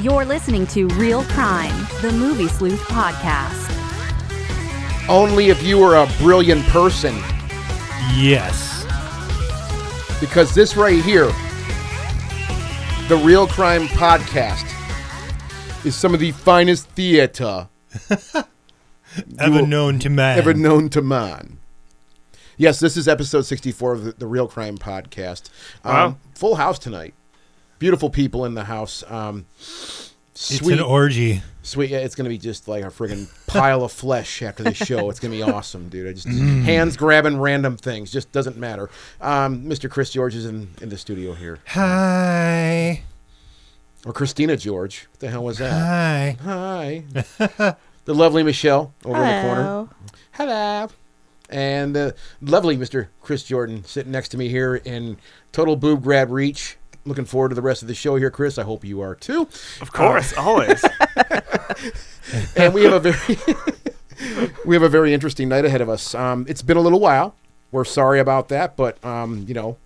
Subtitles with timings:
[0.00, 3.68] You're listening to Real Crime, the Movie Sleuth podcast.
[5.08, 7.14] Only if you are a brilliant person,
[8.14, 8.84] Yes.
[10.20, 11.26] because this right here,
[13.08, 14.66] the Real Crime Podcast,
[15.84, 17.68] is some of the finest theater
[19.38, 20.38] Ever known to man.
[20.38, 21.58] ever known to man.
[22.56, 25.50] Yes, this is episode 64 of the, the Real Crime Podcast.
[25.84, 26.16] Um, Wow.
[26.34, 27.14] Full house tonight.
[27.80, 29.02] Beautiful people in the house.
[29.08, 29.46] Um,
[30.32, 31.42] it's an orgy.
[31.62, 31.90] sweet.
[31.90, 35.08] Yeah, it's gonna be just like a friggin' pile of flesh after the show.
[35.10, 36.06] It's gonna be awesome, dude.
[36.08, 38.12] I just hands grabbing random things.
[38.12, 38.90] Just doesn't matter.
[39.20, 39.90] Um, Mr.
[39.90, 43.02] Chris George is in, in the studio here, Hi.
[44.04, 45.08] or Christina George.
[45.12, 45.72] What the hell was that?
[45.72, 46.36] Hi.
[46.44, 47.76] Hi.
[48.04, 49.88] the lovely Michelle over in the corner.
[50.32, 50.88] Hello.
[51.48, 53.08] And the lovely Mr.
[53.22, 55.16] Chris Jordan sitting next to me here in
[55.50, 56.76] total boob grab reach.
[57.06, 58.58] Looking forward to the rest of the show here, Chris.
[58.58, 59.48] I hope you are too.
[59.80, 60.84] Of course, always.
[62.56, 63.36] And we have a very
[64.66, 66.14] we have a very interesting night ahead of us.
[66.14, 67.34] Um, it's been a little while.
[67.72, 69.78] We're sorry about that, but um, you know,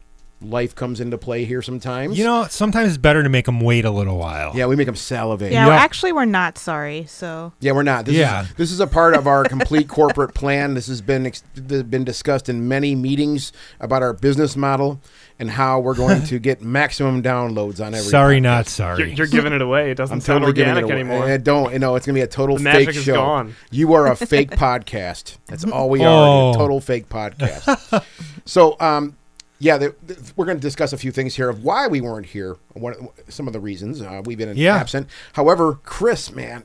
[0.42, 2.18] life comes into play here sometimes.
[2.18, 4.52] You know, sometimes it's better to make them wait a little while.
[4.54, 5.52] yeah, we make them salivate.
[5.52, 5.68] Yeah, Yeah.
[5.70, 7.06] well, actually, we're not sorry.
[7.08, 8.04] So Yeah, we're not.
[8.04, 8.42] This Yeah.
[8.42, 10.74] is this is a part of our complete corporate plan.
[10.74, 15.00] This has been ex- been discussed in many meetings about our business model
[15.38, 18.08] and how we're going to get maximum downloads on every.
[18.10, 18.42] Sorry, podcast.
[18.42, 19.14] not You're, sorry.
[19.14, 19.90] you're giving it away.
[19.90, 21.00] It doesn't I'm sound totally giving organic it away.
[21.00, 21.24] anymore.
[21.32, 21.72] I don't.
[21.72, 23.14] You know, it's gonna be a total The fake magic is show.
[23.14, 23.54] gone.
[23.70, 25.38] You are a fake podcast.
[25.46, 26.06] That's all we are.
[26.06, 26.50] Oh.
[26.50, 28.04] A total fake podcast.
[28.44, 29.16] so, um,
[29.58, 32.26] yeah, the, the- we're going to discuss a few things here of why we weren't
[32.26, 32.56] here.
[32.74, 34.76] One, some of the reasons uh, we've been Yeah.
[34.76, 35.08] absent.
[35.34, 36.64] However, Chris, man,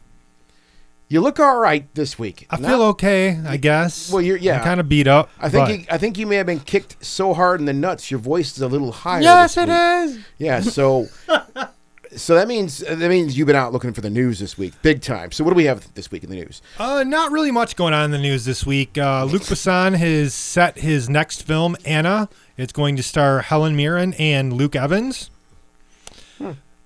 [1.09, 2.45] you look all right this week.
[2.49, 4.11] I Not- feel okay, I guess.
[4.11, 4.63] Well, you're- yeah.
[4.63, 5.29] Kind of beat up.
[5.39, 8.09] I think you, I think you may have been kicked so hard in the nuts,
[8.11, 9.21] your voice is a little higher.
[9.21, 10.19] Yes, it is.
[10.37, 11.07] Yeah, so
[12.15, 15.01] so that means that means you've been out looking for the news this week, big
[15.01, 15.31] time.
[15.31, 16.61] So what do we have this week in the news?
[16.77, 18.97] Uh, not really much going on in the news this week.
[18.97, 22.29] Uh, Luc Besson has set his next film, Anna.
[22.57, 25.29] It's going to star Helen Mirren and Luke Evans.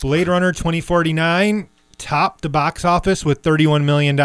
[0.01, 4.17] Blade Runner 2049 topped the box office with $31 million,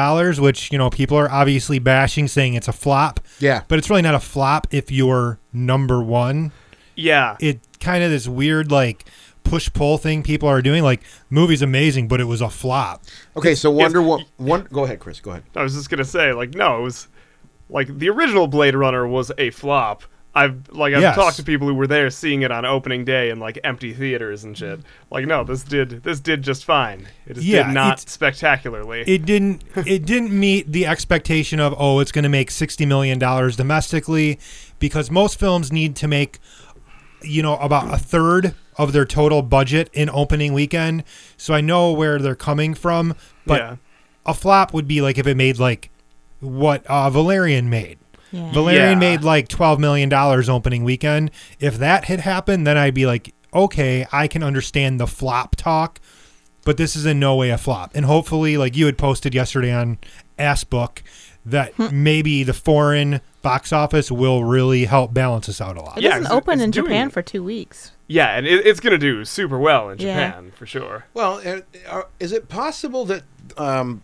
[0.43, 3.21] which, you know, people are obviously bashing, saying it's a flop.
[3.39, 6.53] Yeah, But it's really not a flop if you're number one.
[6.97, 7.37] Yeah.
[7.41, 9.05] It kind of this weird, like,
[9.45, 10.83] push pull thing people are doing.
[10.83, 13.05] Like, movie's amazing, but it was a flop.
[13.37, 13.55] okay.
[13.55, 14.27] So Wonder Woman.
[14.37, 15.21] One, go ahead, Chris.
[15.21, 15.45] Go ahead.
[15.55, 17.09] I was just gonna say, like, no, it was
[17.71, 20.03] like the original Blade Runner was a flop.
[20.35, 21.17] I've like I've Yes.
[21.17, 24.45] talked to people who were there seeing it on opening day in like empty theaters
[24.45, 24.81] and shit.
[25.11, 27.09] Like, no, this did this did just fine.
[27.27, 29.03] It just Yeah, did not spectacularly.
[29.07, 33.19] it didn't it didn't meet the expectation of oh it's going to make 60 million
[33.19, 34.39] dollars domestically
[34.79, 36.39] because most films need to make
[37.23, 41.03] you know about a third of their total budget in opening weekend
[41.37, 43.13] so i know where they're coming from
[43.45, 43.77] but yeah.
[44.25, 45.91] a flop would be like if it made like
[46.39, 47.99] what uh, valerian made
[48.33, 48.51] yeah.
[48.53, 49.11] valerian Yeah.
[49.11, 51.31] made like 12 million dollars opening weekend
[51.61, 56.01] if that had happened then i'd be like okay i can understand the flop talk
[56.65, 57.93] but this is in no way a flop.
[57.95, 59.97] And hopefully, like you had posted yesterday on
[60.39, 60.99] Assbook,
[61.47, 62.03] that Hmm.
[62.03, 65.97] maybe the foreign box office will really help balance us out a lot.
[65.97, 67.13] it Yeah, doesn't 'cause it- open it's in Japan it.
[67.15, 67.93] for two weeks.
[68.07, 70.27] Yeah, and it, it's gonna do super well in Yeah.
[70.29, 71.07] Japan for sure.
[71.15, 73.23] Well, uh, uh, is it possible that
[73.57, 74.03] um,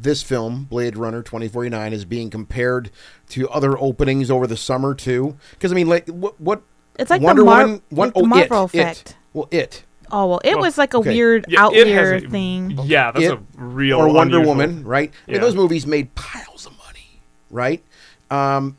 [0.00, 2.90] this film, Blade Runner 2049, is being compared
[3.30, 5.36] to other openings over the summer too?
[5.52, 6.40] Because I mean, like what?
[6.40, 6.62] what
[6.98, 7.82] It's like Wonder the, Mar- Woman.
[7.90, 9.10] One, like the oh, Marvel it, effect.
[9.10, 9.16] It.
[9.32, 11.10] Well, it Oh well, it Well, was like a okay.
[11.10, 12.78] weird Yeah, out it has there a- thing.
[12.84, 15.12] Yeah, that's It- a real or Wonder unusual- Woman, right?
[15.28, 17.82] I mean, those movies made piles of money, right?
[18.30, 18.76] Um,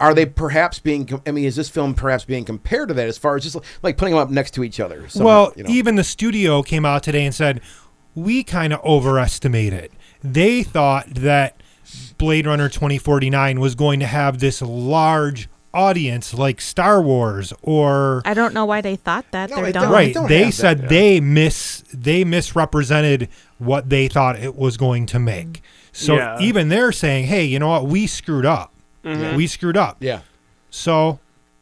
[0.00, 1.08] are they perhaps being?
[1.26, 3.96] I mean, is this film perhaps being compared to that as far as just like
[3.96, 5.06] putting them up next to each other?
[5.14, 5.70] well, you know?
[5.70, 7.60] even the studio came out today and said
[8.16, 9.90] we kind of overestimated.
[10.22, 11.60] They thought that
[12.18, 18.32] Blade Runner 2049 was going to have this large audience like Star Wars or I
[18.32, 19.50] don't know why they thought that.
[19.50, 19.92] No, They're it don't.
[19.92, 23.28] right don't they have said that, they miss they misrepresented
[23.58, 26.38] what they thought it was going to make so Yeah.
[26.40, 28.72] even they're saying hey you know what we screwed up
[29.04, 29.36] Mhm.
[29.36, 30.20] we screwed up yeah.
[30.70, 31.18] so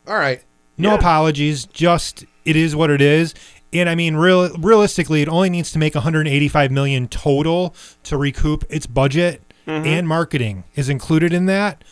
[0.07, 0.41] All right.
[0.79, 0.95] no Yeah.
[0.97, 3.35] apologies just it is what it is
[3.75, 7.75] and i mean real realistically it only needs to make 185 million total
[8.05, 9.87] to recoup its budget Mm-hmm.
[9.87, 11.83] and marketing is included in that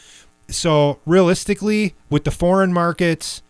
[0.48, 3.42] so realistically with the foreign markets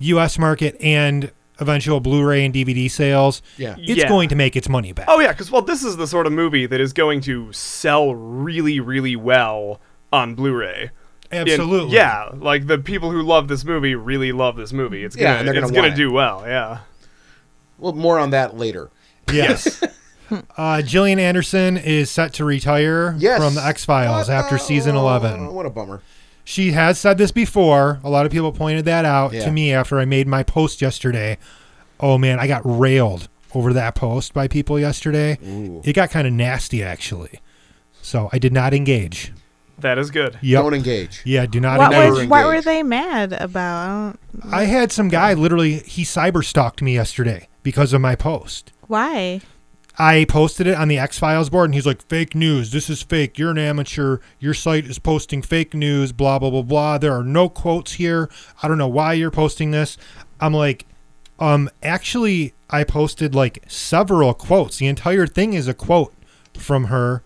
[0.00, 3.74] us market and eventual blu-ray and dvd sales Yeah.
[3.76, 4.08] it's Yeah.
[4.08, 6.32] going to make its money back Oh yeah, because well, this is the sort of
[6.32, 9.80] movie that is going to sell really, really well
[10.12, 10.90] on Blu-ray.
[11.32, 15.02] And, absolutely yeah, like the people who love this movie really love this movie.
[15.04, 15.96] It's Yeah, gonna, and they're gonna it's gonna it.
[15.96, 16.44] do well.
[16.46, 16.78] Yeah.
[17.80, 18.90] Well, more on that later.
[19.32, 19.82] yes
[20.56, 23.42] Uh, Gillian Anderson is set to retire Yes.
[23.42, 25.52] from the X Files What after season oh, 11.
[25.52, 26.02] What a bummer.
[26.44, 27.98] She has said this before.
[28.04, 29.44] A lot of people pointed that out Yeah.
[29.46, 31.36] to me after I made my post yesterday.
[31.98, 35.36] Oh man, I got railed over that post by people yesterday.
[35.44, 35.82] Ooh.
[35.84, 37.40] It got kind of nasty actually.
[38.00, 39.32] So I did not engage.
[39.80, 40.38] That is good.
[40.42, 40.62] Yep.
[40.62, 41.22] Don't engage.
[41.24, 42.10] yeah, do not What engage.
[42.20, 44.18] was what were they mad about?
[44.50, 48.72] I I had some guy literally he cyber stalked me yesterday because of my post.
[48.86, 49.40] why?
[49.98, 52.70] I posted it on the X Files board, and he's like, "Fake news.
[52.70, 53.38] This is fake.
[53.38, 54.18] You're an amateur.
[54.38, 56.12] Your site is posting fake news.
[56.12, 56.96] Blah blah blah blah.
[56.96, 58.30] There are no quotes here.
[58.62, 59.98] I don't know why you're posting this."
[60.40, 60.86] I'm like,
[61.38, 64.78] um, actually, I posted like several quotes.
[64.78, 66.14] The entire thing is a quote
[66.56, 67.22] from her.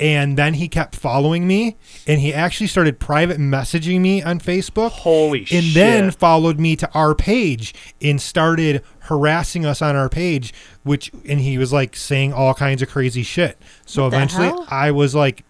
[0.00, 1.76] And then he kept following me,
[2.06, 5.74] and he actually started private messaging me on Facebook Holy and shit.
[5.74, 10.54] then followed me to our page and started harassing us on our page
[10.84, 14.90] which and he was like saying all kinds of crazy shit so What eventually i
[14.92, 15.44] was like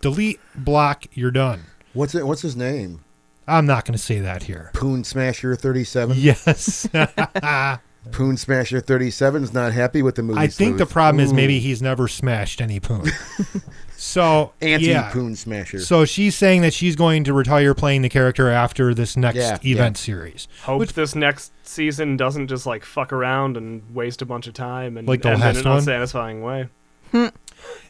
[0.00, 1.62] delete block you're done
[1.92, 2.26] What's it?
[2.26, 3.04] What's his name?
[3.46, 6.16] i'm not going to say that here Poon Smasher 37.
[6.18, 6.88] yes
[8.10, 10.40] Poon Smasher 37 is not happy with the movie.
[10.40, 10.92] i think the sleuth.
[10.92, 13.06] problem is maybe he's never smashed any poon
[14.04, 15.78] so anti yeah Poon Smasher.
[15.80, 19.58] so she's saying that she's going to retire playing the character after this next Yeah,
[19.64, 24.26] event series Hope Which- this next season doesn't just like fuck around and waste a
[24.26, 26.68] bunch of time and Like the end last in an unsatisfying way.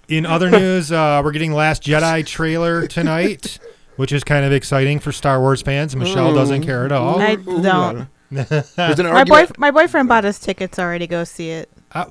[0.09, 3.59] In other news, uh, we're getting Last Jedi trailer tonight,
[3.97, 5.97] which is kind of exciting for Star Wars fans.
[5.97, 7.19] Michelle doesn't care at all.
[7.21, 8.09] I don't.
[8.31, 9.59] An My boy, argument.
[9.59, 11.71] my boyfriend bought us tickets already to go see it.
[11.93, 12.05] Uh,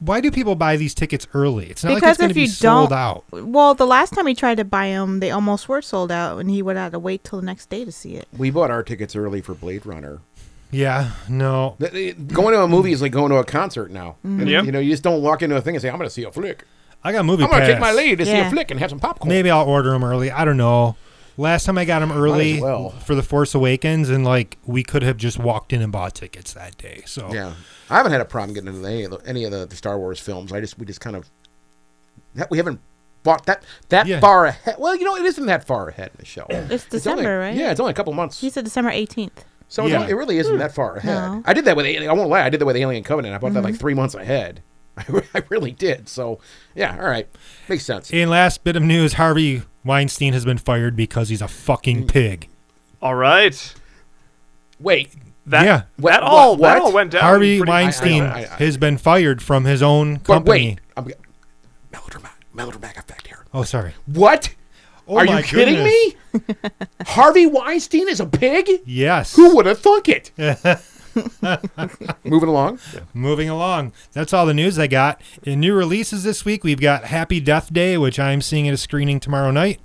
[0.00, 1.66] why do people buy these tickets early?
[1.70, 3.24] It's not like Because it's going to if be you sold don't- out.
[3.32, 6.50] Well, the last time he tried to buy them, they almost were sold out, and
[6.50, 8.28] he would have to wait till the next day to see it.
[8.36, 10.20] We bought our tickets early for Blade Runner.
[10.70, 11.76] Yeah, no.
[11.80, 14.16] Th- th- Going to a movie is like going to a concert now.
[14.24, 14.40] Mm-hmm.
[14.40, 14.64] And, Yep.
[14.66, 16.24] You know, you just don't walk into a thing and say, "I'm going to see
[16.24, 16.64] a flick.
[17.02, 18.78] I got a movie I'm going to take my lead to see a flick and
[18.78, 20.30] have some popcorn." Maybe I'll order them early.
[20.30, 20.96] I don't know.
[21.38, 22.90] Last time I got them early well.
[22.90, 26.52] for The Force Awakens, and like we could have just walked in and bought tickets
[26.52, 27.02] that day.
[27.06, 27.54] So Yeah,
[27.90, 29.98] I haven't had a problem getting into any of the, any of the, the Star
[29.98, 30.52] Wars films.
[30.52, 31.30] I just we just kind of
[32.34, 32.80] that we haven't
[33.22, 34.20] bought that that Yeah.
[34.20, 34.76] far ahead.
[34.78, 36.46] Well, you know, it isn't that far ahead Michelle.
[36.48, 36.60] the show.
[36.62, 37.54] It's It's December, only- right?
[37.56, 38.40] Yeah, it's only a couple months.
[38.40, 39.44] He said December 18th.
[39.68, 39.98] So Yeah.
[40.00, 41.14] only- it really isn't that far ahead.
[41.14, 41.42] No.
[41.44, 42.42] I did that with I won't lie.
[42.42, 43.34] I did that with Alien Covenant.
[43.34, 43.80] I bought that like Mm-hmm.
[43.80, 44.62] three months ahead.
[45.34, 46.08] I really did.
[46.08, 46.40] So
[46.74, 47.28] yeah, all right,
[47.68, 48.10] makes sense.
[48.12, 52.08] And last bit of news, Harvey Weinstein has been fired because he's a fucking Mm.
[52.08, 52.48] pig.
[53.00, 53.74] All right.
[54.80, 55.12] Wait,
[55.48, 55.82] That Yeah.
[55.96, 57.22] What- that all what- that all went down.
[57.22, 60.50] Harvey pretty- Weinstein I- I- I- has been fired from his own but company.
[60.50, 61.10] wait, I'm
[61.92, 63.44] melodramatic, melodramatic effect here.
[63.54, 63.94] Oh, sorry.
[64.06, 64.50] What?
[65.08, 66.14] Oh Are my you kidding goodness.
[66.34, 66.70] me?
[67.06, 68.68] Harvey Weinstein is a pig?
[68.84, 69.34] Yes.
[69.36, 70.30] Who would have thunk it?
[72.24, 72.78] Moving along.
[73.14, 73.92] Moving along.
[74.12, 75.20] That's all the news I got.
[75.42, 78.76] In new releases this week, we've got Happy Death Day, which I'm seeing at a
[78.76, 79.80] screening tomorrow night.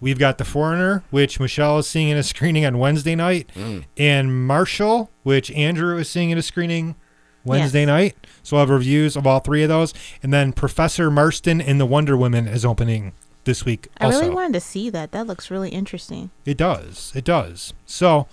[0.00, 3.48] We've got The Foreigner, which Michelle is seeing in a screening on Wednesday night.
[3.96, 6.96] And Marshall, which Andrew is seeing in a screening
[7.44, 7.86] Wednesday Yes.
[7.86, 8.26] night.
[8.42, 9.94] So I'll have reviews of all three of those.
[10.22, 13.12] And then Professor Marston and the Wonder Woman is opening
[13.44, 14.20] this week I also.
[14.20, 15.12] really wanted to see that.
[15.12, 16.30] That looks really interesting.
[16.44, 17.12] It does.
[17.14, 17.72] It does.
[17.86, 18.26] So,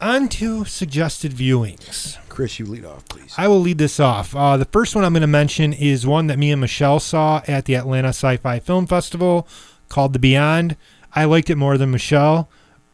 [0.00, 2.16] on to suggested viewings.
[2.28, 3.34] Chris, you lead off, please.
[3.38, 4.34] I will lead this off.
[4.34, 7.42] Uh, the first one I'm going to mention is one that me and Michelle saw
[7.46, 9.46] at the Atlanta Sci Fi Film Festival
[9.88, 10.76] called The Beyond.
[11.14, 12.48] I liked it more than Michelle,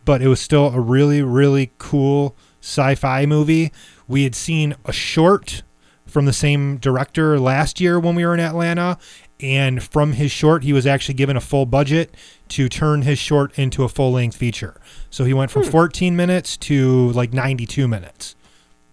[0.04, 3.72] but it was still a really, really cool sci fi movie.
[4.06, 5.62] We had seen a short
[6.06, 8.98] from the same director last year when we were in Atlanta.
[9.38, 12.14] And from his short, he was actually given a full budget
[12.48, 14.78] to turn his short into a full length feature.
[15.08, 15.70] So he went from hmm.
[15.70, 18.36] 14 minutes to like 92 minutes.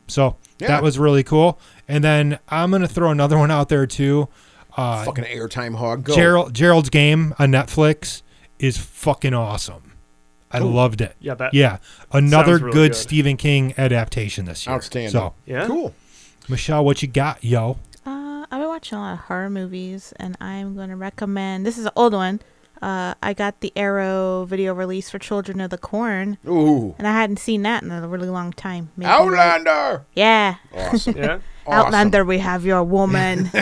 [0.08, 0.68] So Yeah.
[0.68, 1.60] that was really cool.
[1.88, 4.30] And then I'm going to throw another one out there too.
[4.78, 6.04] Uh, Fucking airtime hog.
[6.04, 6.16] Go.
[6.16, 8.22] Gerald, Gerald's Game on Netflix
[8.60, 9.94] is fucking awesome.
[10.52, 11.16] I loved it.
[11.20, 11.54] Yeah, that.
[11.54, 11.80] Yeah,
[12.14, 12.96] another really good, good.
[12.96, 14.76] Stephen King adaptation this year.
[14.76, 15.12] Outstanding.
[15.12, 15.68] So, Yeah.
[15.68, 15.94] Cool.
[16.48, 17.78] Michelle, what you got, yo?
[18.06, 21.66] Uh, I've been watching a lot of horror movies, and I'm going to recommend.
[21.66, 22.40] This is an old one.
[22.82, 26.96] Uh, I got the Arrow video release for Children of the Corn, Ooh.
[26.98, 28.92] and I hadn't seen that in a really long time.
[28.96, 30.06] Maybe like- Outlander.
[30.16, 31.18] yeah, Awesome.
[31.18, 31.40] Yeah.
[31.68, 31.86] Awesome.
[31.88, 32.24] Outlander.
[32.26, 33.50] We have your woman.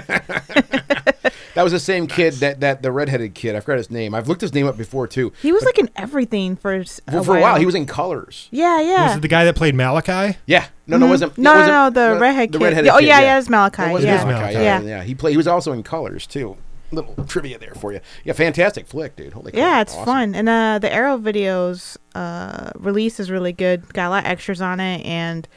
[1.56, 3.56] That was the same kid that that the redheaded kid.
[3.56, 4.14] I forgot his name.
[4.14, 5.32] I've looked his name up before too.
[5.42, 7.60] he was like in everything for s- For, a for a while, while.
[7.60, 8.50] he was in Colors.
[8.52, 9.08] Yeah, yeah.
[9.08, 10.38] Was it the guy that played Malachi?
[10.46, 10.66] Yeah.
[10.86, 11.32] No, no, it wasn't.
[11.32, 11.42] Mm-hmm.
[11.44, 12.64] no, it no, wasn't- no, the no, redhead the kid.
[12.66, 13.84] redheaded Yeah, oh kid, yeah, yeah, it's Malachi.
[13.84, 14.26] It was yeah.
[14.26, 14.54] Malachi.
[14.56, 14.82] Yeah, Yeah.
[14.82, 15.32] yeah, He played.
[15.32, 16.58] He was also in Colors too.
[16.92, 18.02] Little trivia there for you.
[18.26, 19.32] Yeah, fantastic flick, dude.
[19.32, 19.54] Holy.
[19.54, 19.60] crap.
[19.62, 20.06] Yeah, it's Awesome.
[20.06, 20.36] fun.
[20.36, 23.94] And uh, the Arrow videos uh, release is really good.
[23.94, 25.48] Got a lot of extras on it, and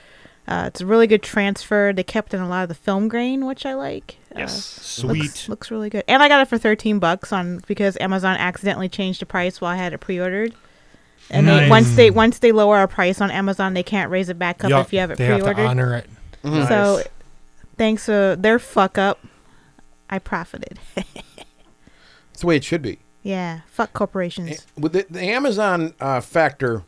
[0.48, 1.92] Uh, it's a really good transfer.
[1.94, 4.16] They kept in a lot of the film grain, which I like.
[4.34, 4.54] Uh, Yes.
[4.80, 5.22] Sweet.
[5.22, 6.04] Looks, looks really good.
[6.08, 9.72] And I got it for 13 bucks on because Amazon accidentally changed the price while
[9.72, 10.54] I had it pre-ordered.
[11.30, 14.38] And they, once they once they lower a price on Amazon, they can't raise it
[14.38, 15.66] back up Yup, if you have it they have to pre-ordered.
[15.66, 16.06] honor it.
[16.42, 16.48] So
[16.96, 17.08] Nice.
[17.76, 19.18] thanks to their fuck up,
[20.08, 20.78] I profited.
[22.32, 23.00] It's the way it should be.
[23.24, 24.64] yeah, fuck corporations.
[24.78, 26.84] With the, the Amazon uh, factor,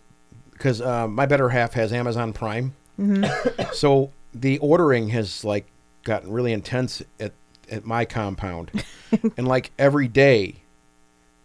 [0.52, 3.72] because uh, my better half has Amazon Prime, Mm-hmm.
[3.72, 5.66] so the ordering has like
[6.04, 7.32] gotten really intense at
[7.70, 8.70] at my compound,
[9.36, 10.56] and like every day.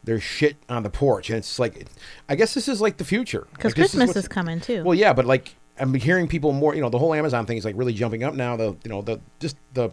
[0.04, 1.88] There's shit on the porch, and it's like,
[2.30, 3.48] I guess this is like the future.
[3.54, 4.84] Because Like, Christmas what's- is coming too.
[4.84, 6.76] Well, yeah, but like I'm hearing people more.
[6.76, 8.56] You know, the whole Amazon thing is like really jumping up now.
[8.56, 9.90] The you know the just the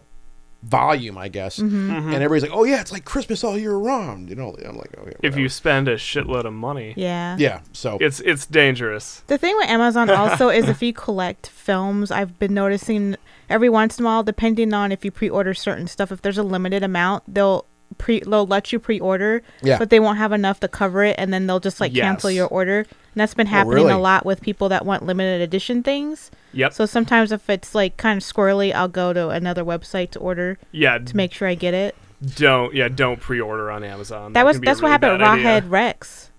[0.63, 1.91] volume, I guess, Mm-hmm.
[1.91, 4.29] and everybody's like, oh yeah, it's like Christmas all year round.
[4.29, 7.35] You know, I'm like, okay, If you spend a shitload of money, yeah.
[7.37, 9.23] yeah, so it's it's dangerous.
[9.27, 13.15] The thing with Amazon also is if you collect films, I've been noticing
[13.49, 16.43] every once in a while, depending on if you pre-order certain stuff, if there's a
[16.43, 19.77] limited amount, they'll pre they'll let you pre-order, Yeah.
[19.79, 22.47] but they won't have enough to cover it, and then they'll just like cancel your
[22.47, 22.79] order.
[22.79, 22.87] And
[23.21, 23.91] that's been happening really?
[23.93, 26.31] a lot with people that want limited edition things.
[26.53, 26.73] Yep.
[26.73, 30.57] So sometimes if it's like kind of squirrely, I'll go to another website to order
[30.71, 30.97] yeah.
[30.97, 31.95] to make sure I get it.
[32.35, 34.33] don't yeah don't pre-order on Amazon.
[34.33, 35.61] That was can be a that's what happened at bad idea.
[35.61, 36.29] Rawhead Rex.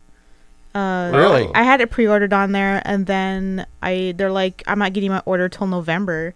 [0.75, 1.49] Uh, Really?
[1.55, 5.23] I had it pre-ordered on there, and then I they're like, I'm not getting my
[5.25, 6.35] order till November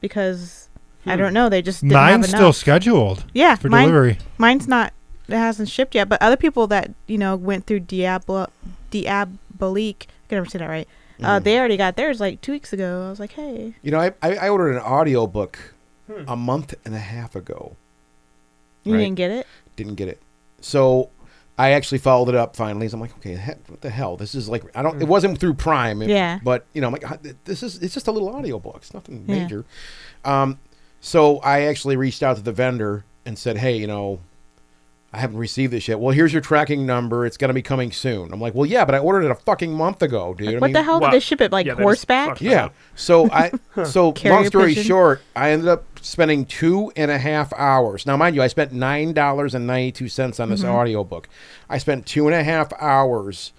[0.00, 0.67] because
[1.06, 1.18] I Hmm.
[1.18, 1.48] don't know.
[1.48, 4.18] They just didn't Mine's have still scheduled yeah, for mine, delivery.
[4.36, 4.92] mine's not.
[5.28, 6.08] It hasn't shipped yet.
[6.08, 8.48] But other people that you know went through Diablo,
[8.90, 10.88] Diabolik, I can never say that right.
[11.20, 11.24] Mm.
[11.24, 13.04] Uh, they already got theirs like two weeks ago.
[13.06, 15.58] I was like, hey, you know, I I, I ordered an audio book
[16.10, 16.24] Hmm.
[16.28, 17.76] a month and a half ago.
[18.84, 19.00] you Right.
[19.00, 19.46] didn't get it.
[19.76, 20.20] Didn't get it,
[20.60, 21.10] so.
[21.60, 22.86] I actually followed it up finally.
[22.86, 24.16] So I'm like, okay, he- what the hell?
[24.16, 25.02] This is like, I don't.
[25.02, 26.00] It wasn't through Prime.
[26.02, 26.38] it- Yeah.
[26.40, 27.78] But you know, I'm like, "Ah, this is.
[27.82, 28.76] It's just a little audio book.
[28.76, 29.34] It's nothing Yeah.
[29.42, 29.64] major.
[30.24, 30.60] Um,
[31.00, 34.20] so I actually reached out to the vendor and said, hey, you know,
[35.12, 35.98] I haven't received this yet.
[36.00, 37.24] Well, here's your tracking number.
[37.24, 38.30] It's gonna be coming soon.
[38.30, 40.48] I'm like, well, yeah, but I ordered it a fucking month ago, dude.
[40.48, 42.40] I what mean, the hell Well, did they ship it like yeah, horseback?
[42.42, 42.68] Yeah.
[42.94, 43.50] So I
[43.84, 44.84] so long story pigeon?
[44.84, 48.04] short, I ended up spending two and a half hours.
[48.04, 50.74] Now, mind you, I spent nine dollars and ninety two cents on this Mm-hmm.
[50.74, 51.28] audiobook.
[51.70, 53.52] I spent two and a half hours.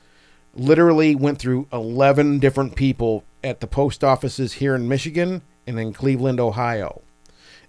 [0.55, 5.93] Literally went through eleven different people at the post offices here in Michigan and in
[5.93, 7.01] Cleveland, Ohio,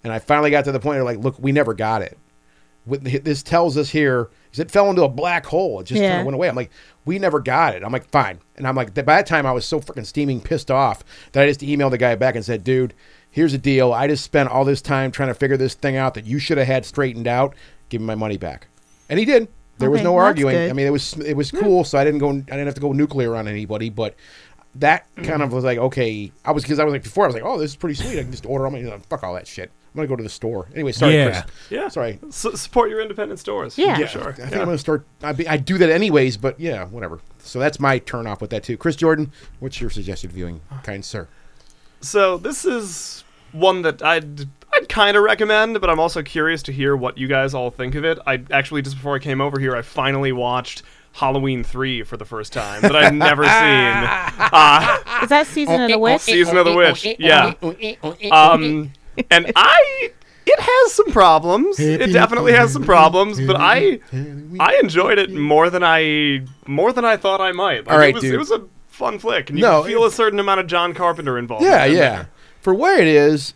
[0.04, 2.19] and I finally got to the point where like, look, we never got it.
[2.87, 5.80] This tells us here is it fell into a black hole.
[5.80, 6.49] It just kind of went away.
[6.49, 6.71] I'm like,
[7.04, 7.85] we never got it.
[7.85, 8.40] I'm like, fine.
[8.57, 11.47] And I'm like, by that time I was so freaking steaming pissed off that I
[11.47, 12.95] just emailed the guy back and said, dude,
[13.30, 13.92] here's the deal.
[13.92, 16.59] I just spent all this time trying to figure this thing out that you should
[16.59, 17.54] have had straightened out.
[17.90, 18.66] Give me my money back.
[19.09, 19.49] And he did.
[19.78, 20.54] There was no arguing.
[20.54, 20.71] good.
[20.71, 21.61] I mean, it was it was hmm.
[21.61, 21.85] cool.
[21.85, 22.28] So I didn't go.
[22.30, 23.88] I didn't have to go nuclear on anybody.
[23.88, 24.14] But
[24.75, 26.30] that kind of was like, okay.
[26.45, 27.25] I was because I was like before.
[27.25, 28.19] I was like, oh, this is pretty sweet.
[28.19, 28.99] I can just order all my.
[29.09, 29.71] Fuck all that shit.
[29.92, 30.68] I'm gonna go to the store.
[30.75, 31.42] Anyway, sorry, Yeah.
[31.42, 31.54] Chris.
[31.70, 31.88] Yeah.
[31.88, 32.18] Sorry.
[32.28, 33.76] S- support your independent stores.
[33.76, 33.99] Yeah.
[33.99, 34.28] Yeah, sure.
[34.28, 34.59] I think Yeah.
[34.61, 35.04] I'm gonna start.
[35.23, 37.18] I, be, I do that anyways, but yeah, whatever.
[37.38, 38.76] So that's my turn off with that too.
[38.76, 41.26] Chris Jordan, what's your suggested viewing, kind sir?
[42.00, 44.42] So this is one that I'd
[44.73, 47.97] I'd kind of recommend, but I'm also curious to hear what you guys all think
[47.97, 48.18] of it.
[48.26, 50.82] I actually just before I came over here, I finally watched
[51.12, 53.50] Halloween three for the first time that I'd never seen.
[54.52, 56.20] Uh, Is that season of the witch?
[56.23, 57.54] Season of the Witch, yeah.
[58.30, 58.92] Um,
[59.31, 60.12] and I
[60.47, 61.79] it has some problems.
[61.79, 64.00] It definitely has some problems, but I
[64.59, 67.87] I enjoyed it more than I more than I thought I might.
[67.87, 68.35] Like, All right, it was dude.
[68.35, 71.38] it was a fun flick, and you No, feel a certain amount of John Carpenter
[71.38, 71.64] involved.
[71.64, 72.25] Yeah, yeah.
[72.61, 73.55] For where it is,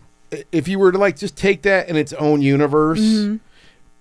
[0.52, 3.36] if you were to like just take that in its own universe, mm-hmm.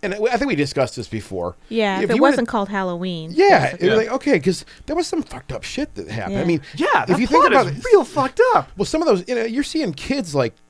[0.03, 1.55] and I I think we discussed this before.
[1.69, 3.31] Yeah, if, If it you were to- wasn't called Halloween.
[3.33, 6.39] Yeah, it was like okay, because there was some fucked up shit that happened.
[6.39, 8.71] I mean, Yeah, if that you think about is it, real fucked up.
[8.77, 10.63] well, some of those, you know, you're seeing kids like being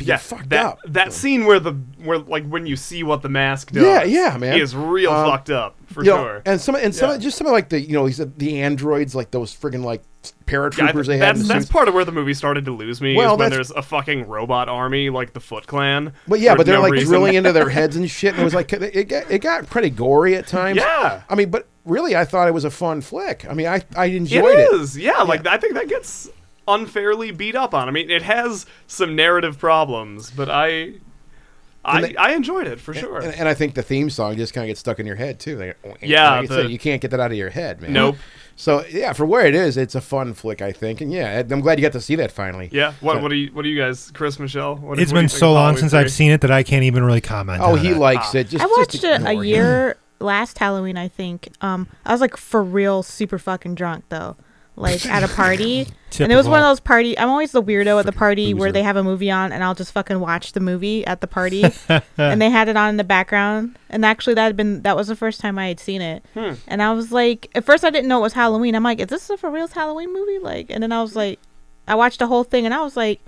[0.00, 0.78] Yeah, fucked that up.
[0.86, 1.72] that scene where the
[2.04, 3.82] where like when you see what the mask does.
[3.82, 4.60] Yeah, yeah, man.
[4.60, 6.42] is real Um, fucked up for you know, sure.
[6.46, 7.18] and some and some Yeah.
[7.18, 10.02] just some of like the you know he said the androids like those friggin' like
[10.24, 11.36] Yeah, paratroopers th- they had.
[11.36, 11.72] that's the that's suits.
[11.72, 13.16] part of where the movie started to lose me.
[13.16, 16.12] Well, is when there's a fucking robot army like the Foot Clan.
[16.28, 17.08] But yeah, but they're no like reason.
[17.08, 19.90] drilling into their heads and shit, and it was like it got it got pretty
[19.90, 20.76] gory at times.
[20.78, 21.22] Yeah.
[21.28, 23.46] I mean, but really, I thought it was a fun flick.
[23.50, 24.80] I mean, I I enjoyed It enjoyed it.
[24.80, 26.30] is, yeah, Like I think that gets
[26.68, 27.88] unfairly beat up on.
[27.88, 30.94] I mean, it has some narrative problems, but I,
[31.84, 33.18] I, they- I enjoyed it for sure.
[33.20, 35.40] And, and I think the theme song just kind of gets stuck in your head
[35.40, 35.58] too.
[35.58, 37.92] Like, Yeah, like I said, you can't get that out of your head, man.
[37.92, 38.16] Nope.
[38.56, 41.60] So yeah, for where it is, it's a fun flick, I think, and yeah, I'm
[41.60, 42.68] glad you got to see that finally.
[42.72, 42.92] yeah.
[43.00, 44.74] What So- what do you what do you guys, Chris Michelle?
[44.76, 46.00] What, It's what been so long since three?
[46.00, 47.60] I've seen it that I can't even really comment.
[47.62, 47.96] Oh, on he it.
[47.98, 48.48] likes it.
[48.48, 49.44] Just I just watched it a ignore him.
[49.44, 51.50] year last Halloween, I think.
[51.60, 54.36] Um, I was like for real super fucking drunk though.
[54.78, 55.86] Like at a party.
[56.20, 57.18] And it was one of those party.
[57.18, 59.74] I'm always the weirdo at the party where they have a movie on, and I'll
[59.74, 61.64] just fucking watch the movie at the party.
[62.16, 65.08] and they had it on in the background, and actually that had been that was
[65.08, 66.24] the first time I had seen it.
[66.66, 68.74] And I was like, at first I didn't know it was Halloween.
[68.74, 70.38] I'm like, is this a for real Halloween movie?
[70.38, 71.38] Like, and then I was like,
[71.86, 73.20] I watched the whole thing, and I was like,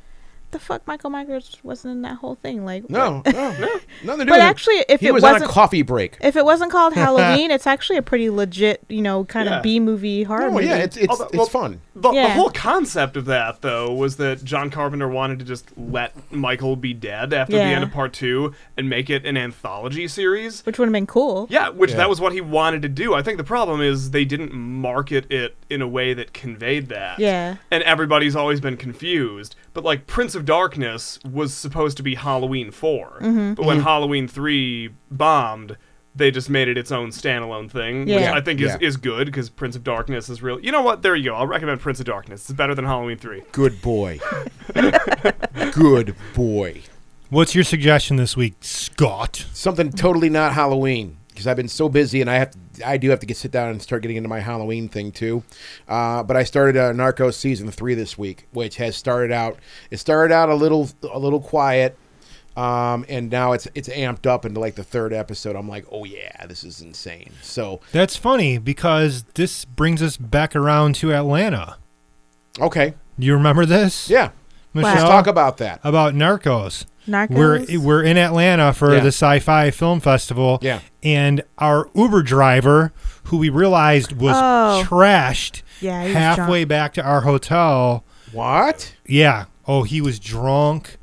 [0.53, 2.65] the fuck, Michael Myers wasn't in that whole thing.
[2.65, 3.53] Like, No, no, no.
[3.59, 6.17] Nothing to do But with actually, if he it was on a coffee break.
[6.21, 9.59] if it wasn't called Halloween, it's actually a pretty legit, you know, kind Yeah.
[9.59, 10.67] of B movie horror Oh movie.
[10.67, 11.81] yeah, it's it's Although- it's well, fun.
[11.95, 16.15] The, the whole concept of that, though, was that John Carpenter wanted to just let
[16.33, 20.65] Michael be dead after the end of part two and make it an anthology series.
[20.65, 21.47] which would have been cool.
[21.51, 21.99] Yeah, which Yeah.
[21.99, 23.13] that was what he wanted to do.
[23.13, 27.19] I think the problem is they didn't market it in a way that conveyed that.
[27.19, 27.57] Yeah.
[27.71, 29.55] And everybody's always been confused.
[29.73, 33.19] But like Prince of Darkness was supposed to be Halloween 4.
[33.21, 33.55] Mm-hmm.
[33.55, 35.77] But when Halloween 3 bombed,
[36.15, 38.79] they just made it its own standalone thing, which I think is, Yeah.
[38.89, 40.59] is good because Prince of Darkness is real.
[40.61, 41.03] You know what?
[41.03, 41.37] There you go.
[41.37, 42.51] I'll recommend Prince of Darkness.
[42.51, 43.43] It's better than Halloween 3.
[43.53, 44.19] Good boy.
[45.73, 46.83] Good boy.
[47.29, 49.47] What's your suggestion this week, Scott?
[49.53, 53.09] Something totally not Halloween because I've been so busy and I have to, I do
[53.09, 55.43] have to get sit down and start getting into my Halloween thing too.
[55.89, 59.59] Uh, but I started uh, Narcos season three this week, which has started out.
[59.91, 61.97] It started out a little a little quiet.
[62.57, 65.57] Um, and now it's it's amped up into like the third episode.
[65.57, 67.33] I'm like, oh yeah, this is insane.
[67.41, 71.79] So That's funny because this brings us back around to Atlanta.
[72.61, 74.11] okay, you remember this?
[74.11, 74.33] yeah,
[74.75, 74.93] Michelle?
[74.93, 75.81] let's talk about that.
[75.83, 76.85] about Narcos.
[77.11, 77.31] Narcos.
[77.77, 79.01] We're we're in Atlanta for Yeah.
[79.01, 80.59] the Sci-Fi Film Festival.
[80.63, 80.81] Yeah.
[81.03, 82.93] And our Uber driver,
[83.25, 84.85] who we realized was Oh.
[84.87, 88.05] trashed Yeah, he was halfway back to our hotel.
[88.33, 88.95] What?
[89.07, 89.45] Yeah.
[89.67, 90.97] Oh, he was drunk.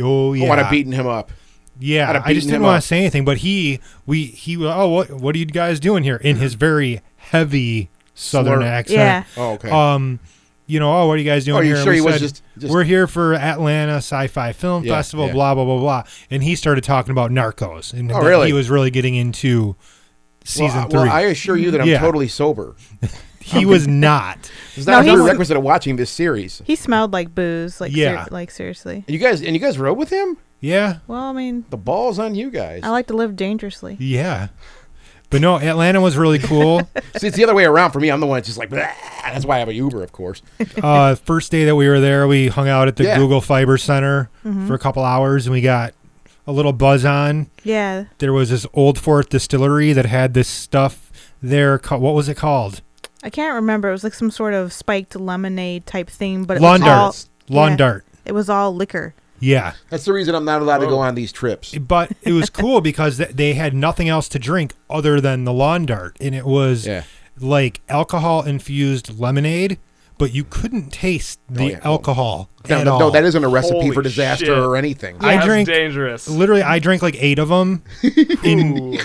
[0.00, 0.48] Oh yeah.
[0.48, 1.30] Oh, I'd have beaten him up.
[1.30, 2.82] I'd Yeah, have I just didn't want up.
[2.82, 6.16] to say anything, but he, we, he, oh, what, what are you guys doing here?
[6.16, 8.66] In his very heavy Southern Slur.
[8.68, 8.98] accent.
[8.98, 9.24] Yeah.
[9.36, 9.70] Oh, okay.
[9.70, 10.18] Um,
[10.68, 11.82] you know, oh, what are you guys doing Oh, you here?
[11.82, 15.26] Sure we he was said, just- just- we're here for Atlanta Sci-Fi Film Yeah, Festival,
[15.26, 15.32] yeah.
[15.32, 16.02] blah blah blah blah.
[16.30, 18.46] And he started talking about Narcos, and Oh, really?
[18.46, 19.74] he was really getting into
[20.44, 21.00] season well, I- three.
[21.00, 21.98] Well, I assure you that I'm Yeah.
[21.98, 22.76] totally sober.
[23.40, 24.50] he was not.
[24.76, 26.60] It's No, not a prerequisite of watching this series.
[26.64, 27.80] He smelled like booze.
[27.80, 28.24] Like Yeah.
[28.24, 29.04] ser- like seriously.
[29.08, 30.36] And you guys and you guys rode with him?
[30.60, 32.80] Yeah, Well, I mean, The ball's on you guys.
[32.82, 33.96] I like to live dangerously.
[34.00, 34.48] yeah.
[35.30, 36.80] But no, Atlanta was really cool.
[37.18, 38.10] See, it's the other way around for me.
[38.10, 38.88] I'm the one that's just like, "Blah."
[39.24, 40.40] that's why I have a Uber, of course.
[40.82, 43.18] uh, first day that we were there, we hung out at the Yeah.
[43.18, 44.30] Google Fiber Center
[44.66, 45.92] for a couple hours, and we got
[46.46, 47.50] a little buzz on.
[47.62, 48.04] Yeah.
[48.18, 51.12] There was this Old Fourth distillery that had this stuff
[51.42, 51.78] there.
[51.78, 52.80] ca- What was it called?
[53.22, 53.88] I can't remember.
[53.90, 56.96] It was like some sort of spiked lemonade type thing, but it Lawn was all
[57.12, 57.24] dart.
[57.50, 57.76] Lawn yeah.
[57.76, 58.06] dart.
[58.24, 59.14] it was all liquor.
[59.40, 59.74] Yeah.
[59.90, 61.76] That's the reason I'm not allowed to go on these trips.
[61.78, 65.86] But it was cool because they had nothing else to drink other than the lawn
[65.86, 66.16] dart.
[66.20, 67.04] And it was Yeah.
[67.38, 69.78] like alcohol infused lemonade,
[70.18, 71.80] but you couldn't taste oh, the Oh, yeah.
[71.84, 72.50] alcohol.
[72.68, 74.58] No, at no, no, that isn't a recipe Holy for disaster shit.
[74.58, 75.16] or anything.
[75.20, 76.28] I That's drank- dangerous.
[76.28, 77.82] Literally, I drank like eight of them.
[78.44, 78.98] In,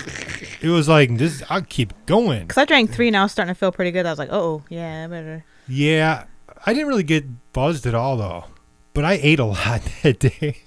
[0.60, 1.42] it was like, this.
[1.48, 2.48] I'll keep going.
[2.48, 4.04] Cause I drank three and I was starting to feel pretty good.
[4.06, 5.44] I was like, oh yeah, I better.
[5.68, 6.24] Yeah.
[6.66, 8.44] I didn't really get buzzed at all, though.
[8.94, 10.58] But I ate a lot that day.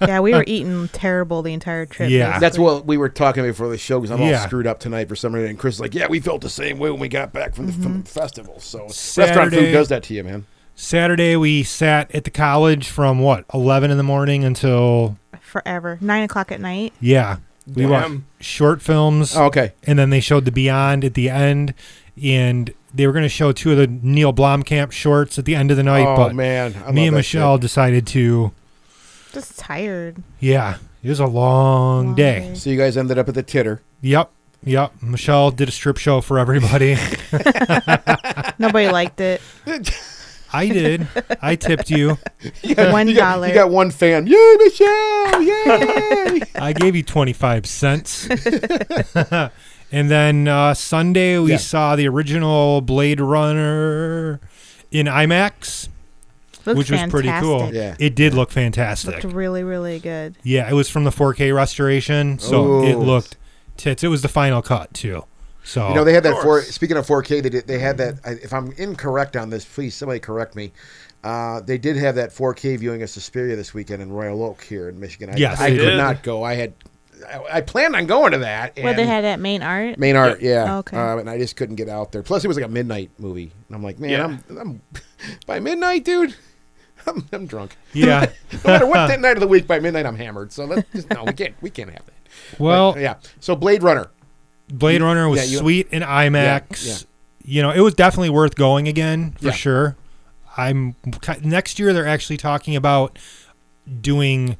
[0.00, 2.10] Yeah, we were eating terrible the entire trip.
[2.10, 2.38] Yeah.
[2.38, 4.40] That's what we were talking about before the show because I'm Yeah.
[4.40, 5.50] all screwed up tonight for some reason.
[5.50, 7.66] And Chris is like, yeah, we felt the same way when we got back from
[7.66, 7.82] the, Mm-hmm.
[7.82, 8.58] from the festival.
[8.60, 8.92] So restaurant
[9.52, 10.46] Saturday- food does that to you, man.
[10.74, 15.98] Saturday, we sat at the college from what, 11 in the morning until, forever.
[16.00, 16.92] Nine o'clock at night.
[17.00, 17.38] yeah.
[17.66, 17.90] We Damn.
[17.90, 19.36] watched short films.
[19.36, 19.72] Oh, okay.
[19.84, 21.74] and then they showed the Beyond at the end,
[22.22, 25.70] and they were going to show two of the Neil Blomkamp shorts at the end
[25.70, 27.62] of the night, oh but man, I me and Michelle shit.
[27.62, 28.52] decided to,
[29.32, 30.22] Just tired.
[30.40, 32.40] yeah, it was a long, Long day.
[32.40, 32.54] day.
[32.54, 33.80] So you guys ended up at the Titter.
[34.02, 34.30] Yep,
[34.64, 34.92] yep.
[35.00, 36.96] Michelle did a strip show for everybody.
[38.58, 39.40] Nobody liked it.
[40.52, 41.06] I did.
[41.42, 42.16] I tipped you.
[42.76, 44.26] One You got, you got one fan.
[44.26, 45.42] Yay, Michelle!
[45.42, 46.40] Yay!
[46.56, 48.26] I gave you 25 cents.
[49.92, 51.56] And then uh, Sunday, we Yeah.
[51.58, 54.40] saw the original Blade Runner
[54.90, 55.88] in IMAX,
[56.66, 57.72] Looked which was pretty cool.
[57.72, 57.94] Yeah.
[57.98, 59.14] It did look fantastic.
[59.18, 60.36] It looked really, really good.
[60.42, 63.36] Yeah, it was from the 4K restoration, so it looked
[63.76, 64.02] tits.
[64.04, 65.24] It was the final cut too.
[65.64, 66.62] So You know they had that four.
[66.62, 67.66] Speaking of 4K, they did.
[67.66, 68.14] They had that.
[68.24, 70.72] I- If I'm incorrect on this, please somebody correct me.
[71.22, 74.88] Uh, they did have that 4K viewing of Suspiria this weekend in Royal Oak here
[74.88, 75.30] in Michigan.
[75.30, 76.42] I, Yes, I they could not go.
[76.42, 76.72] I had.
[77.26, 78.76] I, I planned on going to that.
[78.78, 79.98] Where they had that main art.
[79.98, 80.74] Main art, yeah.
[80.74, 80.96] Oh, okay.
[80.96, 82.22] Uh, and I just couldn't get out there.
[82.22, 84.24] Plus, it was like a midnight movie, and I'm like, man, Yeah.
[84.24, 84.82] I'm, I'm
[85.46, 86.34] by midnight, dude.
[87.06, 87.76] I'm, I'm drunk.
[87.92, 90.52] yeah, No matter what night of the week, by midnight, I'm hammered.
[90.52, 92.58] So let's just no, we can't, we can't have that.
[92.60, 93.14] well, But, yeah.
[93.40, 94.10] So Blade Runner.
[94.68, 96.86] Blade Runner was Yeah, you- sweet in IMAX.
[96.86, 96.96] Yeah,
[97.44, 99.52] you know, it was definitely worth going again for Yeah.
[99.52, 99.96] sure.
[100.56, 100.96] I'm
[101.42, 101.92] next year.
[101.92, 103.18] They're actually talking about
[104.00, 104.56] doing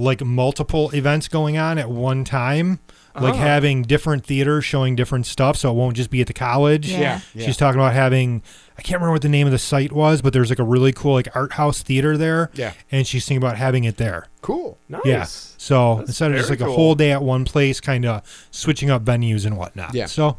[0.00, 2.78] like multiple events going on at one time,
[3.14, 3.38] like Oh.
[3.38, 6.90] having different theaters showing different stuff, so it won't just be at the college.
[6.90, 6.98] Yeah.
[7.00, 7.46] Yeah, yeah.
[7.46, 8.42] She's talking about having.
[8.78, 10.92] I can't remember what the name of the site was, but there's like a really
[10.92, 12.50] cool like art house theater there.
[12.54, 12.72] Yeah.
[12.90, 14.26] and she's thinking about having it there.
[14.40, 14.78] cool.
[14.88, 15.02] Nice.
[15.04, 15.24] Yeah.
[15.24, 18.22] So That's instead of just very like a whole day at one place, kind of
[18.50, 19.94] switching up venues and whatnot.
[19.94, 20.06] Yeah.
[20.06, 20.38] So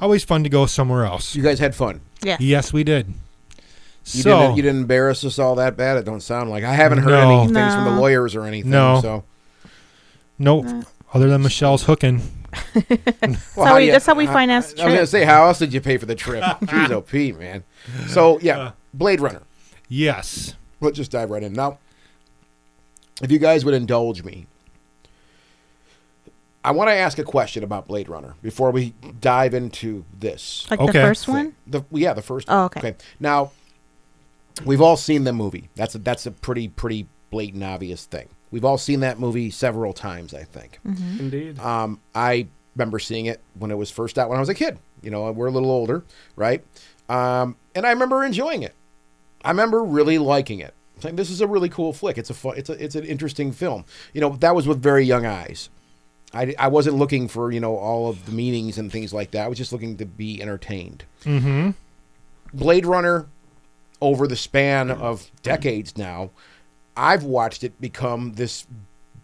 [0.00, 1.36] always fun to go somewhere else.
[1.36, 2.00] You guys had fun.
[2.22, 2.36] Yeah.
[2.40, 3.14] Yes, we did.
[4.06, 5.96] You so didn't you didn't embarrass us all that bad.
[5.96, 7.42] It don't sound like I haven't heard No.
[7.42, 8.70] any things from the lawyers or anything.
[8.70, 9.00] No.
[9.00, 9.24] So
[10.38, 10.66] nope.
[11.14, 12.20] Other than Michelle's hooking.
[13.56, 15.10] Well, how do we- you- that's how we I- finance I, I was gonna trips.
[15.10, 16.42] say, how else did you pay for the trip?
[16.62, 17.64] Jeez, Pete, man.
[18.08, 18.72] So yeah, uh.
[18.92, 19.42] Blade Runner.
[19.88, 20.54] Yes.
[20.80, 21.78] Let's just dive right in now.
[23.22, 24.46] If you guys would indulge me,
[26.64, 30.66] I want to ask a question about Blade Runner before we dive into this.
[30.70, 31.02] Like the Okay.
[31.02, 31.34] first thing.
[31.34, 31.54] one?
[31.66, 32.46] The yeah, the first.
[32.50, 32.94] Oh, okay.
[33.20, 33.50] Now,
[34.64, 35.68] we've all seen the movie.
[35.74, 38.28] That's a, that's a pretty pretty blatant obvious thing.
[38.50, 40.34] We've all seen that movie several times.
[40.34, 40.78] I think.
[40.84, 41.58] Indeed.
[41.58, 44.78] Um, I remember seeing it when it was first out when I was a kid.
[45.02, 46.04] You know, we're a little older,
[46.36, 46.64] right?
[47.08, 48.74] Um, and I remember enjoying it.
[49.44, 50.74] I remember really liking it.
[51.00, 52.16] Saying this is a really cool flick.
[52.16, 53.84] It's a fun, it's a it's an interesting film.
[54.12, 55.68] You know, that was with very young eyes.
[56.32, 59.44] I, I wasn't looking for you know all of the meanings and things like that.
[59.44, 61.04] I was just looking to be entertained.
[61.24, 61.70] Mm-hmm.
[62.54, 63.26] Blade Runner,
[64.00, 66.30] over the span of decades now,
[66.96, 68.66] I've watched it become this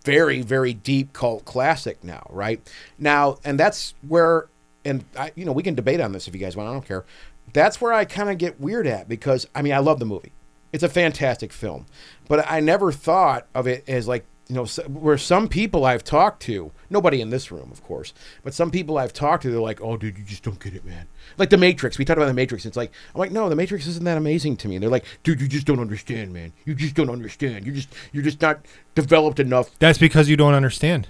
[0.04, 2.60] very, very deep cult classic now, right?
[2.98, 4.48] Now, and that's where,
[4.84, 6.68] and I, you know, we can debate on this if you guys want.
[6.68, 7.04] I don't care.
[7.52, 10.32] That's where I kind of get weird at because I mean, I love the movie.
[10.72, 11.86] It's a fantastic film,
[12.28, 16.42] but I never thought of it as like you know, where some people I've talked
[16.42, 19.80] to, nobody in this room, of course, but some people I've talked to, they're like,
[19.80, 21.06] "Oh, dude, you just don't get it, man."
[21.38, 21.98] Like the Matrix.
[21.98, 22.66] We talked about the Matrix.
[22.66, 24.74] It's like I'm like, no, the Matrix isn't that amazing to me.
[24.74, 26.52] And they're like, dude, you just don't understand, man.
[26.64, 27.64] You just don't understand.
[27.64, 29.70] You just you're just not developed enough.
[29.78, 31.06] That's because you don't understand.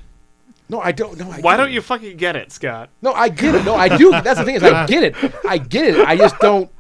[0.68, 1.18] No, I don't.
[1.18, 1.74] No, I Why get don't it.
[1.74, 2.90] you fucking get it, Scott?
[3.00, 3.64] No, I get it.
[3.64, 4.10] No, I do.
[4.10, 5.34] That's the thing is, I get it.
[5.48, 6.06] I get it.
[6.06, 6.70] I just don't.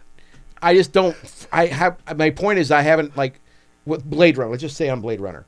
[0.60, 1.16] I just don't.
[1.50, 1.96] I have.
[2.16, 3.40] My point is, I haven't like
[3.86, 4.50] with Blade Runner.
[4.50, 5.46] Let's just say I'm Blade Runner.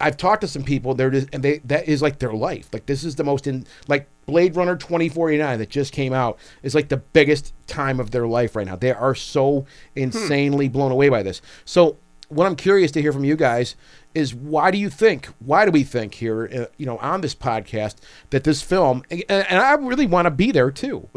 [0.00, 0.94] I've talked to some people.
[0.94, 2.68] They're just, and they that is like their life.
[2.72, 6.12] Like this is the most in like Blade Runner twenty forty nine that just came
[6.12, 8.76] out is like the biggest time of their life right now.
[8.76, 11.42] They are so insanely blown away by this.
[11.64, 11.96] So
[12.28, 13.74] what I'm curious to hear from you guys
[14.14, 17.34] is why do you think why do we think here uh, you know on this
[17.34, 17.96] podcast
[18.30, 21.08] that this film and, and I really want to be there too.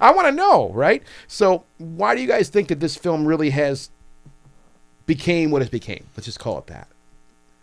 [0.00, 1.02] I want to know, right?
[1.26, 3.90] So why do you guys think that this film really has
[5.06, 6.06] became what it became?
[6.16, 6.88] Let's just call it that.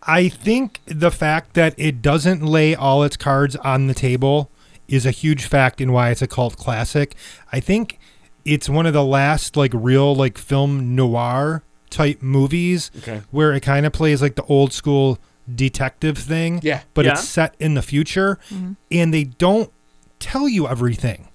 [0.04, 4.50] I think the fact that it doesn't lay all its cards on the table
[4.88, 7.16] is a huge fact in why it's a cult classic.
[7.52, 8.00] I think
[8.44, 13.22] it's one of the last like real like film noir type movies Okay.
[13.32, 15.20] where it kind of plays like the old school
[15.54, 16.60] detective thing.
[16.64, 16.82] Yeah.
[16.94, 17.12] But Yeah.
[17.12, 18.74] it's set in the future mm-hmm.
[18.90, 19.72] and they don't
[20.20, 21.28] tell you everything.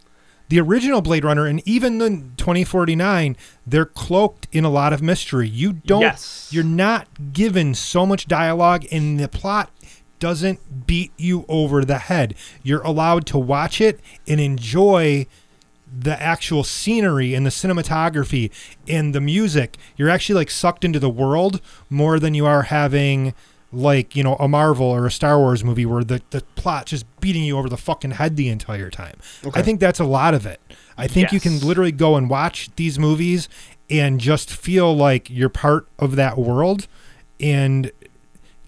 [0.49, 5.49] The original Blade Runner and even the 2049, they're cloaked in a lot of mystery.
[5.49, 6.49] You don't Yes.
[6.53, 9.71] you're not given so much dialogue and the plot
[10.21, 12.35] doesn't beat you over the head.
[12.63, 15.27] You're allowed to watch it and enjoy
[15.99, 18.51] the actual scenery and the cinematography
[18.89, 19.77] and the music.
[19.97, 23.35] You're actually like sucked into the world more than you are having
[23.77, 27.05] like, you know, a Marvel or a Star Wars movie where the, the plot's just
[27.21, 29.19] beating you over the fucking head the entire time.
[29.55, 30.61] I think that's a lot of it.
[30.99, 33.49] I think you can literally go and watch these movies
[33.91, 36.89] and just feel like you're part of that world
[37.39, 37.91] and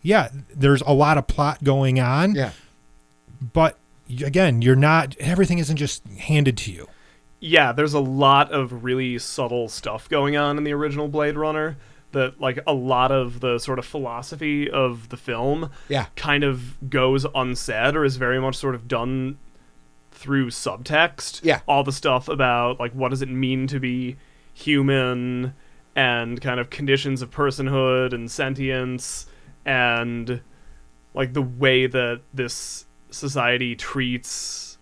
[0.03, 2.53] yeah, there's a lot of plot going on, Yeah.
[3.53, 3.77] but
[4.23, 6.87] again, you're not everything isn't just handed to you.
[7.41, 11.77] yeah, there's a lot of really subtle stuff going on in the original Blade Runner.
[12.13, 16.07] That like a lot of the sort of philosophy of the film, Yeah.
[16.17, 19.39] kind of goes unsaid or is very much sort of done
[20.13, 21.41] through subtext.
[21.45, 21.61] Yeah.
[21.69, 24.17] all the stuff about like what does it mean to be
[24.55, 25.55] human
[25.95, 29.27] and kind of conditions of personhood and sentience
[29.65, 30.41] and
[31.15, 34.79] like the way that this society treats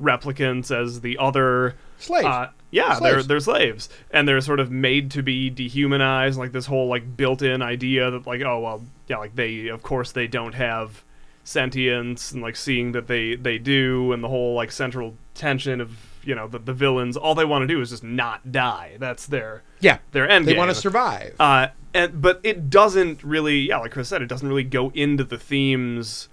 [0.00, 2.26] replicants as the other Slaves.
[2.26, 3.00] uh, yeah, Slaves.
[3.14, 6.38] they're they're slaves, and they're sort of made to be dehumanized.
[6.38, 10.12] Like this whole like built-in idea that like oh well yeah like they of course
[10.12, 11.04] they don't have
[11.44, 15.96] sentience and like seeing that they they do and the whole like central tension of
[16.24, 18.96] you know the, the villains all they want to do is just not die.
[18.98, 19.98] That's their yeah.
[20.12, 20.58] their end They game.
[20.58, 21.34] want to survive.
[21.38, 25.22] Uh, and but it doesn't really, yeah, like Chris said, it doesn't really go into
[25.24, 26.28] the themes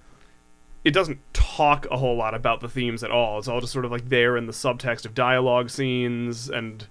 [0.84, 3.38] it doesn't talk a whole lot about the themes at all.
[3.38, 6.86] It's all just sort of like there in the subtext of dialogue scenes and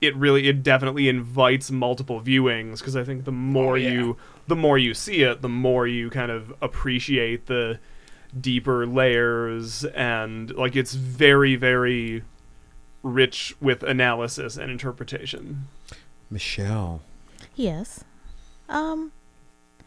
[0.00, 3.90] it really it definitely invites multiple viewings because I think the more Oh, yeah.
[3.90, 4.16] you
[4.48, 7.78] the more you see it, the more you kind of appreciate the
[8.40, 12.24] deeper layers and like it's very very
[13.02, 15.68] rich with analysis and interpretation.
[16.30, 17.02] Michelle.
[17.54, 18.04] Yes.
[18.68, 19.12] Um,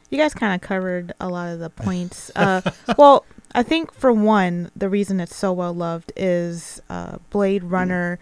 [0.10, 2.32] you guys kind of covered a lot of the points.
[2.36, 2.62] Uh,
[2.98, 8.20] well, I think for one, the reason it's so well loved is uh, Blade Runner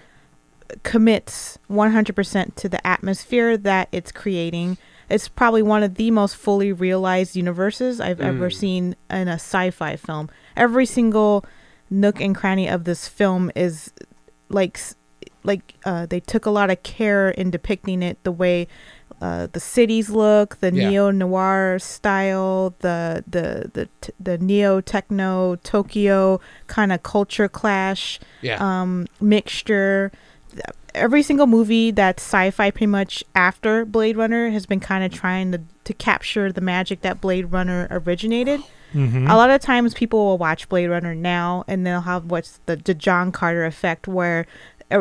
[0.83, 4.77] commits 100% to the atmosphere that it's creating.
[5.09, 8.53] It's probably one of the most fully realized universes I've ever Mm.
[8.53, 10.29] seen in a sci-fi film.
[10.55, 11.45] Every single
[11.89, 13.91] nook and cranny of this film is
[14.49, 14.79] like
[15.45, 18.65] like uh, they took a lot of care in depicting it the way
[19.23, 20.89] uh, the cities look, the Yeah.
[20.89, 28.19] neo noir style, the the the t- the neo techno Tokyo kind of culture clash
[28.41, 28.57] Yeah.
[28.59, 30.11] um, mixture.
[30.93, 35.51] Every single movie that's sci-fi, pretty much after Blade Runner, has been kind of trying
[35.53, 38.61] to to capture the magic that Blade Runner originated.
[38.93, 42.59] hmm A lot of times, people will watch Blade Runner now, and they'll have what's
[42.67, 44.45] the, the John Carter effect, where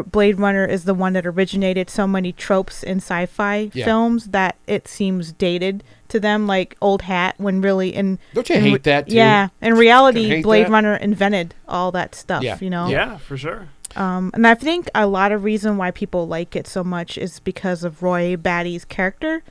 [0.01, 3.85] Blade Runner is the one that originated so many tropes in sci-fi Yeah.
[3.85, 7.35] films that it seems dated to them, like old hat.
[7.39, 9.15] When really, in Don't you in hate that, too?
[9.17, 10.71] Yeah, in reality, Blade that.
[10.73, 12.43] Runner invented all that stuff.
[12.43, 12.59] Yeah.
[12.61, 12.89] You know.
[12.89, 13.69] Yeah, for sure.
[13.95, 17.41] Um, and I think a lot of reason why people like it so much is
[17.41, 19.43] because of Roy Batty's character.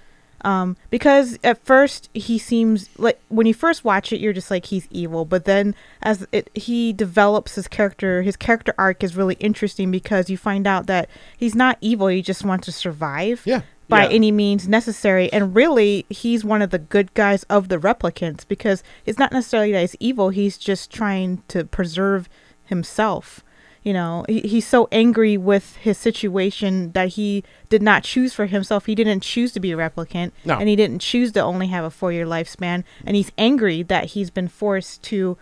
[0.43, 4.65] Um, because at first he seems like when you first watch it, you're just like
[4.65, 5.25] he's evil.
[5.25, 10.29] But then as it he develops his character, his character arc is really interesting because
[10.29, 12.07] you find out that he's not evil.
[12.07, 13.61] He just wants to survive Yeah.
[13.87, 14.15] by Yeah.
[14.15, 15.31] any means necessary.
[15.31, 19.71] And really, he's one of the good guys of the replicants because it's not necessarily
[19.73, 20.29] that he's evil.
[20.29, 22.27] He's just trying to preserve
[22.65, 23.43] himself.
[23.83, 28.45] You know, he, he's so angry with his situation that he did not choose for
[28.45, 28.85] himself.
[28.85, 30.59] He didn't choose to be a replicant, No.
[30.59, 32.83] and he didn't choose to only have a four-year lifespan.
[33.05, 35.35] And he's angry that he's been forced to,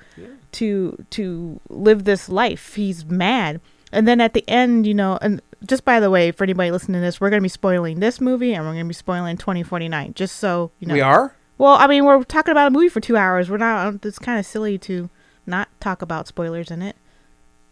[0.53, 2.75] to, to live this life.
[2.75, 3.59] He's mad.
[3.91, 7.01] And then at the end, you know, and just by the way, for anybody listening
[7.01, 9.35] to this, we're going to be spoiling this movie and we're going to be spoiling
[9.35, 10.13] 2049.
[10.13, 10.93] Just so you know.
[10.93, 11.35] We are?
[11.57, 13.49] Well, I mean, we're talking about a movie for two hours.
[13.49, 14.05] We're not.
[14.05, 15.09] It's kind of silly to
[15.45, 16.95] not talk about spoilers in it.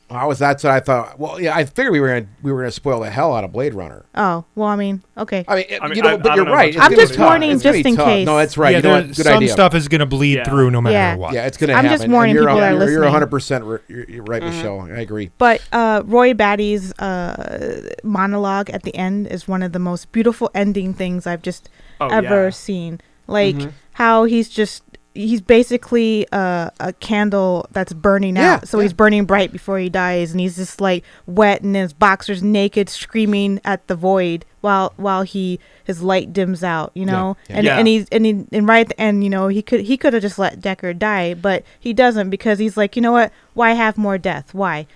[0.10, 1.20] I was that's what I thought.
[1.20, 3.52] Well, yeah, I figured we were gonna we were gonna spoil the hell out of
[3.52, 4.06] Blade Runner.
[4.16, 5.44] Oh, well, I mean, okay.
[5.50, 6.78] I mean, I mean, you know, I- but I you're know right.
[6.80, 7.28] I'm just be tough.
[7.30, 8.06] warning It's just in tough.
[8.06, 8.26] case.
[8.26, 8.72] No, that's right.
[8.72, 9.08] yeah, you know what?
[9.08, 9.50] Good some idea.
[9.50, 10.44] stuff is gonna bleed yeah.
[10.46, 11.16] through no matter yeah.
[11.16, 11.34] what.
[11.34, 11.74] Yeah, it's gonna.
[11.74, 12.00] I'm happen.
[12.00, 14.80] just warning you're, people that are you're, You're 100 percent you're, you're right, Michelle.
[14.82, 15.30] I agree.
[15.38, 20.50] But uh, Roy Batty's uh, monologue at the end is one of the most beautiful
[20.56, 22.50] ending things I've just Oh, ever yeah.
[22.52, 23.02] seen.
[23.28, 23.70] Like Mm-hmm.
[23.94, 24.84] how he's just
[25.18, 28.68] he's basically uh, a candle that's burning Yeah, out.
[28.68, 28.84] So yeah.
[28.84, 32.90] he's burning bright before he dies, and he's just like wet and his boxers naked,
[32.90, 36.92] screaming at the void while while he his light dims out.
[36.94, 37.56] You know, yeah.
[37.58, 37.78] and Yeah.
[37.80, 40.14] and he's and he, and right at the end, you know, he could he could
[40.14, 43.32] have just let Deckard die, but he doesn't because he's like, you know what?
[43.54, 44.54] Why have more death?
[44.54, 44.88] Why?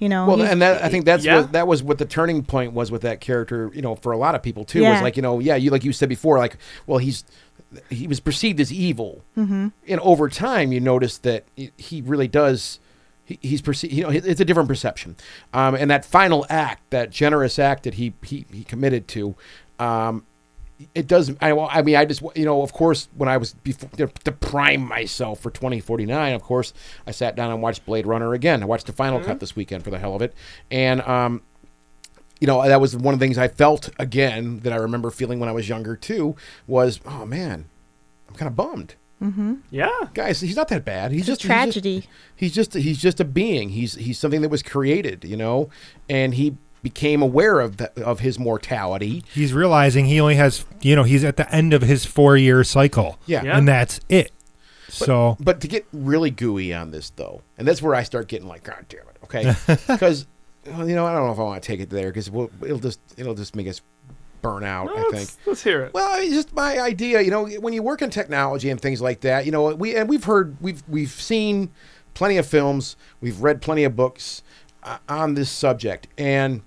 [0.00, 1.40] You know, Well, and that I think that's Yeah.
[1.40, 3.68] what that was what the turning point was with that character.
[3.74, 5.82] You know, for a lot of people too, was like you know, yeah, you like
[5.82, 7.24] you said before, like well, he's
[7.90, 9.68] he was perceived as evil, mm-hmm.
[9.86, 12.80] and over time, you notice that he- really does.
[13.24, 13.92] He, he's perceived.
[13.92, 15.16] You know, it's a different perception.
[15.52, 19.34] Um, and that final act, that generous act that he he, he committed to.
[19.78, 20.24] Um,
[20.94, 21.32] it does.
[21.40, 24.06] I, well, I mean, I just, you know, of course, when I was before to,
[24.06, 26.72] to prime myself for 2049, of course,
[27.06, 28.62] I sat down and watched Blade Runner again.
[28.62, 30.34] I watched the final cut this weekend for the hell of it,
[30.70, 31.42] and um,
[32.40, 35.40] you know, that was one of the things I felt again that I remember feeling
[35.40, 36.36] when I was younger too.
[36.66, 37.66] Was oh man,
[38.28, 39.54] I'm kind of bummed, mm-hmm.
[39.70, 39.90] Yeah.
[40.14, 40.40] guys.
[40.40, 41.12] He's not that bad.
[41.12, 42.06] He's It's a just he's just- tragedy.
[42.36, 43.70] He's just he's just a being.
[43.70, 45.70] He's he's something that was created, you know,
[46.08, 49.24] and he became aware of the, of his mortality.
[49.34, 52.62] He's realizing he only has, you know, he's at the end of his four year
[52.62, 53.18] cycle.
[53.26, 53.42] Yeah.
[53.42, 53.58] Yeah.
[53.58, 54.30] And that's it.
[54.88, 58.46] so, But to get really gooey on this, though, and that's where I start getting
[58.46, 59.54] like, God damn it, okay?
[59.88, 60.26] Because
[60.68, 62.78] you know, I don't know if I want to take it there because we'll, it'll
[62.78, 63.80] just it'll just make us
[64.42, 64.90] burn out.
[64.90, 65.30] I think.
[65.46, 65.94] Let's, hear it.
[65.94, 67.20] Well, I mean, just my idea.
[67.20, 70.08] You know, when you work in technology and things like that, you know, we and
[70.08, 71.70] we've heard, we've we've seen
[72.14, 74.42] plenty of films, we've read plenty of books
[74.82, 76.62] uh, on this subject, and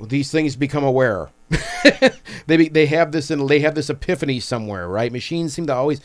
[0.00, 1.30] these things become aware.
[2.46, 5.12] they be, they have this and they have this epiphany somewhere, right?
[5.12, 6.00] Machines seem to always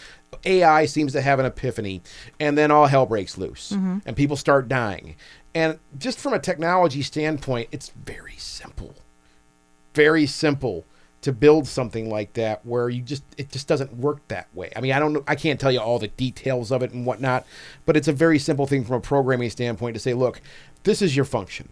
[0.46, 2.02] AI seems to have an epiphany,
[2.40, 5.16] and then all hell breaks loose, and people start dying.
[5.58, 8.96] And just from a technology standpoint, it's very simple
[9.98, 10.86] very simple
[11.22, 14.72] to build something like that where you just it just doesn't work that way.
[14.76, 17.04] I mean, I don't know I can't tell you all the details of it and
[17.04, 17.48] whatnot,
[17.88, 20.40] but it's a very simple thing from a programming standpoint to say, look,
[20.84, 21.70] this is your function.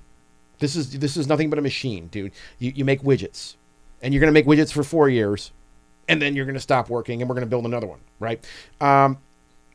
[0.58, 2.32] This is this is nothing but a machine, dude.
[2.58, 3.56] You you make widgets.
[4.02, 5.52] And you're gonna make widgets for four years,
[6.10, 8.44] and then you're gonna stop working and we're gonna build another one, right?
[8.82, 9.20] Um,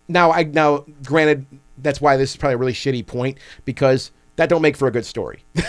[0.09, 1.47] now I now granted
[1.83, 4.91] that's why this is probably a really shitty point because that don't make for a
[4.91, 5.45] good story.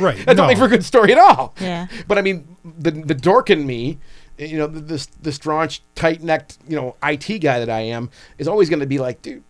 [0.00, 0.24] Right.
[0.24, 1.54] that don't make for a good story at all.
[1.60, 1.86] Yeah.
[2.08, 3.98] But I mean, the the dork in me,
[4.38, 8.10] you know, the the, the staunch, tight necked, you know, IT guy that I am,
[8.38, 9.44] is always going to be like, dude,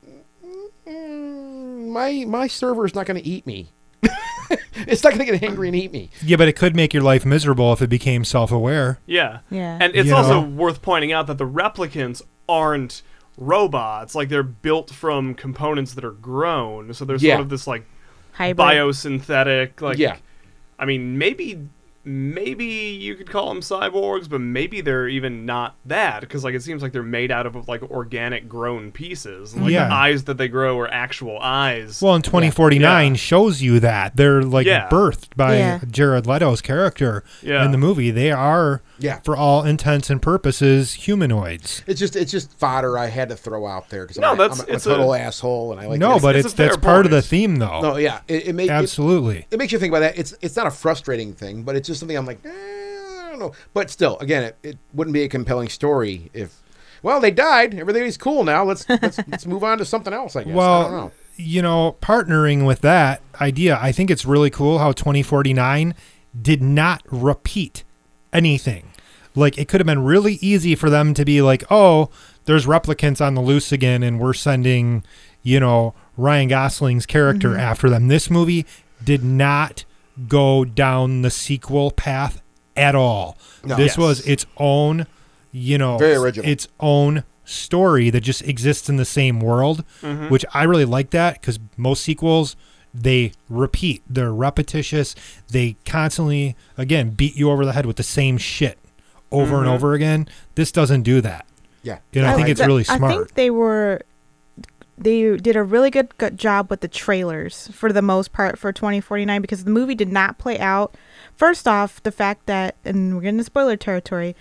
[0.86, 3.72] mm, my server is not going to eat me.
[4.86, 6.10] it's not going to get angry and eat me.
[6.22, 8.98] Yeah, but it could make your life miserable if it became self-aware.
[9.06, 9.40] Yeah.
[9.50, 9.78] Yeah.
[9.80, 10.48] And it's You also know?
[10.48, 13.02] worth pointing out that the replicants aren't
[13.36, 14.14] robots.
[14.14, 16.92] Like they're built from components that are grown.
[16.94, 17.34] So there's Yeah.
[17.34, 17.84] sort of this like
[18.32, 18.66] Hybrid.
[18.66, 20.16] biosynthetic like Yeah.
[20.78, 21.68] I mean maybe
[22.06, 26.62] maybe you could call them cyborgs, but maybe they're even not that because like it
[26.62, 29.56] seems like they're made out of like organic grown pieces.
[29.56, 29.88] Like Yeah.
[29.88, 32.00] the eyes that they grow are actual eyes.
[32.00, 33.16] Well, in 2049 Yeah.
[33.16, 34.88] shows you that they're like Yeah.
[34.88, 35.80] birthed by Yeah.
[35.90, 37.64] Jared Leto's character Yeah.
[37.64, 38.12] in the movie.
[38.12, 39.18] They are, Yeah.
[39.24, 41.82] for all intents and purposes, humanoids.
[41.88, 44.60] It's just it's just fodder I had to throw out there because No, I'm, that's-
[44.60, 46.46] I'm, a- I'm a it's a- total asshole and I like no, to- but it's
[46.46, 47.80] it's, a that's part of the theme, though.
[47.80, 49.46] no, yeah, it, it, make, it, Absolutely.
[49.50, 50.16] it makes you think about that.
[50.18, 53.38] It's it's not a frustrating thing, but it's just something I'm like, eh, I don't
[53.38, 53.52] know.
[53.74, 56.62] But still, again, it, it wouldn't be a compelling story if,
[57.02, 57.74] well, they died.
[57.74, 58.64] Everything's cool now.
[58.64, 60.36] Let's let's, let's move on to something else.
[60.36, 60.48] I guess.
[60.48, 61.12] I don't well, know.
[61.36, 65.94] you know, partnering with that idea, I think it's really cool how 2049
[66.40, 67.84] did not repeat
[68.32, 68.90] anything.
[69.34, 72.08] Like, it could have been really easy for them to be like, oh,
[72.46, 75.04] there's replicants on the loose again, and we're sending,
[75.42, 77.60] you know, Ryan Gosling's character Mm-hmm.
[77.60, 78.08] after them.
[78.08, 78.64] This movie
[79.04, 79.84] did not
[80.28, 82.42] go down the sequel path
[82.76, 83.36] at all.
[83.64, 83.76] No.
[83.76, 83.98] this Yes.
[83.98, 85.06] was its own,
[85.52, 86.48] you know, Very original.
[86.50, 90.28] its own story that just exists in the same world, mm-hmm.
[90.28, 92.56] which I really like that because most sequels
[92.92, 95.14] they repeat, they're repetitious,
[95.48, 98.78] they constantly again beat you over the head with the same shit
[99.30, 99.74] over and mm-hmm.
[99.74, 100.28] over again.
[100.54, 101.46] This doesn't do that.
[101.82, 101.98] yeah.
[102.14, 103.02] And I, think like it's that- really smart.
[103.04, 104.00] I think they were
[104.98, 108.72] they did a really good, good job with the trailers for the most part for
[108.72, 110.94] 2049 because the movie did not play out.
[111.34, 114.34] First off, the fact that and we're getting into spoiler territory.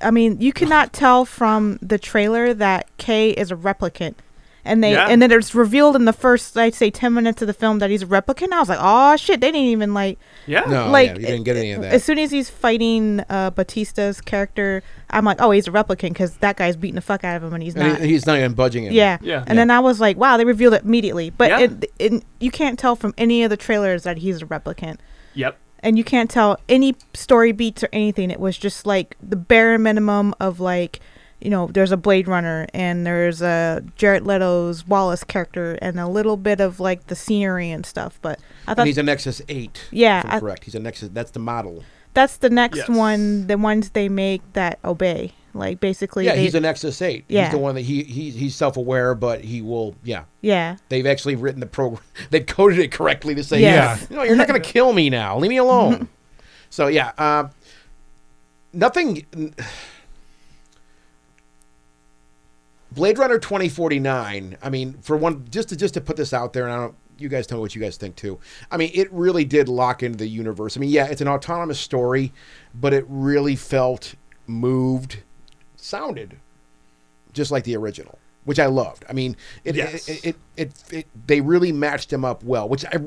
[0.00, 4.14] I mean, you cannot tell from the trailer that Kay is a replicant.
[4.68, 5.08] And they Yeah.
[5.08, 7.88] and then it's revealed in the first I'd say 10 minutes of the film that
[7.90, 8.52] he's a replicant.
[8.52, 10.60] I was like, "Oh shit, they didn't even like yeah.
[10.60, 11.92] No, like yeah, you didn't get any of that.
[11.94, 16.36] As soon as he's fighting uh, Batista's character, I'm like, oh, he's a replicant because
[16.36, 18.00] that guy's beating the fuck out of him and he's And not.
[18.02, 18.92] he- he's not even budging it.
[18.92, 19.42] yeah, Yeah.
[19.46, 21.30] And then I was like, wow, they revealed it immediately.
[21.30, 21.60] But Yeah.
[21.60, 24.98] it, it, you can't tell from any of the trailers that he's a replicant,
[25.34, 25.56] Yep.
[25.82, 28.30] and you can't tell any story beats or anything.
[28.30, 31.00] It was just like the bare minimum of like.
[31.40, 36.08] You know, there's a Blade Runner and there's a Jared Leto's Wallace character and a
[36.08, 38.18] little bit of like the scenery and stuff.
[38.22, 39.80] But I And thought he's a Nexus Eight.
[39.92, 40.64] Yeah, if I'm I- correct.
[40.64, 41.10] He's a Nexus.
[41.12, 41.84] That's the model.
[42.14, 42.88] That's the next Yes.
[42.88, 45.32] one, the ones they make that obey.
[45.54, 47.24] Like basically, Yeah, they, he's a Nexus Eight.
[47.28, 47.44] Yeah.
[47.44, 49.94] He's the one that he, he he's self aware, but he will.
[50.04, 52.02] Yeah, yeah, they've actually written the program.
[52.30, 54.00] They've coded it correctly to say, Yes.
[54.02, 54.06] Yeah.
[54.10, 55.38] you know, you're not going to kill me now.
[55.38, 56.08] Leave me alone.
[56.70, 57.48] so yeah, uh,
[58.72, 59.24] nothing.
[62.92, 64.56] Blade Runner 2049.
[64.62, 66.94] I mean, for one, just to just to put this out there, and I don't.
[67.18, 68.38] You guys tell me what you guys think too.
[68.70, 70.76] I mean, it really did lock into the universe.
[70.76, 72.32] I mean, yeah, it's an autonomous story,
[72.74, 74.14] but it really felt
[74.46, 75.22] moved,
[75.76, 76.36] sounded
[77.32, 79.04] just like the original, which I loved.
[79.08, 80.08] I mean, it Yes.
[80.08, 82.98] it, it, it, it they really matched him up well, which I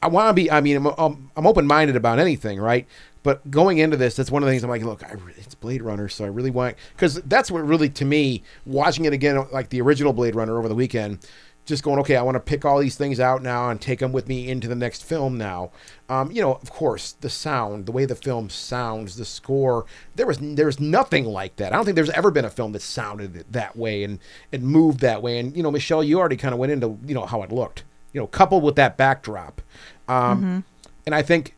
[0.00, 0.48] I want to be.
[0.48, 2.86] I mean, I'm I'm, I'm open minded about anything, right?
[3.22, 5.54] But going into this, that's one of the things I'm like, look, I, re- it's
[5.54, 9.44] Blade Runner, so I really want because that's what really to me watching it again,
[9.52, 11.26] like the original Blade Runner over the weekend.
[11.66, 14.10] Just going, okay, I want to pick all these things out now and take them
[14.10, 15.70] with me into the next film now.
[16.08, 20.26] Um, you know, of course, the sound, the way the film sounds, the score, there
[20.26, 21.74] was there's nothing like that.
[21.74, 24.18] I don't think there's ever been a film that sounded that way and
[24.50, 25.38] it moved that way.
[25.38, 27.84] And you know, Michelle, you already kind of went into you know how it looked.
[28.14, 29.60] You know, coupled with that backdrop,
[30.08, 30.64] um,
[31.04, 31.54] and I think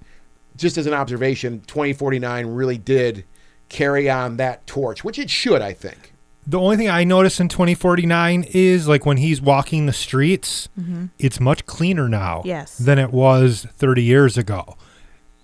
[0.60, 3.24] just as an observation, 2049 really did
[3.68, 6.12] carry on that torch, which it should, I think.
[6.46, 11.06] The only thing I notice in 2049 is like when he's walking the streets, mm-hmm.
[11.18, 12.76] it's much cleaner now Yes.
[12.78, 14.76] than it was 30 years ago.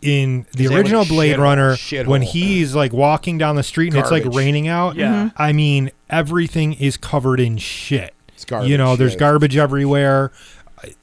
[0.02, 2.06] In the original was Blade shithole, Runner, shithole.
[2.06, 5.26] when he's like walking down the street and it's like raining out, Yeah.
[5.26, 5.42] Mm-hmm.
[5.42, 8.14] I mean, everything is covered in shit.
[8.28, 10.32] It's garbage, You know, there's garbage everywhere.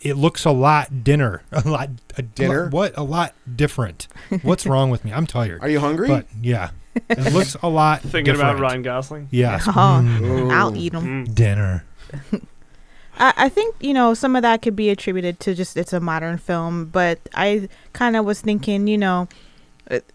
[0.02, 2.70] It looks a lot dinner, a lot a Dinner?
[2.70, 4.08] What a lot different.
[4.42, 5.12] What's wrong with me?
[5.14, 5.62] I'm tired.
[5.62, 6.08] Are you hungry?
[6.08, 6.70] But yeah,
[7.10, 8.02] It looks a lot.
[8.04, 8.60] Thinking about.
[8.60, 9.28] Ryan Gosling.
[9.32, 9.66] Yes.
[9.68, 9.72] Oh,
[10.04, 11.26] Mm, I'll eat them.
[11.26, 11.86] dinner.
[13.18, 16.00] I, I think you know some of that could be attributed to just it's a
[16.00, 19.30] modern film, but I kind of was thinking, you know, it,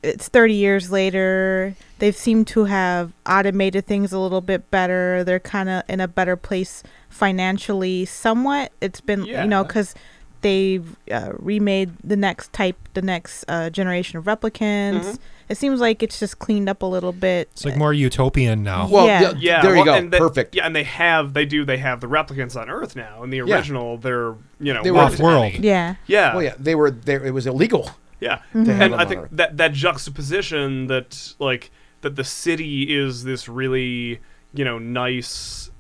[0.02, 1.74] it's 30 years later.
[1.98, 5.24] They've seemed to have automated things a little bit better.
[5.24, 8.72] They're kind of in a better place financially, somewhat.
[8.80, 9.94] It's been you know because
[10.40, 15.00] they've uh, remade the next type, the next uh, generation of replicants.
[15.04, 15.18] Mhm.
[15.48, 17.48] It seems like it's just cleaned up a little bit.
[17.52, 18.86] It's like more utopian now.
[18.86, 19.20] Well, Yeah.
[19.20, 19.94] yeah, Yeah, there you well, go.
[19.94, 20.54] and that- Perfect.
[20.54, 23.22] Yeah, and they have they do they have the replicants on Earth now.
[23.24, 23.56] In the Yeah.
[23.56, 25.54] original, they're you know They were off-world.
[25.54, 25.94] yeah.
[26.06, 27.24] Yeah, Well, yeah, they were there.
[27.24, 27.90] It was illegal.
[28.20, 33.24] Yeah, to have and I think that that juxtaposition that like that the city is
[33.24, 34.20] this really
[34.52, 35.70] you know nice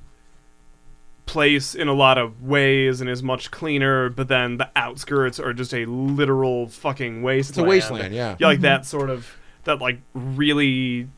[1.26, 5.52] place in a lot of ways and is much cleaner, but then the outskirts are
[5.52, 7.50] just a literal fucking wasteland.
[7.50, 8.36] It's a wasteland, yeah.
[8.38, 8.62] Yeah, like mm-hmm.
[8.62, 11.08] that sort of that like really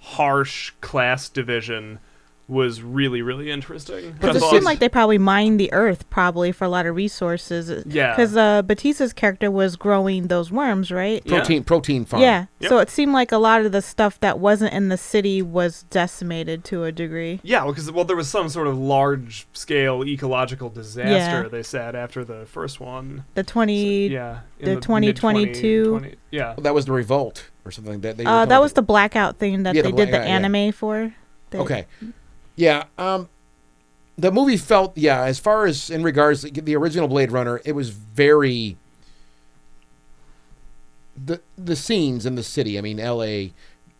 [0.00, 1.98] harsh class division
[2.46, 4.12] was really really interesting.
[4.12, 7.84] Because it seemed like they probably mined the earth probably for a lot of resources.
[7.86, 8.10] Yeah.
[8.12, 11.22] Because uh, Batista's character was growing those worms, right?
[11.24, 11.38] Yeah.
[11.38, 12.22] Protein, protein farm.
[12.22, 12.46] Yeah.
[12.60, 12.68] Yep.
[12.68, 15.84] So it seemed like a lot of the stuff that wasn't in the city was
[15.84, 17.40] decimated to a degree.
[17.42, 21.42] Yeah, because well, there was some sort of large scale ecological disaster.
[21.42, 21.48] Yeah.
[21.48, 23.24] They said after the first one.
[23.34, 24.08] The 20.
[24.08, 28.00] Yeah, in the 2022 yeah, Well, that was the revolt or something.
[28.00, 28.24] That they.
[28.24, 30.46] Uh, that was the blackout thing that Yeah, the they did the black- yeah, yeah.
[30.46, 31.14] anime for.
[31.50, 31.86] They- Okay.
[32.56, 32.84] Yeah.
[32.98, 33.28] Um,
[34.16, 35.22] the movie felt yeah.
[35.22, 38.76] As far as in regards to the original Blade Runner, it was very.
[41.16, 42.78] The the scenes in the city.
[42.78, 43.52] I mean, L.A.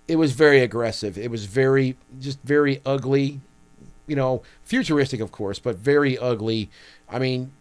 [0.07, 1.17] It was very aggressive.
[1.17, 3.41] It was very just very ugly.
[4.07, 6.69] You know, futuristic, of course, but very ugly.
[7.09, 7.53] I mean,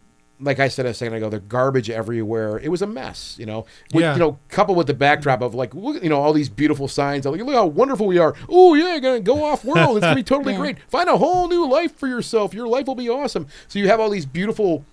[0.44, 2.60] like I said a second ago, the garbage everywhere.
[2.60, 3.36] It was a mess.
[3.39, 4.14] You know, with, Yeah.
[4.14, 7.26] you know, coupled with the backdrop of like, look, you know, all these beautiful signs.
[7.26, 8.36] Like, look how wonderful we are.
[8.50, 9.98] Oh yeah, you're gonna go off world.
[9.98, 10.60] It's gonna be totally Yeah.
[10.60, 10.78] great.
[10.89, 12.54] Find a whole new life for yourself.
[12.54, 13.48] Your life will be awesome.
[13.68, 14.86] So you have all these beautiful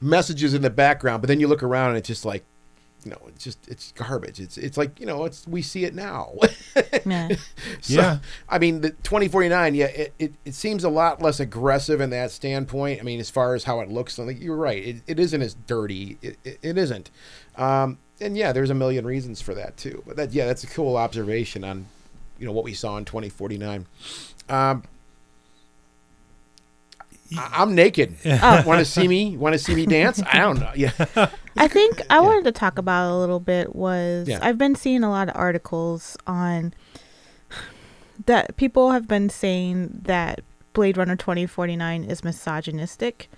[0.00, 2.44] messages in the background, but then you look around and it's just like,
[3.04, 4.40] you know, it's just it's garbage.
[4.40, 6.32] It's it's like you know, it's we see it now.
[7.06, 7.28] Yeah.
[7.80, 8.18] So, Yeah.
[8.48, 12.30] I mean, the 2049, yeah, it, it, it seems a lot less aggressive in that
[12.30, 13.00] standpoint.
[13.00, 15.54] I mean, as far as how it looks, like you're right, it, it isn't as
[15.54, 16.18] dirty.
[16.22, 17.10] It, it, it isn't.
[17.56, 20.02] Um, and yeah, there's a million reasons for that too.
[20.06, 21.86] But that, yeah, that's a cool observation on,
[22.38, 23.86] you know, what we saw in 2049.
[24.48, 24.82] Um,
[27.36, 28.16] I, I'm naked.
[28.26, 28.62] Oh.
[28.66, 29.36] Want to see me?
[29.36, 30.22] Want to see me dance?
[30.32, 30.72] I don't know.
[30.74, 30.90] Yeah.
[31.56, 34.38] I think I wanted to talk about a little bit was Yeah.
[34.42, 36.74] I've been seeing a lot of articles on
[38.26, 40.40] that people have been saying that
[40.72, 43.30] Blade Runner 2049 is misogynistic.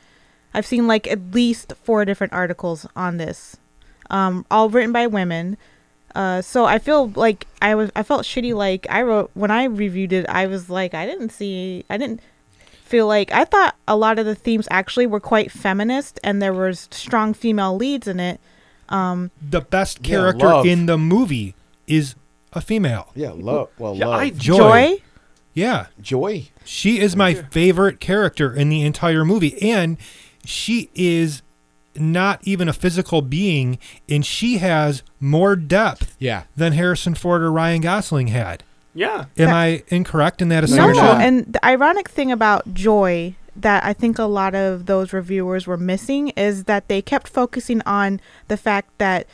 [0.54, 3.56] I've seen like at least four different articles on this,
[4.10, 5.56] um, all written by women.
[6.14, 8.54] Uh, so I feel like I was I felt shitty.
[8.54, 12.20] Like I wrote when I reviewed it, I was like I didn't see I didn't
[12.92, 16.52] feel like I thought a lot of the themes actually were quite feminist and there
[16.52, 18.38] was strong female leads in it.
[18.90, 20.66] Um, the best character love.
[20.66, 21.54] in the movie
[21.86, 22.14] is
[22.52, 23.08] a female.
[23.14, 23.30] Yeah.
[23.34, 23.70] Love.
[23.78, 24.20] Well, Yeah, love.
[24.20, 24.56] I- Joy.
[24.58, 24.96] Joy,
[25.54, 25.86] Yeah.
[26.02, 26.48] Joy.
[26.64, 29.60] She is my favorite character in the entire movie.
[29.62, 29.96] And
[30.44, 31.40] she is
[31.96, 33.78] not even a physical being,
[34.08, 36.42] and she has more depth Yeah.
[36.56, 38.62] than Harrison Ford or Ryan Gosling had.
[38.94, 39.24] Yeah.
[39.38, 41.04] Am That- I incorrect in that No, no, assertion?
[41.04, 41.20] not.
[41.22, 45.76] and the ironic thing about Joy that I think a lot of those reviewers were
[45.76, 49.26] missing is that they kept focusing on the fact that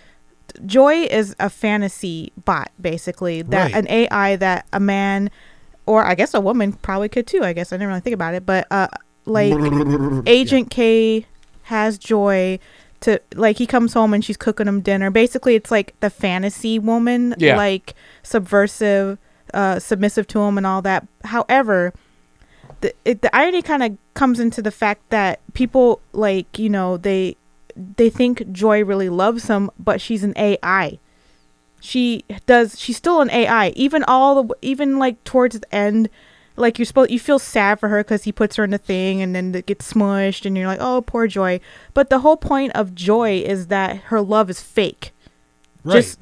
[0.66, 3.42] Joy is a fantasy bot, basically.
[3.42, 3.74] That Right.
[3.74, 5.30] an AI that a man,
[5.86, 7.44] or I guess a woman probably could too.
[7.44, 8.88] I guess I didn't really think about it, but uh,
[9.24, 9.52] like
[10.26, 11.26] Agent K
[11.64, 12.58] has Joy
[13.00, 15.10] to like he comes home and she's cooking him dinner.
[15.10, 17.56] Basically, it's like the fantasy woman, Yeah.
[17.56, 17.94] like
[18.24, 19.18] subversive,
[19.54, 21.06] uh, submissive to him and all that.
[21.24, 21.92] However,
[22.80, 26.96] the it, the irony kind of comes into the fact that people like you know
[26.96, 27.36] they
[27.76, 30.98] they think Joy really loves him, but she's an AI.
[31.80, 32.78] She does.
[32.78, 33.68] She's still an AI.
[33.70, 36.08] Even all the even like towards the end,
[36.56, 39.22] like you're supposed you feel sad for her because he puts her in the thing
[39.22, 41.60] and then it gets smushed and you're like, oh poor Joy.
[41.94, 45.12] But the whole point of Joy is that her love is fake.
[45.84, 45.94] Right.
[45.94, 46.18] Just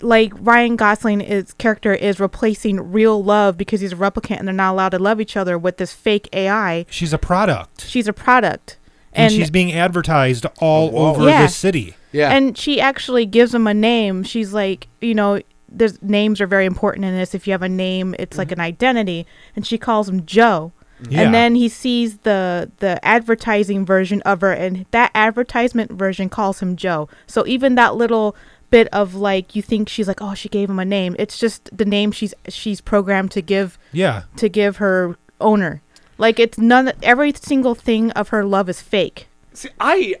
[0.00, 4.72] like Ryan Gosling's character is replacing real love because he's a replicant and they're not
[4.72, 6.86] allowed to love each other with this fake AI.
[6.90, 7.86] she's a product.
[7.86, 8.78] She's a product.
[9.12, 11.10] And, she's being advertised all oh, Whoa.
[11.10, 11.42] over Yeah.
[11.42, 11.96] the city.
[12.12, 12.30] Yeah.
[12.30, 14.22] And she actually gives him a name.
[14.22, 17.34] She's like, you know, there's names are very important in this.
[17.34, 18.60] If you have a name, it's like mm-hmm.
[18.60, 19.26] an identity.
[19.54, 20.72] And she calls him Joe.
[21.08, 21.22] Yeah.
[21.22, 26.60] And then he sees the the advertising version of her, and that advertisement version calls
[26.60, 27.08] him Joe.
[27.26, 28.34] So even that little
[28.70, 31.74] bit of like you think she's like oh she gave him a name it's just
[31.76, 34.24] the name she's she's programmed to give Yeah.
[34.36, 35.82] to give her owner
[36.18, 40.16] like it's none every single thing of her love is fake See, I,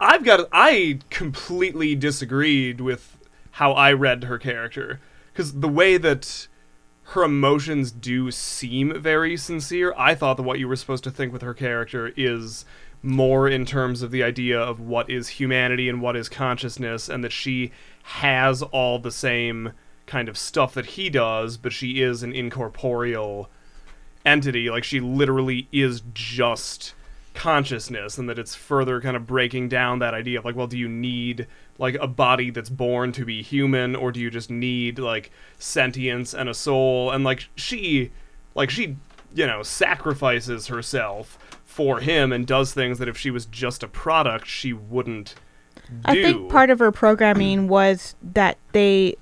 [0.00, 3.18] I've got, I completely disagreed with
[3.52, 5.00] how I read her character
[5.32, 6.48] because the way that
[7.02, 9.92] her emotions do seem very sincere.
[9.98, 12.64] I thought that what you were supposed to think with her character is
[13.02, 17.24] more in terms of the idea of what is humanity and what is consciousness, and
[17.24, 17.72] that she
[18.02, 19.72] has all the same
[20.06, 23.48] kind of stuff that he does, but she is an incorporeal
[24.26, 24.68] entity.
[24.68, 26.94] Like she literally is just
[27.32, 30.76] consciousness, and that it's further kind of breaking down that idea of like, well, do
[30.76, 31.46] you need
[31.78, 36.34] like a body that's born to be human, or do you just need like sentience
[36.34, 37.10] and a soul?
[37.10, 38.10] And like she,
[38.54, 38.96] like she,
[39.32, 41.38] you know, sacrifices herself
[41.80, 45.34] for him and does things that if she was just a product, she wouldn't.
[45.88, 45.96] Do.
[46.04, 49.16] I think part of her programming was that they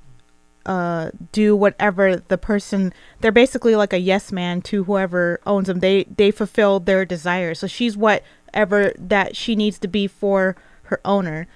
[0.67, 2.93] uh, do whatever the person.
[3.21, 5.79] They're basically like a yes man to whoever owns them.
[5.79, 7.61] They they fulfill their desires.
[7.61, 11.47] So she's whatever that she needs to be for her owner.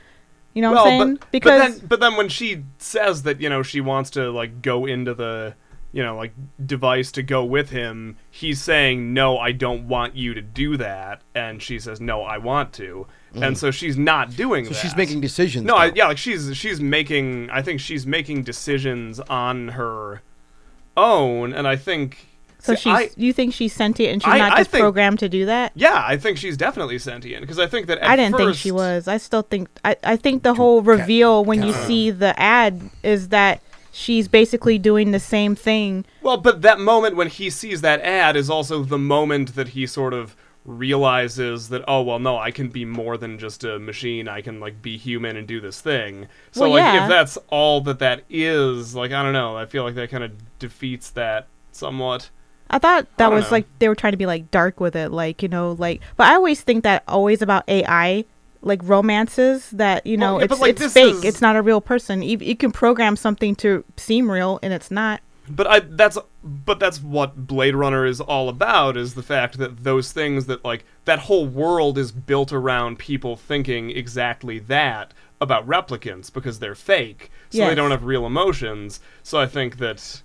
[0.55, 1.15] You know what I'm saying?
[1.17, 4.31] But, because but then, but then when she says that you know she wants to
[4.31, 5.57] like go into the
[5.93, 6.33] you know like
[6.65, 11.21] device to go with him, he's saying no, I don't want you to do that,
[11.35, 14.65] and she says no, I want to, and so she's not doing.
[14.65, 14.79] So that.
[14.81, 15.65] she's making decisions.
[15.67, 17.51] No, I, yeah, like she's she's making.
[17.51, 20.23] I think she's making decisions on her
[20.97, 22.27] own, and I think.
[22.59, 22.93] so see, she's.
[22.93, 25.73] I, you think she's sentient and she's I- not just think- programmed to do that?
[25.75, 28.71] yeah, I think she's definitely sentient because I think that at I didn't think she
[28.71, 29.09] was.
[29.09, 29.69] I still think.
[29.85, 33.63] I, I think the whole reveal when you see the ad is that
[33.93, 36.05] she's basically doing the same thing.
[36.23, 39.87] Well, but that moment when he sees that ad is also the moment that he
[39.87, 40.35] sort of
[40.65, 44.61] realizes that oh well no I can be more than just a machine I can
[44.61, 46.29] like be human and do this thing.
[46.53, 47.03] So Well, like yeah.
[47.05, 50.25] if that's all that that is, like I don't know, I feel like that kind
[50.25, 52.31] of defeats that somewhat.
[52.71, 53.51] I thought that don't was know.
[53.57, 56.01] like they were trying to be like dark with it, like you know, like.
[56.17, 58.25] But I always think that always about AI,
[58.63, 61.15] like romances, that you know Well, yeah, it's like, it's fake.
[61.17, 62.23] is- It's not a real person.
[62.23, 65.21] You, you can program something to seem real, and it's not.
[65.49, 69.83] But I that's but that's what Blade Runner is all about is the fact that
[69.85, 75.67] those things that like that whole world is built around people thinking exactly that about
[75.67, 77.31] replicants because they're fake.
[77.51, 79.01] So they don't have real emotions.
[79.25, 80.23] So I think that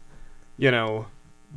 [0.58, 1.08] you know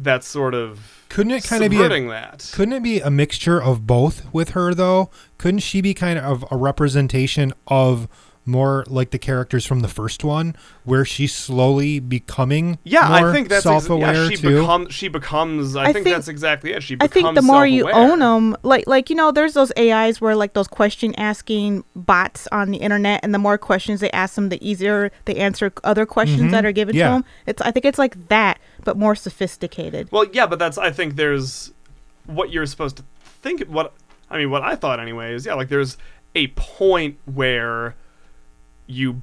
[0.02, 2.50] that's sort of Couldn't it kind of be a, that.
[2.54, 5.10] couldn't it be a mixture of both with her though?
[5.38, 8.08] Couldn't she be kind of a representation of
[8.46, 13.32] more like the characters from the first one, where she's slowly becoming yeah, more I
[13.32, 14.60] think that's ex- self-aware yeah, she too?
[14.60, 16.82] becomes she becomes I, I think, think- that's exactly it.
[16.82, 17.10] She becomes.
[17.10, 18.12] I think the more you self-aware.
[18.12, 22.48] own them, like like you know, there's those AIs where like those question asking bots
[22.50, 26.06] on the internet, and the more questions they ask them, the easier they answer other
[26.06, 26.50] questions mm-hmm.
[26.50, 27.08] that are given Yeah.
[27.08, 27.24] to them.
[27.46, 30.10] It's I think it's like that, but more sophisticated.
[30.10, 31.72] Well, yeah, but that's I think there's
[32.26, 33.04] what you're supposed to
[33.42, 33.62] think.
[33.64, 33.92] What
[34.30, 35.96] I mean, what I thought anyway is yeah, like there's
[36.34, 37.94] a point where
[38.90, 39.22] you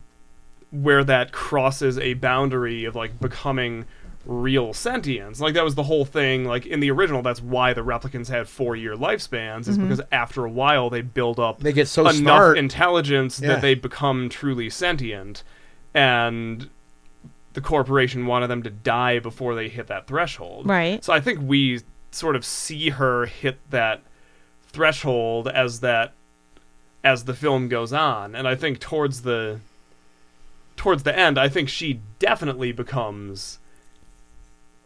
[0.71, 3.85] where that crosses a boundary of like becoming
[4.25, 5.39] real sentience.
[5.39, 6.43] Like that was the whole thing.
[6.45, 9.87] Like in the original, that's why the replicants had four year lifespans, is mm-hmm.
[9.87, 12.57] because after a while they build up They get so enough smart.
[12.57, 13.49] intelligence Yeah.
[13.49, 15.43] that they become truly sentient,
[15.93, 16.69] and
[17.53, 20.67] the corporation wanted them to die before they hit that threshold.
[20.67, 21.03] Right.
[21.03, 24.01] So I think we sort of see her hit that
[24.67, 26.13] threshold as that
[27.07, 29.59] as the film goes on, and I think towards the
[30.75, 33.59] towards the end, I think she definitely becomes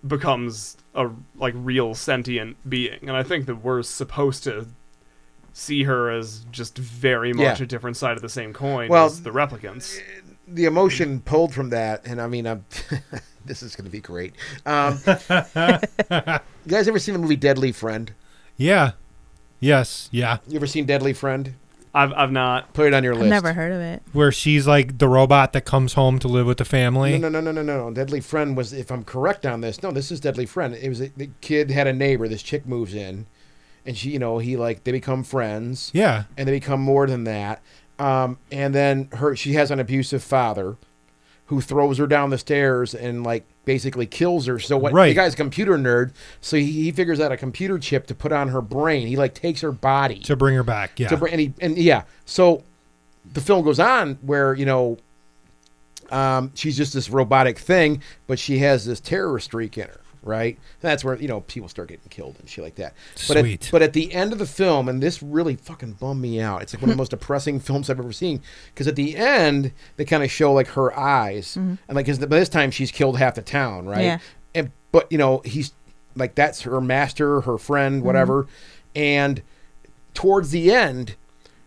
[0.05, 4.67] becomes a like real sentient being, and I think that we're supposed to
[5.53, 7.63] see her as just very much Yeah.
[7.63, 9.99] a different side of the same coin Well, as the replicants.
[10.47, 12.65] the emotion pulled from that, and I mean, I'm,
[13.45, 14.33] this is going to be great.
[14.65, 18.11] Um, you guys ever seen the movie Deadly Friend?
[18.57, 18.91] yeah,
[19.59, 20.37] yes, yeah.
[20.47, 21.53] You ever seen Deadly Friend?
[21.93, 22.73] I've I've not.
[22.73, 23.25] Put it on your list.
[23.25, 23.43] I've list.
[23.43, 24.01] never heard of it.
[24.13, 27.17] Where she's like the robot that comes home to live with the family.
[27.17, 27.93] No, no, no, no, no, no.
[27.93, 30.73] Deadly Friend was, if I'm correct on this, no, this is Deadly Friend.
[30.73, 32.27] It was a, the kid had a neighbor.
[32.27, 33.25] This chick moves in,
[33.85, 37.25] and she, you know, he like they become friends, Yeah, and they become more than
[37.25, 37.61] that.
[37.99, 40.77] Um, and then her, she has an abusive father,
[41.51, 44.57] who throws her down the stairs and like basically kills her.
[44.57, 44.93] So what?
[45.09, 48.31] The guy's a computer nerd, so he, he figures out a computer chip to put
[48.31, 49.05] on her brain.
[49.05, 50.97] He like takes her body to bring her back.
[50.97, 52.63] Yeah, to bring, and, he, and yeah, so
[53.33, 54.97] the film goes on where you know
[56.09, 60.00] um, she's just this robotic thing, but she has this terror streak in her.
[60.23, 60.57] Right?
[60.79, 62.93] That's where you know people start getting killed and shit like that.
[63.27, 63.65] But Sweet.
[63.65, 66.61] At, but at the end of the film, and this really fucking bummed me out.
[66.61, 68.41] It's like one of the most depressing films I've ever seen
[68.73, 72.39] because at the end they kind of show like her eyes, and like because by
[72.39, 74.03] this time she's killed half the town, right?
[74.03, 74.19] Yeah.
[74.53, 75.73] And but you know he's
[76.15, 78.47] like that's her master, her friend, whatever,
[78.95, 79.41] and
[80.13, 81.15] towards the end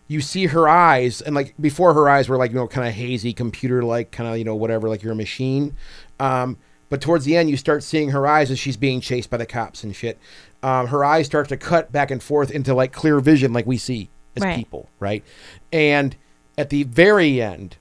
[0.07, 2.93] you see her eyes and like before her eyes were like you know kind of
[2.93, 5.75] hazy computer like kind of you know whatever like you're a machine
[6.19, 6.57] um,
[6.89, 9.45] but towards the end you start seeing her eyes as she's being chased by the
[9.45, 10.17] cops and shit.
[10.63, 13.77] Um, her eyes start to cut back and forth into like clear vision like we
[13.77, 14.55] see as Right.
[14.55, 15.23] people right?
[15.71, 16.15] And
[16.57, 17.77] at the very end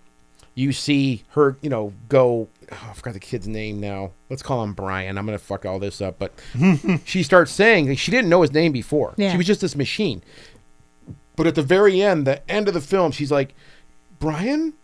[0.57, 4.13] you see her you know go oh, i forgot the kid's name now.
[4.31, 5.17] Let's call him brian.
[5.19, 6.19] I'm gonna fuck all this up.
[6.19, 6.33] But
[7.05, 9.15] she starts saying she didn't know his name before.
[9.17, 9.31] Yeah.
[9.33, 10.23] she was just this machine.
[11.37, 13.55] But at the very end, the end of the film, she's like,
[14.21, 14.75] Brian?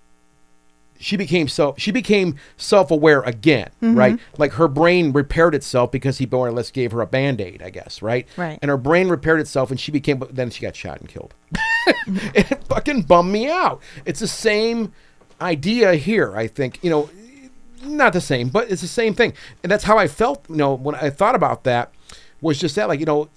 [1.01, 3.97] She became self she became self aware again, mm-hmm.
[3.97, 4.21] right?
[4.37, 7.71] Like her brain repaired itself because he more or less gave her a band-aid, I
[7.71, 8.29] guess, right?
[8.37, 8.59] Right.
[8.61, 11.35] And her brain repaired itself and she became but then she got shot and killed.
[12.07, 13.81] it fucking bummed me out.
[14.05, 14.93] It's the same
[15.41, 16.83] idea here, I think.
[16.83, 17.11] You know,
[17.83, 19.33] not the same, but it's the same thing.
[19.63, 21.93] And that's how I felt, you know, when I thought about that
[22.41, 23.29] was just that, like, you know,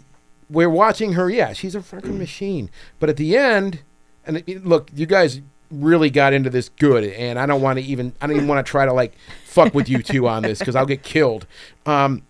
[0.49, 1.29] we're watching her.
[1.29, 2.69] Yeah, she's a fucking machine.
[2.99, 3.81] But at the end,
[4.25, 5.41] and it, look, you guys
[5.73, 8.65] really got into this good, and I don't want to even, I don't even want
[8.65, 9.13] to try to like
[9.45, 11.45] fuck with you two on this because I'll get killed.
[11.85, 12.23] Um,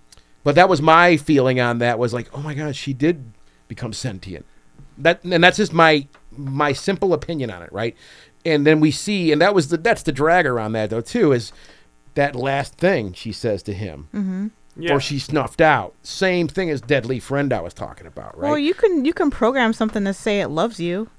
[0.43, 3.31] but that was my feeling on that was like, oh my god, she did
[3.67, 4.45] become sentient.
[4.97, 7.95] That and that's just my my simple opinion on it, right?
[8.45, 11.31] And then we see, and that was the that's the dragger on that though too
[11.31, 11.51] is
[12.15, 14.93] that last thing she says to him Yeah.
[14.93, 15.95] or she snuffed out.
[16.03, 18.49] Same thing as Deadly Friend I was talking about, right?
[18.49, 21.09] Well, you can you can program something to say it loves you.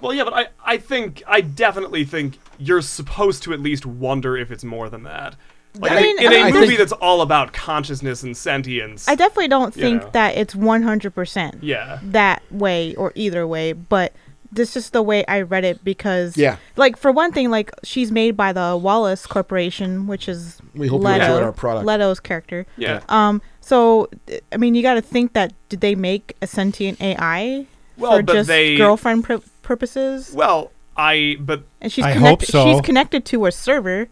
[0.00, 4.36] Well, yeah, but I, I think I definitely think you're supposed to at least wonder
[4.36, 5.36] if it's more than that.
[5.78, 8.36] Like I in a- mean, in a I movie think- that's all about consciousness and
[8.36, 9.08] sentience.
[9.08, 10.10] I definitely don't think know.
[10.12, 11.98] that it's one hundred percent yeah.
[12.04, 14.12] that way or either way, but
[14.50, 16.56] this is the way I read it because Yeah.
[16.76, 21.02] like for one thing, like she's made by the Wallace Corporation, which is We hope
[21.02, 21.86] you Leto, enjoyed our product.
[21.86, 22.66] Leto's character.
[22.78, 23.02] Yeah.
[23.10, 24.08] Um, so
[24.50, 27.66] I mean, you got to think that did they make a sentient AI
[27.98, 30.32] Well, for but just they- girlfriend pur- purposes?
[30.34, 32.48] Well, I but And she's I hope connected.
[32.52, 32.64] so.
[32.66, 34.08] She's connected to a server,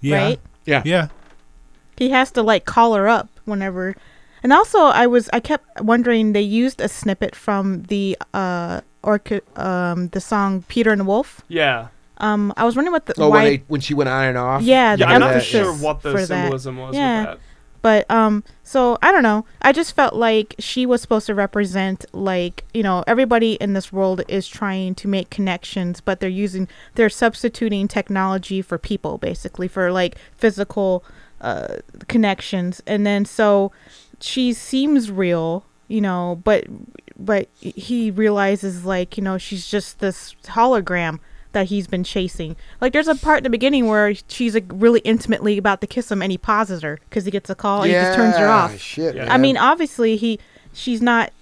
[0.00, 0.16] Yeah.
[0.16, 0.40] right?
[0.66, 0.82] yeah.
[0.84, 1.08] Yeah.
[1.96, 3.94] He has to like call her up whenever.
[4.42, 9.46] And also, I was I kept wondering they used a snippet from the uh orca-
[9.56, 11.40] um the song Peter and the Wolf.
[11.48, 11.88] yeah.
[12.18, 14.38] Um, I was wondering what the Oh, why, when, they, when she went on and
[14.38, 14.62] off.
[14.62, 16.26] Yeah, Yeah, the I'm not emphasis sure what the for that.
[16.28, 17.34] symbolism was Yeah.
[17.82, 19.44] But um, so I don't know.
[19.60, 23.92] I just felt like she was supposed to represent like you know everybody in this
[23.92, 29.68] world is trying to make connections, but they're using they're substituting technology for people, basically
[29.68, 31.04] for like physical
[31.40, 33.72] uh connections, and then so
[34.20, 36.64] she seems real, you know, but
[37.18, 41.18] but he realizes like you know she's just this hologram
[41.52, 42.56] that he's been chasing.
[42.80, 46.10] Like there's a part in the beginning where she's like really intimately about to kiss
[46.10, 48.44] him, and he pauses her because he gets a call and he just turns her
[48.46, 48.78] Yeah, off.
[48.78, 49.16] Shit.
[49.16, 49.32] Yeah.
[49.32, 50.38] I mean, obviously he,
[50.72, 51.32] she's not.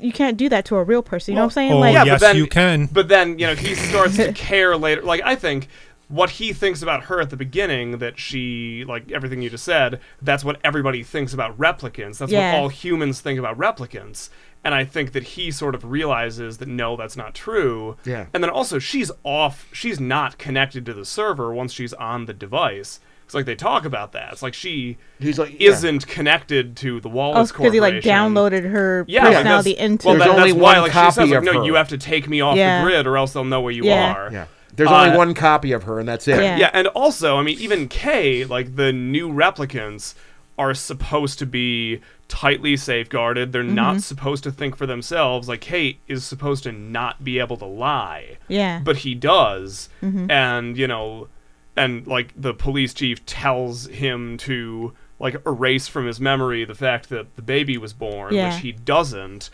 [0.00, 1.32] You can't do that to a real person.
[1.32, 1.72] You know what I'm saying?
[1.72, 2.86] Oh, like, Yeah, but yes, then- you can.
[2.86, 5.02] But then, you know, he starts to care later.
[5.02, 5.66] Like, I think
[6.06, 10.00] what he thinks about her at the beginning, that she, like everything you just said,
[10.22, 12.18] that's what everybody thinks about replicants.
[12.18, 12.52] That's Yeah.
[12.54, 14.30] what all humans think about replicants.
[14.64, 17.96] And I think that he sort of realizes that no, that's not true.
[18.04, 18.26] Yeah.
[18.34, 22.34] And then also, she's off, she's not connected to the server once she's on the
[22.34, 23.00] device.
[23.24, 24.32] It's like they talk about that.
[24.32, 25.70] It's like she He's like, yeah.
[25.70, 30.06] isn't connected to the oh, Wallace because he like downloaded her Yeah, personality that's- into.
[30.08, 31.64] Well, There's that, only that's why, one like, she says, copy like, of no, her.
[31.66, 32.80] you have to take me off Yeah.
[32.82, 34.12] the grid, or else they'll know where you Yeah.
[34.14, 34.30] are.
[34.32, 34.44] Yeah.
[34.74, 36.40] There's only Uh, one copy of her, and that's it.
[36.40, 36.56] Yeah.
[36.56, 40.14] Yeah, and also, I mean, even Kay, like the new replicants,
[40.58, 43.52] are supposed to be tightly safeguarded.
[43.52, 43.74] They're Mm-hmm.
[43.74, 45.48] not supposed to think for themselves.
[45.48, 48.80] Like Kate is supposed to not be able to lie, yeah.
[48.82, 50.30] but he does, Mm-hmm.
[50.30, 51.28] and you know,
[51.76, 57.08] and like the police chief tells him to like erase from his memory the fact
[57.08, 58.52] that the baby was born, Yeah.
[58.52, 59.50] which he doesn't.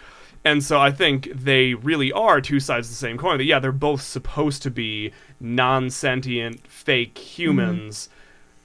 [0.46, 3.38] And so I think they really are two sides of the same coin.
[3.38, 8.08] That yeah, they're both supposed to be non-sentient, fake humans,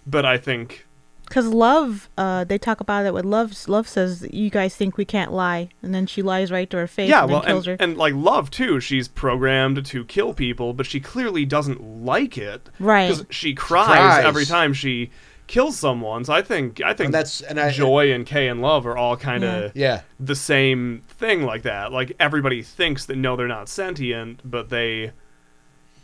[0.05, 0.85] but I think
[1.29, 3.53] Because love, uh, they talk about it with love.
[3.69, 6.87] Love says, "You guys think we can't lie," and then she lies right to her
[6.87, 7.83] face yeah, and well, then kills and, her.
[7.85, 8.79] and like love too.
[8.79, 12.69] She's programmed to kill people, but she clearly doesn't like it.
[12.79, 13.09] Right.
[13.09, 14.25] Because she cries, Cries.
[14.25, 15.11] every time she
[15.47, 16.25] kills someone.
[16.25, 18.97] So I think I think And that's and I joy and K and love are
[18.97, 20.01] all kind of Yeah.
[20.19, 21.91] the same thing like that.
[21.91, 25.11] Like everybody thinks that no, they're not sentient, but they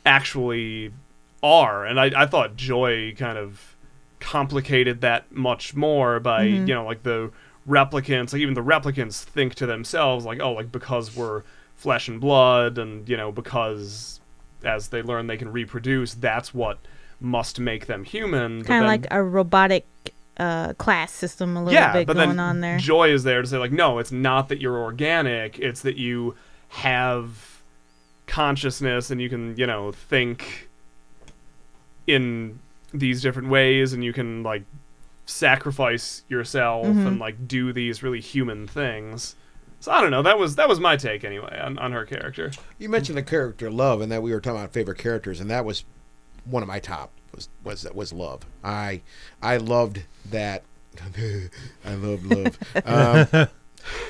[0.06, 0.92] actually
[1.44, 1.86] are.
[1.86, 3.75] And I, I thought Joy kind of
[4.20, 7.32] complicated that much more by you know like the
[7.68, 11.44] replicants like even the replicants think to themselves like oh like because we're
[11.76, 14.20] flesh and blood and you know because
[14.64, 16.80] as they learn they can reproduce that's what
[17.20, 19.86] must make them human Kind of like a robotic
[20.38, 22.78] uh, class system, a little yeah bit but going then on there.
[22.78, 26.36] joy is there to say like no it's not that you're organic it's that you
[26.70, 27.62] have
[28.28, 30.70] consciousness and you can you know think
[32.08, 32.60] in
[33.00, 34.64] these different ways and you can like
[35.26, 37.08] sacrifice yourself Mm-hmm.
[37.08, 39.36] and like do these really human things
[39.80, 42.52] so i don't know that was that was my take anyway on, on her character
[42.78, 45.66] You mentioned the character Love, and that we were talking about favorite characters, and that
[45.66, 45.84] was
[46.46, 48.42] one of my top was was was Love.
[48.64, 49.02] I
[49.42, 50.64] I loved that.
[51.86, 52.58] I love Love.
[52.86, 53.48] Um,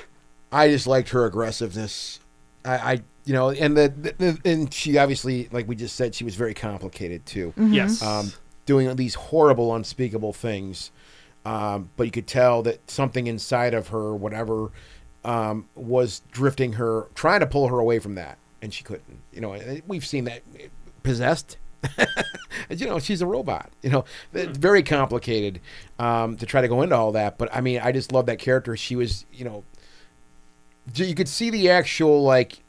[0.51, 2.19] I just liked her aggressiveness.
[2.63, 6.13] I, I you know, and the, the, the and she obviously, like we just said,
[6.13, 7.53] she was very complicated too.
[7.57, 8.31] yes Um,
[8.65, 10.91] doing these horrible, unspeakable things.
[11.45, 14.71] Um, but you could tell that something inside of her, whatever,
[15.23, 19.19] um, was drifting her, trying to pull her away from that, and she couldn't.
[19.31, 19.57] You know,
[19.87, 20.41] we've seen that
[21.03, 21.57] possessed.
[22.69, 23.69] You know, she's a robot.
[23.83, 25.61] You know, it's very complicated
[25.99, 27.37] um, to try to go into all that.
[27.37, 28.75] But I mean, I just love that character.
[28.75, 29.63] She was, you know,
[30.95, 32.63] you could see the actual like,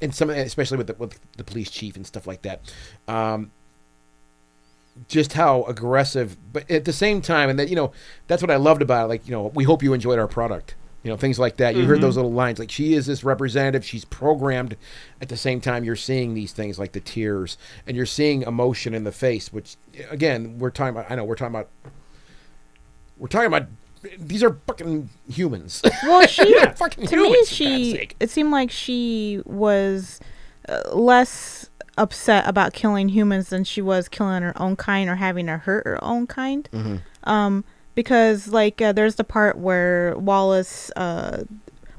[0.00, 2.60] and some, especially with the with the police chief and stuff like that.
[3.08, 3.50] Um,
[5.06, 7.92] just how aggressive, but at the same time, and that you know,
[8.26, 9.08] that's what I loved about it.
[9.08, 10.74] Like, you know, we hope you enjoyed our product.
[11.04, 11.76] You know, things like that.
[11.76, 12.58] You heard those little lines.
[12.58, 13.84] Like, she is this representative.
[13.84, 14.76] She's programmed.
[15.22, 18.94] At the same time, you're seeing these things like the tears, and you're seeing emotion
[18.94, 19.52] in the face.
[19.52, 19.76] Which,
[20.10, 21.10] again, we're talking about.
[21.10, 21.68] I know we're talking about.
[23.16, 23.68] We're talking about.
[24.18, 25.82] These are fucking humans.
[26.02, 30.20] Well, she fucking to humans, me she it seemed like she was
[30.68, 35.46] uh, less upset about killing humans than she was killing her own kind or having
[35.46, 36.68] to hurt her own kind.
[36.72, 36.96] Mm-hmm.
[37.28, 41.44] Um, because like uh, there's the part where Wallace, uh,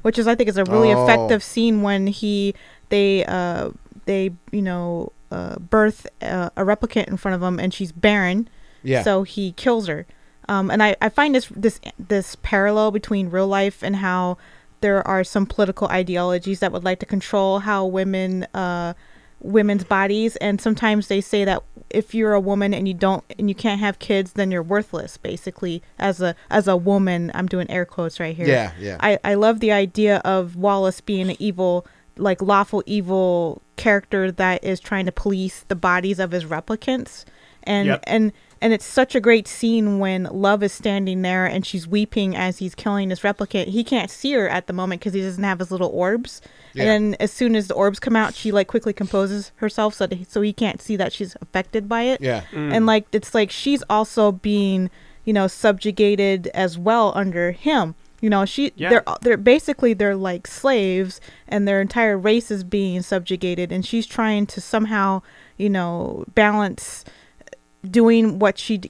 [0.02, 1.04] which is I think is a really Oh.
[1.04, 2.54] effective scene when he
[2.88, 3.70] they uh
[4.06, 8.48] they you know uh birth uh, a replicant in front of him and she's barren.
[8.82, 9.02] Yeah.
[9.02, 10.06] So he kills her.
[10.48, 14.38] Um, and I, I find this this this parallel between real life and how
[14.80, 18.94] there are some political ideologies that would like to control how women uh,
[19.40, 23.48] women's bodies and sometimes they say that if you're a woman and you don't and
[23.48, 27.68] you can't have kids then you're worthless basically as a as a woman I'm doing
[27.70, 28.96] air quotes right here Yeah, yeah.
[29.00, 31.86] I, I love the idea of Wallace being an evil
[32.16, 37.24] like lawful evil character that is trying to police the bodies of his replicants
[37.62, 38.04] and Yep.
[38.06, 38.32] and
[38.62, 42.58] and it's such a great scene when Love is standing there and she's weeping as
[42.58, 43.68] he's killing this replicant.
[43.68, 46.42] He can't see her at the moment because he doesn't have his little orbs.
[46.74, 46.82] Yeah.
[46.84, 50.06] And then as soon as the orbs come out, she like quickly composes herself so
[50.06, 52.20] that he, so he can't see that she's affected by it.
[52.20, 52.42] Yeah.
[52.52, 52.74] Mm.
[52.74, 54.90] And like it's like she's also being
[55.24, 57.94] you know subjugated as well under him.
[58.20, 58.90] You know, she Yeah.
[58.90, 64.06] they're they're basically they're like slaves and their entire race is being subjugated and she's
[64.06, 65.22] trying to somehow,
[65.56, 67.04] you know, balance
[67.88, 68.80] doing what she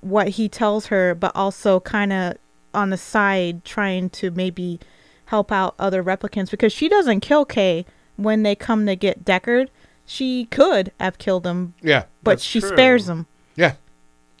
[0.00, 2.36] what he tells her but also kind of
[2.74, 4.78] on the side trying to maybe
[5.26, 7.84] help out other replicants because she doesn't kill Kay
[8.16, 9.68] when they come to get Deckard.
[10.04, 12.04] She could have killed him, Yeah.
[12.22, 12.68] but she true.
[12.68, 13.26] spares him.
[13.56, 13.72] Yeah.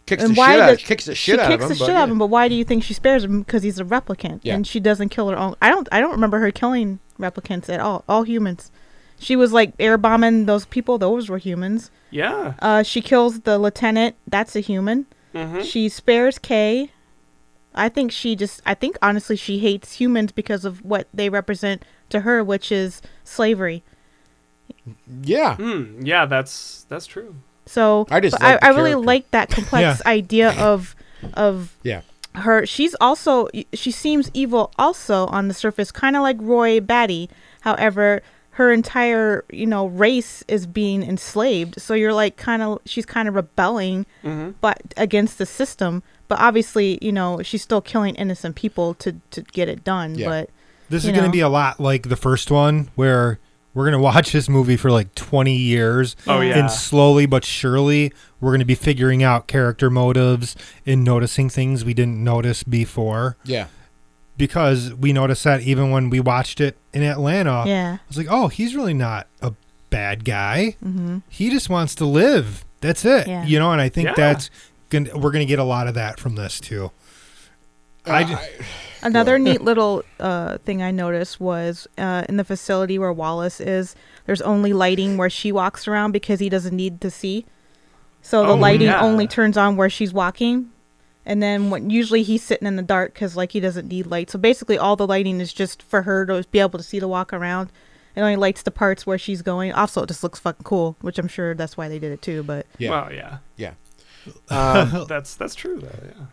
[0.06, 0.78] Kicks And the why shit out.
[0.78, 1.78] Kicks the She out kicks of the him.
[1.78, 3.40] shit but out of him, but why do you think she spares him?
[3.40, 4.54] Because he's a replicant, Yeah.
[4.54, 5.56] and she doesn't kill her own.
[5.60, 5.88] I don't.
[5.90, 8.04] I don't remember her killing replicants at all.
[8.08, 8.70] All humans.
[9.18, 10.98] She was like air bombing those people.
[10.98, 11.90] Those were humans.
[12.10, 14.14] yeah Uh, she kills the lieutenant.
[14.26, 15.06] That's a human.
[15.34, 15.64] Mhm.
[15.64, 16.90] She spares Kay.
[17.74, 18.62] I think she just.
[18.64, 23.02] I think honestly, she hates humans because of what they represent to her, which is
[23.24, 23.82] slavery.
[25.22, 25.56] Yeah.
[25.56, 27.34] Hmm, yeah that's that's true
[27.66, 30.94] So I just like I, I really like that complex idea of
[31.34, 32.02] of Yeah.
[32.34, 37.28] her she's also she seems evil also on the surface kind of like roy batty
[37.62, 38.22] however
[38.56, 43.28] her entire you know race is being enslaved so you're like kind of she's kind
[43.28, 44.52] of rebelling mm-hmm.
[44.62, 49.42] but against the system but obviously you know she's still killing innocent people to to
[49.42, 50.28] get it done Yeah.
[50.28, 50.50] but
[50.88, 53.38] This is going to be a lot like the first one, where
[53.74, 56.16] we're going to watch this movie for like 20 years.
[56.26, 56.58] Oh, yeah.
[56.58, 61.84] And slowly but surely, we're going to be figuring out character motives and noticing things
[61.84, 63.36] we didn't notice before.
[63.44, 63.66] Yeah.
[64.38, 67.64] Because we noticed that even when we watched it in Atlanta.
[67.66, 69.54] yeah I was like, oh, he's really not a
[69.90, 70.76] bad guy.
[71.30, 72.64] He just wants to live.
[72.82, 73.22] That's it.
[73.22, 73.30] Mm-hmm.
[73.30, 73.44] Yeah.
[73.46, 74.14] You know, and I think Yeah.
[74.16, 74.50] that's
[74.90, 76.90] gonna, we're going to get a lot of that from this too.
[78.04, 78.64] I Uh, ju-
[79.02, 83.94] Another neat little uh, thing I noticed was uh, in the facility where Wallace is,
[84.26, 87.46] there's only lighting where she walks around because he doesn't need to see.
[88.22, 89.00] So the Oh, lighting yeah.
[89.00, 90.70] only turns on where she's walking.
[91.26, 94.30] And then when usually he's sitting in the dark because like he doesn't need light.
[94.30, 97.08] So basically, all the lighting is just for her to be able to see to
[97.08, 97.70] walk around.
[98.14, 99.72] It only lights the parts where she's going.
[99.72, 102.42] Also, it just looks fucking cool, which I'm sure that's why they did it too.
[102.44, 102.90] But Yeah.
[102.90, 103.38] Well, yeah.
[103.56, 103.72] Yeah.
[104.48, 106.08] Um, That's that's true though.
[106.08, 106.26] Yeah.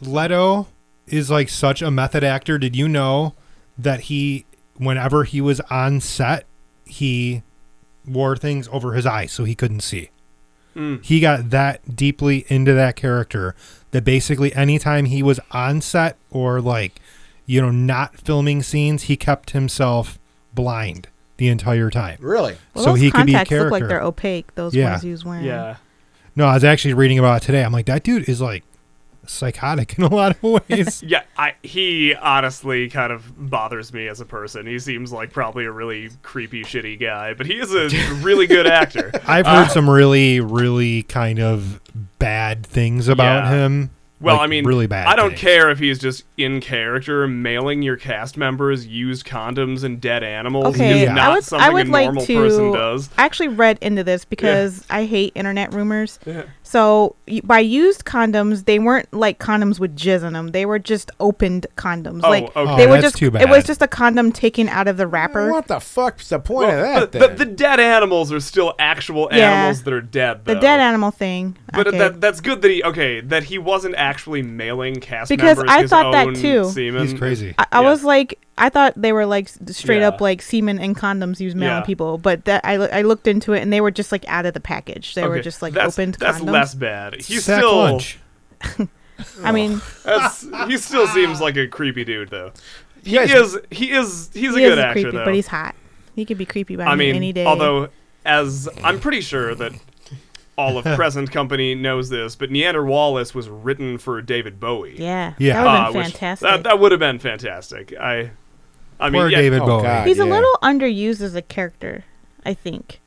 [0.00, 0.68] Leto
[1.06, 2.58] is like such a method actor.
[2.58, 3.34] Did you know
[3.78, 6.46] that he, whenever he was on set,
[6.84, 7.42] he
[8.04, 10.10] wore things over his eyes so he couldn't see?
[10.76, 11.04] Mm.
[11.04, 13.54] He got that deeply into that character
[13.92, 17.00] that basically anytime he was on set or like,
[17.46, 20.18] you know, not filming scenes, he kept himself
[20.54, 21.08] blind
[21.38, 22.18] the entire time.
[22.20, 22.56] really?
[22.74, 24.54] well, so those he could be a contacts look like they're opaque.
[24.54, 24.90] Those Yeah.
[24.92, 25.44] ones he was wearing.
[25.44, 25.76] Yeah.
[26.34, 27.64] No, I was actually reading about it today.
[27.64, 28.62] I'm like, that dude is like
[29.26, 31.02] psychotic in a lot of ways.
[31.02, 34.66] Yeah, I he honestly kind of bothers me as a person.
[34.66, 37.88] He seems like probably a really creepy, shitty guy, but he is a
[38.22, 39.10] really good actor.
[39.26, 41.80] I've heard uh, some really, really kind of
[42.18, 43.50] bad things about Yeah.
[43.50, 43.90] him.
[44.26, 45.06] Well, Like, I mean, really bad.
[45.06, 45.40] I don't things.
[45.40, 50.74] care if he's just in character mailing your cast members used condoms and dead animals.
[50.74, 51.14] Okay, is Yeah.
[51.14, 52.36] not I would something I would a like to.
[52.36, 53.08] person does.
[53.16, 56.18] I actually read into this because I hate internet rumors.
[56.26, 56.42] Yeah.
[56.62, 60.48] So y- by used condoms, they weren't like condoms with jizz in them.
[60.48, 62.20] They were just opened condoms.
[62.24, 62.52] Oh, like okay.
[62.56, 64.96] Oh, they were oh, that's just too it was just a condom taken out of
[64.96, 65.52] the wrapper.
[65.52, 67.00] What the fuck's the point Well, of that?
[67.00, 67.20] but, then?
[67.20, 69.52] but the dead animals are still actual Yeah.
[69.52, 70.44] animals that are dead.
[70.44, 71.56] The dead animal thing.
[71.72, 71.98] But okay.
[71.98, 75.80] that, that's good that he okay that he wasn't actually mailing cast Because members I
[75.82, 76.64] his thought that too.
[76.70, 77.02] Semen.
[77.08, 77.54] He's crazy.
[77.58, 77.88] I, I Yeah.
[77.90, 80.08] was like, I thought they were like straight Yeah.
[80.08, 81.82] up like semen and condoms used mailing Yeah.
[81.82, 84.54] people, but that I, I looked into it and they were just like out of
[84.54, 85.14] the package.
[85.14, 86.50] They were just like that's, opened That's condoms.
[86.50, 87.14] less bad.
[87.20, 88.18] He's Sack still lunch.
[89.42, 92.52] I mean, that's, he still seems like a creepy dude though.
[93.04, 95.24] He guys- is he is he's a he good is actor creepy, though.
[95.24, 95.74] but he's hot.
[96.14, 97.44] He could be creepy by I me mean, any day.
[97.44, 97.88] although
[98.24, 99.72] as I'm pretty sure that
[100.56, 104.96] all of Present Company knows this, but Niander Wallace was written for David Bowie.
[104.98, 105.54] yeah, Yeah.
[105.54, 106.48] that would Uh, have been which- fantastic.
[106.48, 107.94] That, that would have been fantastic.
[107.98, 108.30] I,
[108.98, 109.82] I mean, Poor yeah, David Oh, Bowie.
[109.82, 110.06] God.
[110.06, 112.04] he's a little underused as a character,
[112.44, 113.00] I think.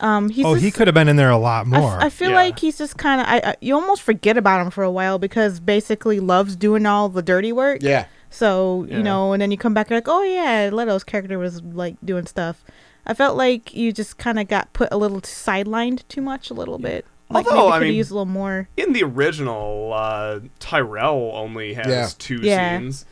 [0.00, 1.98] Um, he's Oh, just, he could have been in there a lot more.
[2.00, 2.36] I, feel Yeah.
[2.36, 3.26] like he's just kind of.
[3.28, 7.08] I, I you almost forget about him for a while because basically loves doing all
[7.08, 7.78] the dirty work.
[7.80, 8.06] yeah.
[8.28, 8.96] So Yeah.
[8.96, 11.94] you know, and then you come back you're like, oh yeah, Leto's character was like
[12.04, 12.64] doing stuff.
[13.06, 16.54] I felt like you just kind of got put a little sidelined too much, a
[16.54, 17.04] little bit.
[17.30, 18.68] Like Although, maybe I could mean- use a little more.
[18.76, 22.08] in the original, uh, Tyrell only has Yeah.
[22.18, 22.78] two Yeah.
[22.78, 23.06] scenes.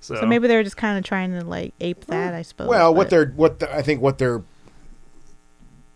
[0.00, 2.68] So, So maybe they were just kind of trying to like ape that, I suppose.
[2.68, 4.42] Well, what but- they're what the, I think what they're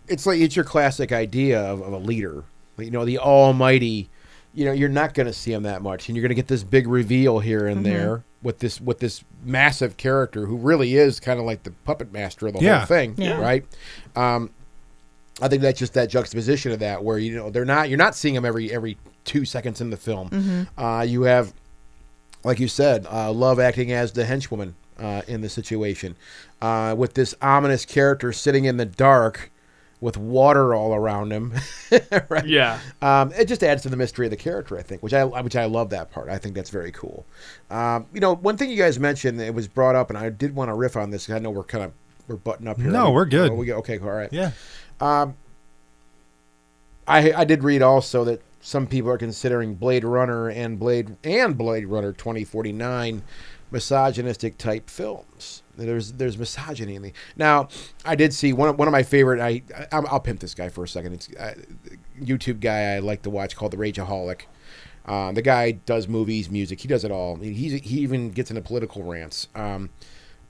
[0.08, 2.44] it's like it's your classic idea of, of a leader.
[2.78, 4.08] You know, the almighty.
[4.52, 6.48] You know, you're not going to see him that much, and you're going to get
[6.48, 7.94] this big reveal here and Mm-hmm.
[7.94, 12.12] there with this with this massive character who really is kind of like the puppet
[12.12, 12.78] master of the Yeah.
[12.78, 13.38] whole thing, Yeah.
[13.40, 13.64] right?
[14.16, 14.50] Um,
[15.42, 18.14] I think that's just that juxtaposition of that, where you know they're not you're not
[18.14, 20.28] seeing him every every two seconds in the film.
[20.30, 20.82] Mm-hmm.
[20.82, 21.52] Uh, you have,
[22.44, 26.16] like you said, uh, Love acting as the henchwoman uh, in the situation,
[26.60, 29.50] uh, with this ominous character sitting in the dark
[30.00, 31.52] with water all around him.
[32.30, 32.46] right?
[32.46, 35.24] yeah, Um, it just adds to the mystery of the character, I think, which I
[35.24, 36.28] which I love that part.
[36.28, 37.26] I think that's very cool.
[37.70, 40.54] Um, you know, one thing you guys mentioned, it was brought up, and I did
[40.54, 41.26] want to riff on this.
[41.26, 41.92] 'cause I know we're kind of
[42.28, 42.90] we're butting up here.
[42.90, 43.50] No, We- we're good.
[43.50, 44.32] oh, we go, okay, all right.
[44.32, 44.52] yeah.
[47.06, 51.56] I I did read also that some people are considering Blade Runner and Blade and
[51.56, 53.22] Blade Runner 2049
[53.70, 55.62] misogynistic type films.
[55.76, 57.68] There's there's misogyny in the now.
[58.04, 59.40] I did see one one of my favorite.
[59.40, 59.62] I,
[59.92, 61.14] I I'll pimp this guy for a second.
[61.14, 61.54] It's uh,
[62.20, 64.42] YouTube guy I like to watch called the Rageaholic.
[65.06, 66.80] Um, the guy does movies, music.
[66.80, 67.36] He does it all.
[67.36, 69.48] He's he even gets into political rants.
[69.54, 69.90] Um,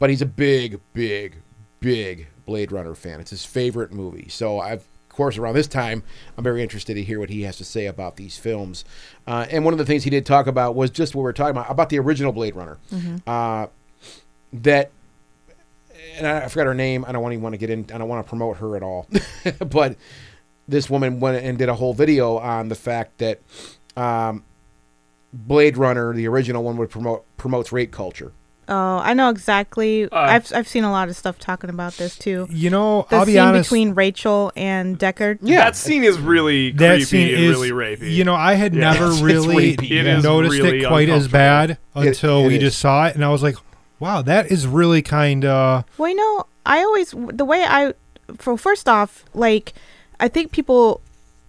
[0.00, 1.36] but he's a big, big,
[1.78, 3.20] big Blade Runner fan.
[3.20, 4.28] It's his favorite movie.
[4.28, 6.02] So I've, course, around this time,
[6.36, 8.84] I'm very interested to hear what he has to say about these films.
[9.26, 11.32] Uh, and one of the things he did talk about was just what we were
[11.32, 12.78] talking about about the original Blade Runner.
[13.26, 13.66] Uh,
[14.52, 14.90] that,
[16.16, 17.04] and I, I forgot her name.
[17.06, 17.86] I don't want even want to get in.
[17.92, 19.06] I don't want to promote her at all.
[19.58, 19.96] but
[20.66, 23.40] this woman went and did a whole video on the fact that
[23.96, 24.44] um,
[25.32, 28.32] Blade Runner, the original one, would promote promotes rape culture.
[28.70, 30.04] Oh, I know exactly.
[30.04, 32.46] Uh, I've I've seen a lot of stuff talking about this too.
[32.50, 33.68] You know, The I'll be scene honest.
[33.68, 35.38] between Rachael and Deckard.
[35.42, 35.64] Yeah.
[35.64, 38.12] that scene is really that creepy scene and is really rapey.
[38.12, 40.86] You know, I had Yeah, never it's- it's really rapey, It is noticed really it
[40.88, 42.60] quite as bad It- until it we is.
[42.60, 43.56] just saw it, and I was like,
[43.98, 47.94] "Wow, that is really kind of." Well, you know, I always the way I,
[48.38, 49.72] for first off, like
[50.20, 51.00] I think people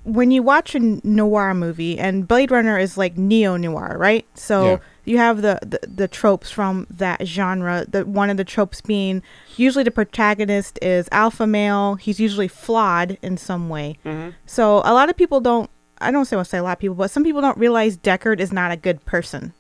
[0.03, 4.25] when you watch a noir movie and Blade Runner is like neo noir, right?
[4.33, 4.77] So Yeah.
[5.05, 7.85] You have the, the the tropes from that genre.
[7.87, 9.23] The one of the tropes being
[9.57, 11.95] usually the protagonist is alpha male.
[11.95, 13.97] He's usually flawed in some way.
[14.45, 15.69] So a lot of people don't.
[15.99, 17.95] I don't say want to say a lot of people, but some people don't realize
[17.97, 19.53] Deckard is not a good person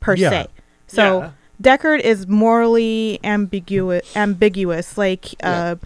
[0.00, 0.30] per Yeah.
[0.30, 0.46] se.
[0.86, 1.30] So Yeah.
[1.62, 4.14] Deckard is morally ambiguous.
[4.14, 5.76] Ambiguous, like uh,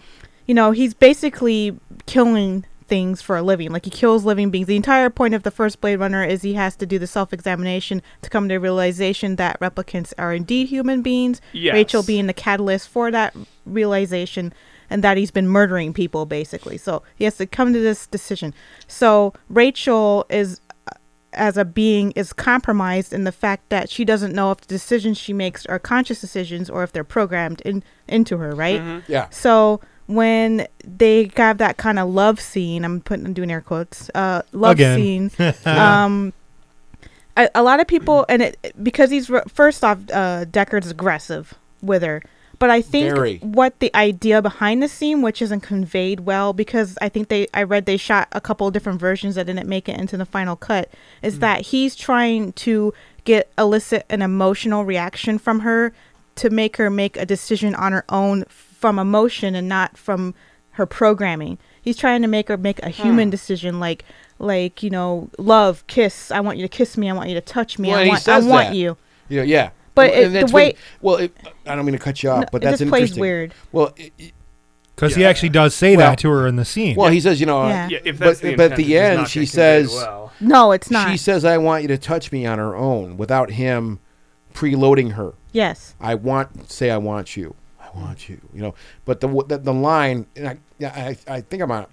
[0.45, 3.71] you know, he's basically killing things for a living.
[3.71, 4.67] Like he kills living beings.
[4.67, 8.01] The entire point of the first Blade Runner is he has to do the self-examination
[8.21, 11.39] to come to a realization that replicants are indeed human beings.
[11.53, 11.73] Yes.
[11.73, 13.33] Rachael being the catalyst for that
[13.65, 14.53] realization,
[14.89, 16.77] and that he's been murdering people basically.
[16.77, 18.53] So he has to come to this decision.
[18.87, 20.59] So Rachael is
[20.91, 20.95] uh,
[21.31, 25.17] as a being is compromised in the fact that she doesn't know if the decisions
[25.17, 29.01] she makes are conscious decisions or if they're programmed in into her, right?
[29.07, 29.29] Yeah.
[29.29, 34.09] So when they have that kind of love scene, I'm putting I'm doing air quotes,
[34.15, 35.29] uh, love Again.
[35.29, 35.53] scene.
[35.65, 36.33] um,
[37.37, 42.03] a, a lot of people, and it because he's first off, uh, Deckard's aggressive with
[42.03, 42.21] her.
[42.59, 43.37] But I think Very.
[43.37, 47.63] what the idea behind the scene, which isn't conveyed well, because I think they, I
[47.63, 50.55] read they shot a couple of different versions that didn't make it into the final
[50.55, 50.91] cut,
[51.23, 52.93] is that he's trying to
[53.23, 55.91] get elicit an emotional reaction from her
[56.35, 58.45] to make her make a decision on her own
[58.81, 60.33] from emotion and not from
[60.71, 61.59] her programming.
[61.81, 63.03] He's trying to make her make a hmm.
[63.03, 64.03] human decision, like
[64.39, 66.31] like you know, love, kiss.
[66.31, 67.09] I want you to kiss me.
[67.09, 67.89] I want you to touch me.
[67.89, 68.75] Well, I want I says want that.
[68.75, 68.97] you.
[69.29, 69.69] Yeah, yeah.
[69.93, 72.41] But And it- the way- when- well, it, I don't mean to cut you off,
[72.41, 73.21] No, but it that's just plays interesting.
[73.21, 73.53] weird.
[73.71, 74.33] Well, it, it-
[74.95, 76.95] Because he actually does say Well- that to her in the scene.
[76.95, 77.85] well, he says, you know, Yeah.
[77.85, 80.31] Uh, yeah, if that's but, the but at the end, she says, well.
[80.39, 81.11] No, it's not.
[81.11, 83.99] she says, "I want you to touch me on her own without him
[84.53, 85.95] preloading her." yes.
[85.99, 87.53] I want say I want you.
[87.95, 88.39] Want you.
[88.53, 88.75] You know,
[89.05, 91.87] but the the, the line and I, I I think I'm on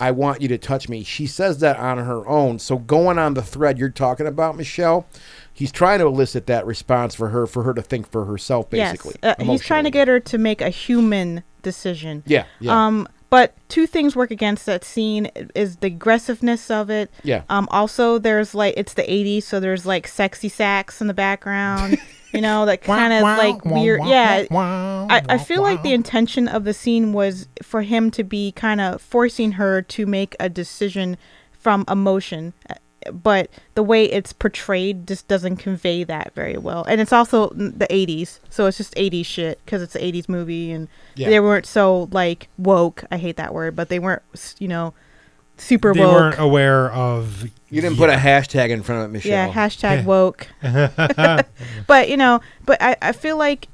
[0.00, 1.04] I want you to touch me.
[1.04, 2.58] She says that on her own.
[2.58, 5.06] So going on the thread you're talking about, Michelle,
[5.52, 9.16] he's trying to elicit that response for her for her to think for herself basically.
[9.22, 9.36] Yes.
[9.38, 12.22] Uh, he's trying to get her to make a human decision.
[12.26, 12.86] Yeah, yeah.
[12.86, 17.10] Um, but two things work against that scene is the aggressiveness of it.
[17.22, 17.44] Yeah.
[17.48, 21.98] Um, also there's like it's the 80s, so there's like sexy sax in the background.
[22.32, 24.00] you know, that kind of like weird.
[24.04, 24.46] Yeah.
[24.50, 28.80] I, I feel like the intention of the scene was for him to be kind
[28.80, 31.16] of forcing her to make a decision
[31.52, 32.52] from emotion.
[33.12, 36.84] But the way it's portrayed just doesn't convey that very well.
[36.84, 40.70] And it's also the 80s, so it's just 80s shit because it's an 80s movie
[40.70, 41.30] and Yeah.
[41.30, 43.04] they weren't so like woke.
[43.10, 44.22] I hate that word, but they weren't,
[44.58, 44.92] you know,
[45.56, 46.12] super they woke.
[46.14, 47.44] weren't aware of.
[47.70, 49.32] you didn't put a hashtag in front of it, Michelle.
[49.32, 50.46] Yeah, hashtag woke.
[51.86, 53.68] but you know, but I, I feel like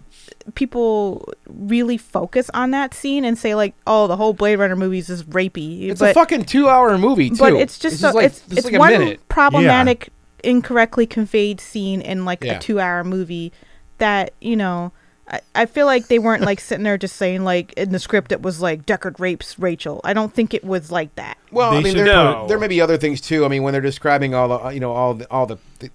[0.54, 5.10] people really focus on that scene and say like, oh, the whole Blade Runner movies
[5.10, 5.88] is rapey.
[5.90, 7.36] it's but, a fucking two hour movie too.
[7.36, 9.28] but it's just so, like, it's just it's like one minute.
[9.28, 10.10] problematic,
[10.44, 12.54] incorrectly conveyed scene in like Yeah.
[12.56, 13.52] a two hour movie
[13.98, 14.92] that you know.
[15.28, 18.30] I, I feel like they weren't like sitting there just saying like in the script
[18.30, 20.00] it was like Deckard rapes Rachael.
[20.04, 21.36] I don't think it was like that.
[21.50, 23.44] Well, They I mean, there, there may be other things too.
[23.44, 25.90] I mean, when they're describing all the, uh, you know, all the, all the, the,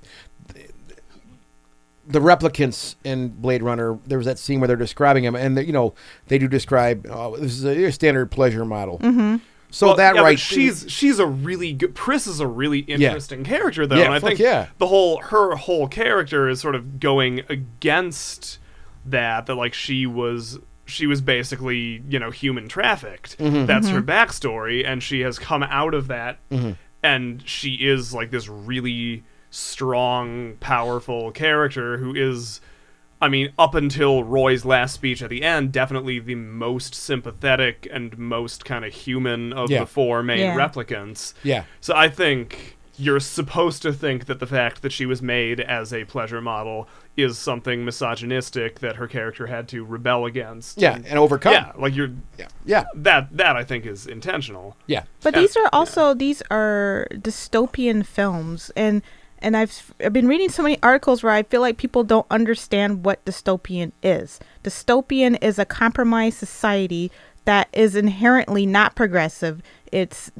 [2.08, 5.64] the replicants in Blade Runner, there was that scene where they're describing them, and they,
[5.64, 5.94] you know,
[6.28, 9.00] they do describe uh, this is a standard pleasure model.
[9.00, 9.38] Mm-hmm.
[9.72, 11.96] So Well, that yeah, right, she's she's a really good.
[11.96, 14.68] Pris is a really interesting character, though, Yeah, and I think yeah.
[14.80, 18.60] the whole her whole character is sort of going against
[19.06, 19.46] that.
[19.46, 23.38] That like she was she was basically you know human trafficked.
[23.38, 23.66] Mm-hmm.
[23.66, 26.40] That's her backstory, and she has come out of that,
[27.02, 32.60] and she is like this really strong, powerful character who is.
[33.24, 38.18] I mean, up until Roy's last speech at the end, definitely the most sympathetic and
[38.18, 39.82] most kind of human of Yeah.
[39.82, 40.56] the four main Yeah.
[40.58, 41.36] replicants.
[41.44, 45.60] yeah, So I think you're supposed to think that the fact that she was made
[45.60, 50.82] as a pleasure model is something misogynistic that her character had to rebel against.
[50.82, 51.54] yeah, and overcome.
[51.54, 54.76] Yeah, like you're yeah, yeah, that that I think is intentional.
[54.88, 55.04] yeah.
[55.22, 59.04] But Yeah, these are also these are dystopian films, and
[59.42, 63.06] and I've I've been reading so many articles where I feel like people don't understand
[63.06, 64.40] what dystopian is.
[64.64, 67.12] Dystopian is a compromised society
[67.46, 69.62] that is inherently not progressive.
[69.92, 70.32] It's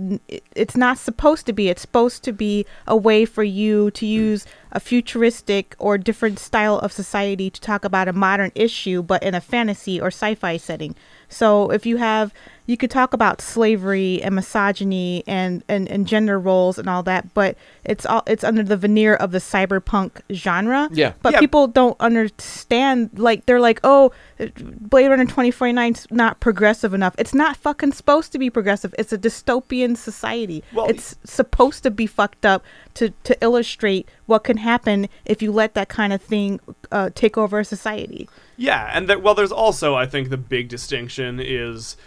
[0.56, 1.70] it's not supposed to be.
[1.70, 6.78] It's supposed to be a way for you to use a futuristic or different style
[6.80, 10.96] of society to talk about a modern issue, but in a fantasy or sci-fi setting.
[11.32, 12.34] So if you have,
[12.68, 17.34] you could talk about slavery and misogyny and, and, and gender roles and all that,
[17.34, 20.88] but it's all it's under the veneer of the cyberpunk genre.
[20.92, 21.14] Yeah.
[21.22, 21.40] But Yeah.
[21.40, 23.10] people don't understand.
[23.18, 24.12] Like they're like, oh,
[24.60, 27.16] Blade Runner twenty forty nine is not progressive enough.
[27.18, 28.94] It's not fucking supposed to be progressive.
[28.98, 30.64] It's a dystopian society.
[30.74, 32.64] Well, it's supposed to be fucked up
[32.96, 36.60] to to illustrate what can happen if you let that kind of thing
[36.92, 38.28] uh, take over a society.
[38.58, 41.98] Yeah, and that well, there's also I think the big distinction is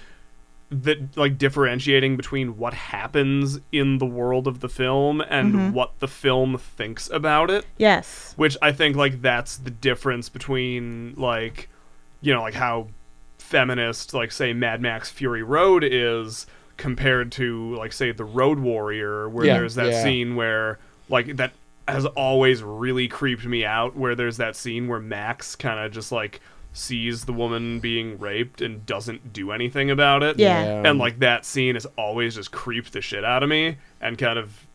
[0.71, 6.09] that like differentiating between what happens in the world of the film and what the
[6.09, 8.33] film thinks about it Yes.
[8.37, 11.69] which I think like that's the difference between like
[12.23, 12.89] you know like how
[13.39, 16.47] feminist like say Mad Max Fury Road is
[16.77, 20.03] compared to like say the Road Warrior where Yeah, there's that yeah.
[20.03, 21.53] scene where like that
[21.87, 26.11] has always really creeped me out where there's that scene where Max kind of just
[26.13, 26.41] like
[26.73, 30.83] sees the woman being raped and doesn't do anything about it Yeah.
[30.85, 34.39] and like that scene has always just creeped the shit out of me and kind
[34.41, 34.67] of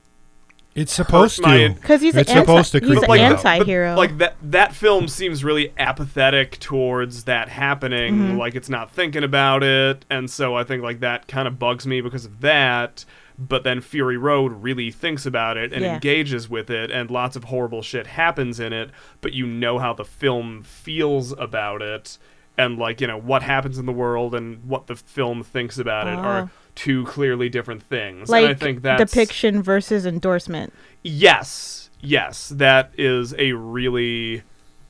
[0.75, 1.69] It's supposed my- to.
[1.73, 3.45] Because he's It's an supposed to anti- he's creep an you out.
[3.45, 3.95] anti-hero.
[3.95, 8.13] Like that that film seems really apathetic towards that happening.
[8.15, 8.37] Mm-hmm.
[8.37, 11.85] Like it's not thinking about it, and so I think like that kind of bugs
[11.87, 13.03] me because of that.
[13.39, 15.93] But then Fury Road really thinks about it and Yeah.
[15.93, 18.89] engages with it, and lots of horrible shit happens in it.
[19.21, 22.17] But you know how the film feels about it,
[22.57, 26.07] and like you know what happens in the world and what the film thinks about
[26.07, 26.21] it Oh.
[26.21, 26.47] are ah.
[26.75, 28.27] two clearly different things.
[28.29, 30.73] like and I think that's depiction versus endorsement.
[31.01, 34.43] Yes, yes, that is a really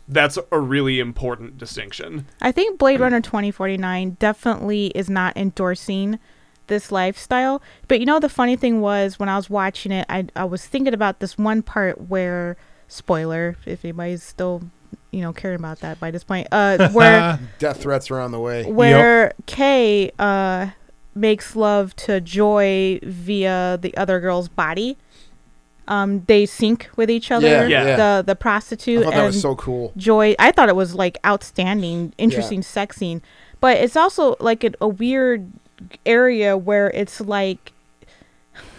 [0.07, 2.25] that's a really important distinction.
[2.41, 2.79] I think.
[2.79, 6.17] Blade Runner 2049 definitely is not endorsing
[6.69, 7.61] this lifestyle.
[7.89, 10.65] But you know, the funny thing was when I was watching it, I, I was
[10.65, 12.55] thinking about this one part where,
[12.87, 14.63] spoiler, if anybody's still,
[15.11, 18.39] you know, caring about that by this point, uh, where Death threats are on the
[18.39, 18.65] way.
[18.65, 20.69] where Kay uh
[21.15, 24.97] makes love to Joy via the other girl's body.
[25.87, 27.67] Um, they sync with each other.
[27.67, 27.95] Yeah, Yeah.
[27.95, 29.91] The the prostitute I thought and that was so cool.
[29.97, 30.35] Joy.
[30.37, 33.23] I thought it was like outstanding, interesting sex scene,
[33.59, 35.51] but it's also like a, a weird
[36.05, 37.71] area where it's like,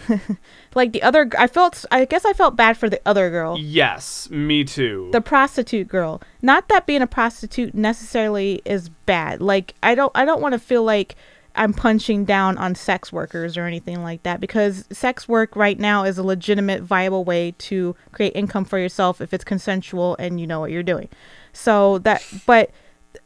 [0.75, 1.31] like the other.
[1.39, 1.85] I felt.
[1.91, 5.09] I guess I felt bad for the other girl, Yes, me too.
[5.13, 6.21] the prostitute girl.
[6.43, 9.41] Not that being a prostitute necessarily is bad.
[9.41, 10.13] Like I don't.
[10.15, 11.17] I don't want to feel like.
[11.57, 16.05] I'm punching down on sex workers or anything like that because sex work right now
[16.05, 20.47] is a legitimate, viable way to create income for yourself if it's consensual and you
[20.47, 21.09] know what you're doing.
[21.53, 22.71] So that, but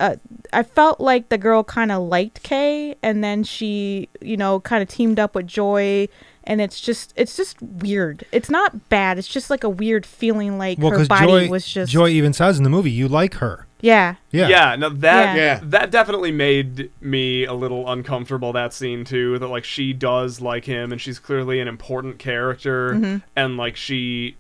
[0.01, 0.16] uh,
[0.53, 4.82] I felt like the girl kind of liked Kay, and then she, you know, kind
[4.82, 6.09] of teamed up with Joy,
[6.45, 8.24] and it's just, it's just weird.
[8.32, 9.18] It's not bad.
[9.18, 12.32] It's just like a weird feeling, like Well, her body Joy, was just, Joy even
[12.32, 13.66] says in the movie, you like her.
[13.80, 14.49] yeah, Yeah.
[14.49, 15.43] yeah, no, that Yeah.
[15.43, 15.61] Yeah.
[15.64, 18.53] that definitely made me a little uncomfortable.
[18.53, 22.95] That scene too, that like she does like him, and she's clearly an important character,
[22.95, 23.16] Mm-hmm.
[23.37, 24.37] and like she,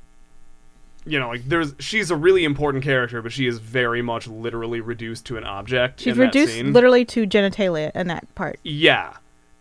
[1.06, 4.80] you know, like there's she's a really important character, but she is very much literally
[4.80, 6.00] reduced to an object.
[6.00, 6.72] she's in that reduced scene.
[6.72, 8.58] literally to genitalia in that part.
[8.62, 9.14] Yeah.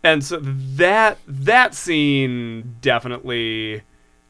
[0.04, 3.82] And so that that scene definitely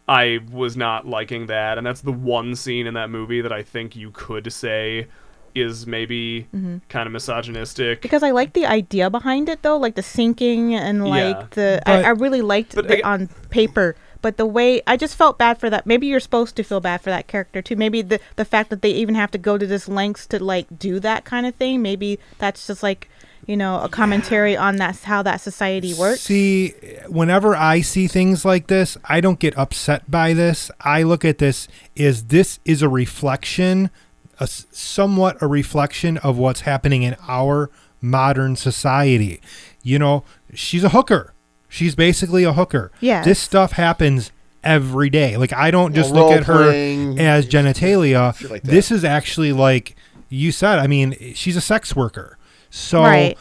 [0.07, 3.63] I was not liking that and that's the one scene in that movie that I
[3.63, 5.07] think you could say
[5.55, 6.47] is maybe
[6.89, 7.99] kind of misogynistic.
[7.99, 8.01] Mm-hmm.
[8.01, 11.47] Because I like the idea behind it though, like the syncing and like Yeah.
[11.51, 13.95] the I, But- I really liked But it I- on paper.
[14.23, 15.85] But the way I just felt bad for that.
[15.85, 17.75] Maybe you're supposed to feel bad for that character too.
[17.75, 20.79] Maybe the the fact that they even have to go to this lengths to like
[20.79, 21.81] do that kind of thing.
[21.81, 23.09] Maybe that's just like
[23.45, 26.21] you know a commentary on that's how that society works.
[26.21, 26.69] See,
[27.07, 30.71] whenever I see things like this, I don't get upset by this.
[30.79, 31.67] I look at this
[31.97, 33.91] as this is a reflection,
[34.39, 37.69] a somewhat a reflection of what's happening in our
[37.99, 39.41] modern society.
[39.81, 41.32] You know, she's a hooker.
[41.73, 42.91] She's basically a hooker.
[42.99, 43.23] Yeah.
[43.23, 44.31] This stuff happens
[44.63, 45.37] every day.
[45.37, 48.47] Like I don't just Well, look at her role-playing, as genitalia.
[48.51, 49.95] like this is actually like
[50.29, 50.77] you said.
[50.77, 52.37] I mean, she's a sex worker.
[52.69, 53.35] So Right.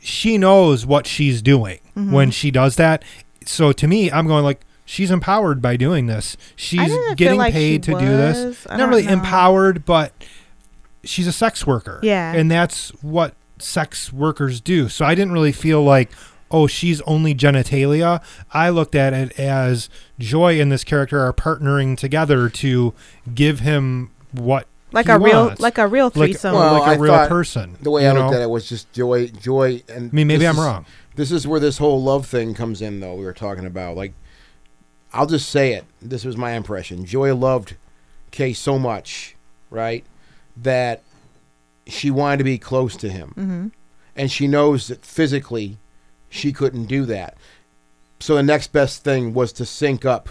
[0.00, 2.12] she knows what she's doing Mm-hmm.
[2.12, 3.04] when she does that.
[3.46, 6.36] So to me, I'm going like she's empowered by doing this.
[6.56, 8.66] She's getting like she paid to do this.
[8.68, 9.12] I Not don't really know.
[9.12, 10.12] empowered, but
[11.04, 12.00] she's a sex worker.
[12.02, 12.32] Yeah.
[12.32, 14.88] And that's what sex workers do.
[14.88, 16.10] So I didn't really feel like
[16.50, 18.22] oh, she's only genitalia.
[18.52, 22.94] I looked at it as Joy and this character are partnering together to
[23.34, 26.54] give him what like he a real like a real like, threesome.
[26.54, 27.76] Well, like a I real person.
[27.80, 28.36] The way I looked know?
[28.36, 30.86] at it was just joy, joy, and I mean, maybe I'm is- wrong.
[31.16, 33.14] This is where this whole love thing comes in, though.
[33.14, 34.14] We were talking about like,
[35.12, 35.84] I'll just say it.
[36.00, 37.04] This was my impression.
[37.04, 37.76] Joy loved
[38.30, 39.36] Kay so much,
[39.70, 40.04] right,
[40.56, 41.02] that
[41.86, 43.68] she wanted to be close to him, mm-hmm.
[44.16, 45.78] and she knows that physically
[46.30, 47.36] she couldn't do that.
[48.20, 50.28] So the next best thing was to sync up,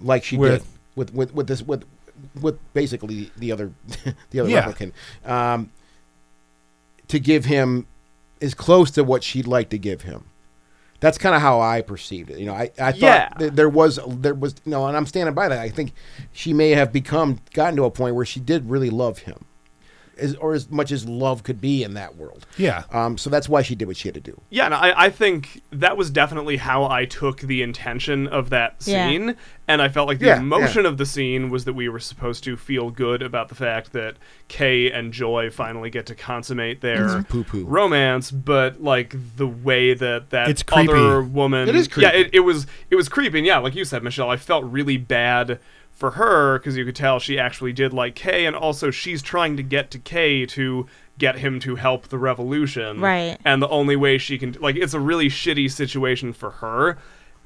[0.00, 1.84] like she With- did with with with this with
[2.40, 3.72] with basically the other
[4.30, 4.64] the other Yeah.
[4.64, 4.92] replicant,
[5.28, 5.70] um,
[7.08, 7.86] to give him
[8.40, 10.24] as close to what she'd like to give him.
[11.00, 12.38] That's kind of how I perceived it.
[12.40, 13.28] You know, I, I thought Yeah.
[13.38, 15.58] that there was there was you know, and I'm standing by that.
[15.60, 15.92] I think
[16.32, 19.44] she may have become gotten to a point where she did really love him.
[20.18, 22.46] As or as much as love could be in that world.
[22.56, 22.84] Yeah.
[22.92, 24.40] Um, so that's why she did what she had to do.
[24.50, 28.82] Yeah, and I, I think that was definitely how I took the intention of that
[28.82, 28.94] scene.
[28.94, 29.08] Yeah.
[29.08, 29.36] scene.
[29.70, 30.88] And I felt like the Yeah, emotion yeah.
[30.90, 34.16] of the scene was that we were supposed to feel good about the fact that
[34.48, 37.66] Kay and Joy finally get to consummate their poo-poo.
[37.66, 40.90] romance, but like the way that that It's creepy.
[40.92, 42.16] other woman It is Yeah, creepy.
[42.18, 43.38] it, it was it was creepy.
[43.38, 45.58] And yeah, like you said, Michelle, I felt really bad
[45.98, 49.56] for her because you could tell she actually did like Kay, and also she's trying
[49.56, 50.86] to get to Kay to
[51.18, 53.00] get him to help the revolution.
[53.00, 53.36] Right.
[53.44, 56.96] And the only way she can like it's a really shitty situation for her.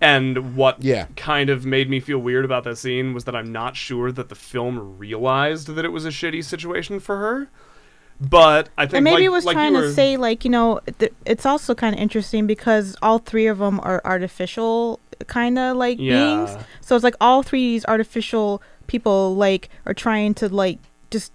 [0.03, 1.07] And what Yeah.
[1.17, 4.29] kind of made me feel weird about that scene was that I'm not sure that
[4.29, 7.49] the film realized that it was a shitty situation for her.
[8.21, 10.51] But I think and maybe like, it was like trying were- to say like you
[10.51, 15.59] know th- it's also kind of interesting because all three of them are artificial kind
[15.59, 16.57] of like beings.
[16.81, 20.79] So it's like all three of these artificial people like are trying to like
[21.11, 21.33] just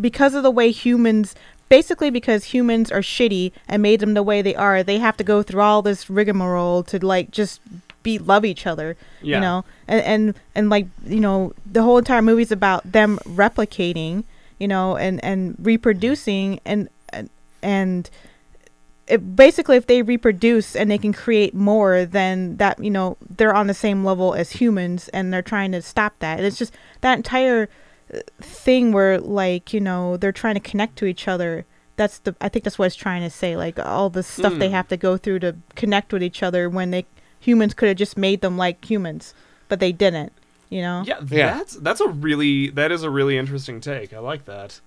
[0.00, 1.34] because of the way humans
[1.68, 5.24] basically because humans are shitty and made them the way they are they have to
[5.24, 7.60] go through all this rigmarole to like just
[8.02, 9.36] be love each other Yeah.
[9.36, 9.64] you know?
[9.86, 14.24] And, and and like you know the whole entire movie's about them replicating
[14.58, 17.28] you know and and reproducing and and
[17.62, 18.10] and
[19.10, 23.54] it, basically if they reproduce and they can create more then that you know they're
[23.54, 26.72] on the same level as humans and they're trying to stop that and it's just
[27.00, 27.68] that entire
[28.14, 31.64] uh, thing where like you know they're trying to connect to each other
[31.96, 34.68] that's the i think that's what it's trying to say like all the stuff they
[34.68, 34.74] Hmm.
[34.74, 37.04] have to go through to connect with each other when they
[37.38, 39.34] humans could have just made them like humans
[39.68, 40.32] but they didn't
[40.70, 41.54] you know Yeah, Yeah.
[41.58, 44.12] that's that's a really that is a really interesting take.
[44.12, 44.80] I like that.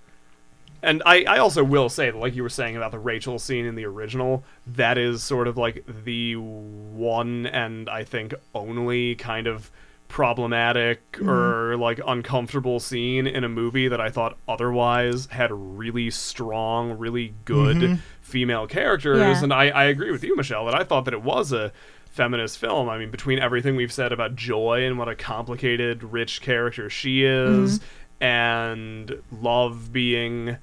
[0.84, 3.64] And I, I also will say that, like you were saying about the Rachael scene
[3.64, 9.46] in the original, that is sort of like the one and I think only kind
[9.46, 9.70] of
[10.06, 11.28] problematic mm-hmm.
[11.28, 17.34] or like uncomfortable scene in a movie that I thought otherwise had really strong, really
[17.44, 17.94] good mm-hmm.
[18.20, 19.18] female characters.
[19.18, 19.42] Yeah.
[19.42, 21.72] And I, I agree with you, Michelle, that I thought that it was a
[22.10, 22.88] feminist film.
[22.88, 27.24] I mean, between everything we've said about Joy and what a complicated, rich character she
[27.24, 28.24] is, mm-hmm.
[28.24, 30.58] and love being,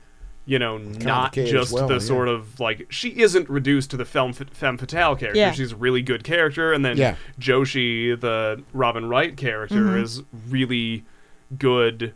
[0.45, 1.99] you know, not just well, the yeah.
[1.99, 5.39] sort of like she isn't reduced to the femme, femme fatale character.
[5.39, 5.51] Yeah.
[5.51, 7.15] She's a really good character, and then Yeah.
[7.39, 10.03] Joshi, the Robin Wright character, Mm-hmm.
[10.03, 11.03] is really
[11.57, 12.13] good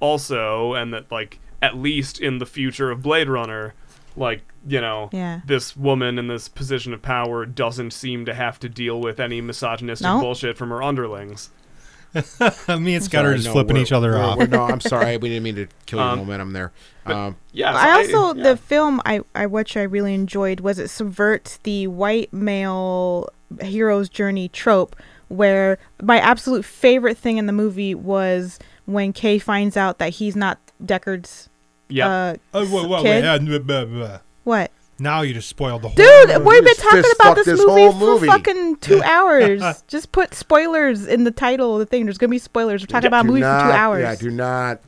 [0.00, 3.74] also, and that like at least in the future of Blade Runner,
[4.16, 5.40] like you know, Yeah.
[5.44, 9.40] this woman in this position of power doesn't seem to have to deal with any
[9.40, 10.20] misogynistic No.
[10.20, 11.50] bullshit from her underlings.
[12.78, 14.38] Me and Scott are just no, flipping each other we're- off.
[14.38, 15.16] we're- no, I'm sorry.
[15.16, 16.72] We didn't mean to kill your Um, momentum there.
[17.06, 18.42] Um, Yeah, so I also yeah.
[18.44, 23.28] the film I I which I really enjoyed was it subverts the white male
[23.60, 24.96] hero's journey trope
[25.28, 30.34] where my absolute favorite thing in the movie was when Kay finds out that he's
[30.36, 31.48] not Deckard's
[31.88, 32.08] yeah.
[32.08, 33.22] uh Oh, wait, wait, kid.
[33.24, 34.18] wait, uh, blah, blah, blah.
[34.44, 35.96] what Now you just spoiled the whole.
[35.96, 36.44] Dude, movie.
[36.44, 38.26] we've been talking fist about fuck this, this movie whole for movie.
[38.26, 39.82] fucking two hours.
[39.88, 42.04] Just put spoilers in the title of the thing.
[42.04, 42.82] There's gonna be spoilers.
[42.82, 44.02] We're talking Yeah, about a do movie for two hours.
[44.02, 44.80] Yeah, do not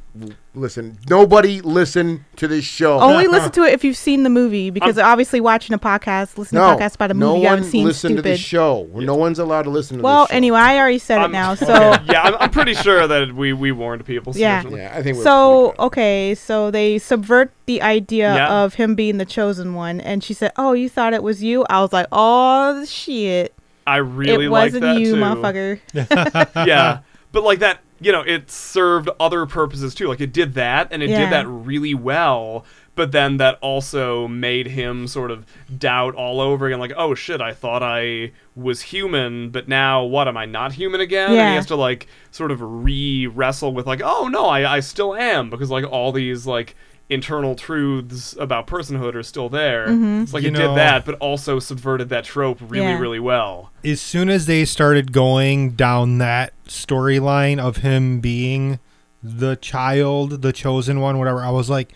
[0.55, 0.99] listen.
[1.09, 3.01] Nobody listen to this show.
[3.01, 6.61] Only listen to it if you've seen the movie, because obviously watching a podcast, listening
[6.63, 8.23] no, to a podcast about a no movie you haven't seen listen stupid.
[8.23, 8.89] to the show.
[8.95, 10.37] No one's allowed to listen to well, this show.
[10.37, 11.55] anyway, I already said it I'm- now.
[11.67, 14.33] So yeah, I'm, I'm pretty sure that we we warned people.
[14.37, 14.61] Yeah.
[14.61, 14.81] sufficiently.
[14.83, 18.63] Yeah, I think so okay, so they subvert the idea Yeah.
[18.65, 21.65] of him being the chosen one, and she said, "Oh, you thought it was you?"
[21.69, 23.55] I was like, "Oh shit,
[23.87, 25.21] I really it like wasn't that you, too.
[25.21, 25.81] motherfucker."
[26.67, 27.01] yeah,
[27.33, 30.09] but like that, you know, it served other purposes too.
[30.09, 31.21] Like it did that, and it Yeah.
[31.21, 32.65] did that really well.
[32.95, 35.45] But then that also made him sort of
[35.79, 36.79] doubt all over again.
[36.81, 40.29] Like, oh shit, I thought I was human, but now what?
[40.29, 41.29] Am I not human again?
[41.41, 44.81] And he has to like sort of re wrestle with like, oh no, I I
[44.81, 46.75] still am because like all these like
[47.09, 49.87] internal truths about personhood are still there.
[49.87, 50.23] Mm-hmm.
[50.25, 52.99] It's like You it know- did that, but also subverted that trope really, Yeah.
[52.99, 53.71] really well.
[53.85, 58.81] as soon as they started going down that storyline of him being
[59.23, 61.93] the child, the chosen one, whatever, I was like,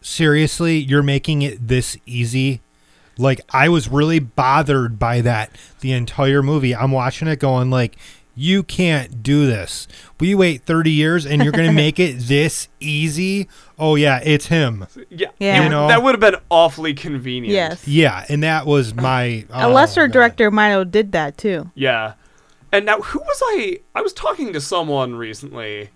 [0.00, 2.60] seriously, you're making it this easy?
[3.18, 5.50] Like, I was really bothered by that
[5.80, 6.74] the entire movie.
[6.76, 7.96] I'm watching it going, like,
[8.36, 9.88] you can't do this.
[10.20, 13.48] We wait 30 years and you're going to make it this easy?
[13.78, 14.86] Oh, yeah, it's him.
[15.10, 15.64] Yeah, Yeah.
[15.64, 15.88] You know?
[15.88, 17.52] that would have been awfully convenient.
[17.52, 19.46] yes, Yeah, and that was my.
[19.50, 20.12] a oh, lesser God.
[20.12, 21.70] director might have did that too.
[21.74, 22.12] Yeah.
[22.72, 23.80] And now, who was I?
[23.94, 25.88] I was talking to someone recently,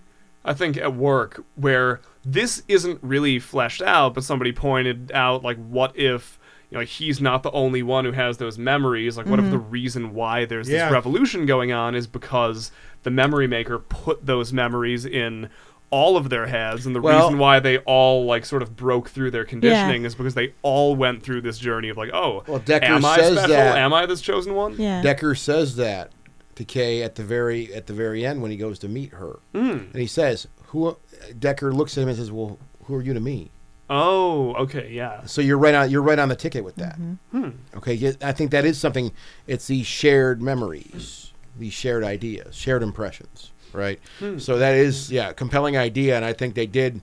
[0.45, 5.59] I think at work, where this isn't really fleshed out, but somebody pointed out, like,
[5.59, 6.39] what if.
[6.71, 9.17] You know, like he's not the only one who has those memories.
[9.17, 10.85] Like, what if the reason why there's Yeah.
[10.85, 12.71] this revolution going on is because
[13.03, 15.49] the memory maker put those memories in
[15.91, 19.09] all of their heads, and the Well- reason why they all like sort of broke
[19.09, 22.61] through their conditioning is because they all went through this journey of like, oh, Well,
[22.61, 23.49] Deckard am I says special?
[23.57, 24.77] that- Am I this chosen one?
[24.79, 25.03] Yeah.
[25.03, 26.13] Deckard says that
[26.55, 29.41] to Kay at the very at the very end when he goes to meet her,
[29.53, 29.91] Mm.
[29.93, 30.97] and he says, "Who?"
[31.37, 33.51] Deckard looks at him and says, "Well, who are you to me?"
[33.93, 35.25] Oh, okay, yeah.
[35.27, 35.91] So you're right on.
[35.91, 36.95] You're right on the ticket with that.
[37.33, 37.51] Hmm.
[37.77, 39.11] Okay, I think that is something.
[39.49, 43.99] It's these shared memories, these shared ideas, shared impressions, right?
[44.21, 44.39] Hmm.
[44.39, 47.01] So that is yeah, compelling idea, and I think they did.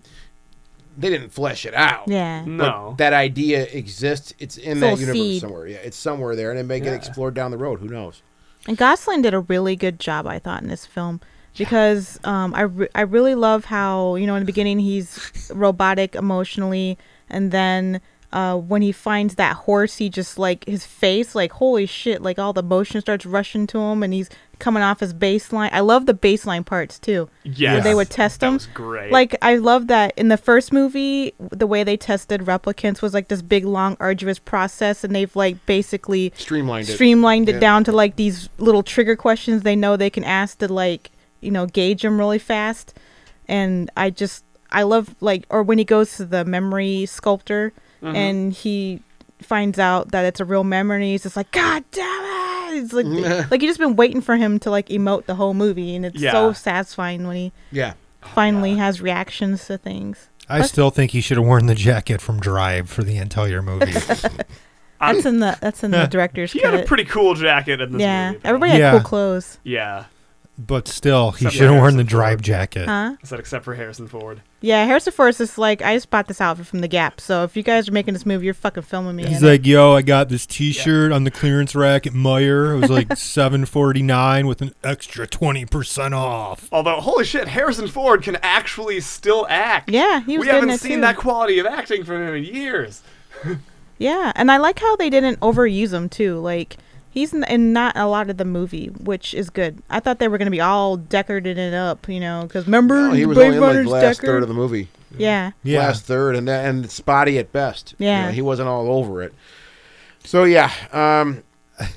[0.98, 2.08] They didn't flesh it out.
[2.08, 2.42] Yeah.
[2.44, 2.96] but No.
[2.98, 4.34] that idea exists.
[4.40, 5.42] It's in Little that universe seed.
[5.42, 5.68] somewhere.
[5.68, 6.96] Yeah, it's somewhere there, and it may get Yeah.
[6.96, 7.82] explored down the road.
[7.82, 8.24] Who knows?
[8.68, 11.22] And Gosling did a really good job, I thought, in this film
[11.58, 16.16] because um, I, re- I really love how you know in the beginning he's robotic
[16.16, 16.98] emotionally,
[17.30, 18.02] and then
[18.34, 22.38] uh, when he finds that horse, he just like his face, like holy shit, like
[22.40, 24.30] all the motion starts rushing to him, and he's
[24.60, 25.70] coming off his baseline.
[25.72, 27.30] I love the baseline parts too.
[27.44, 27.74] Yes.
[27.76, 28.54] Where they would test That him.
[28.56, 29.12] was great.
[29.12, 33.28] Like I love that in the first movie, the way they tested replicants was like
[33.30, 36.94] this big, long, arduous process, and they've like basically Streamlined it.
[36.94, 37.60] streamlined it Yeah.
[37.60, 41.12] down to like these little trigger questions they know they can ask to like
[41.42, 42.94] you know gauge him really fast
[43.48, 48.16] and i just i love like or when he goes to the memory sculptor Mm-hmm.
[48.16, 49.02] and he
[49.42, 52.94] finds out that it's a real memory and he's just like god damn it it's
[52.94, 53.06] like
[53.52, 56.22] like you just been waiting for him to like emote the whole movie and it's
[56.22, 57.94] so satisfying when he Yeah.
[58.22, 62.40] finally has reactions to things I still think he should have worn the jacket from
[62.40, 63.92] Drive for the entire movie.
[65.00, 68.02] that's in the that's in the director's he had a pretty cool jacket in this
[68.02, 68.40] yeah movie.
[68.44, 68.50] though.
[68.50, 68.92] everybody had Yeah.
[68.92, 70.06] cool clothes Yeah.
[70.60, 72.44] But still, he Except should have for worn the Drive Ford.
[72.46, 72.86] jacket.
[72.88, 74.42] huh I said except for Harrison Ford.
[74.60, 77.22] Yeah, Harrison Ford is like I just bought this outfit from the Gap.
[77.22, 79.28] So if you guys are making this movie, you're fucking filming me.
[79.28, 79.52] He's in it.
[79.52, 82.76] like, "Yo, I got this T-shirt on the clearance rack at Meijer.
[82.76, 87.48] It was like seven forty nine with an extra twenty percent off." Although, holy shit,
[87.48, 89.90] Harrison Ford can actually still act.
[89.92, 91.02] yeah, he was we good in haven't it seen too.
[91.02, 93.04] that quality of acting from him in years.
[94.00, 96.38] Yeah, and I like how they didn't overuse him too.
[96.40, 96.78] Like
[97.18, 99.82] he's in, in not a lot of the movie, which is good.
[99.90, 103.12] I thought they were gonna be all decorated it up, you know, because remember No,
[103.14, 104.26] he was Blade only in like the last Deckard?
[104.26, 104.88] third of the movie.
[105.18, 107.96] Yeah, Yeah, Last third, and that, and spotty at best.
[107.98, 108.26] You Yeah.
[108.26, 109.34] know, he wasn't all over it.
[110.24, 111.44] So yeah, um,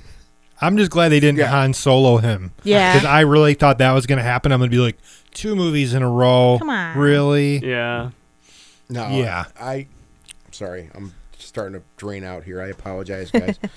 [0.63, 1.49] I'm just glad they didn't Yeah.
[1.49, 2.53] Han Solo him.
[2.63, 2.93] Yeah.
[2.95, 4.53] because I really thought that was gonna happen.
[4.53, 4.97] I'm gonna be like,
[5.35, 6.57] two movies in a row.
[6.59, 6.97] Come on.
[6.99, 7.59] really?
[7.59, 8.11] Yeah.
[8.89, 9.45] no, Yeah.
[9.61, 9.87] i'm
[10.53, 12.61] sorry, I'm starting to drain out here.
[12.63, 13.59] I apologize, guys.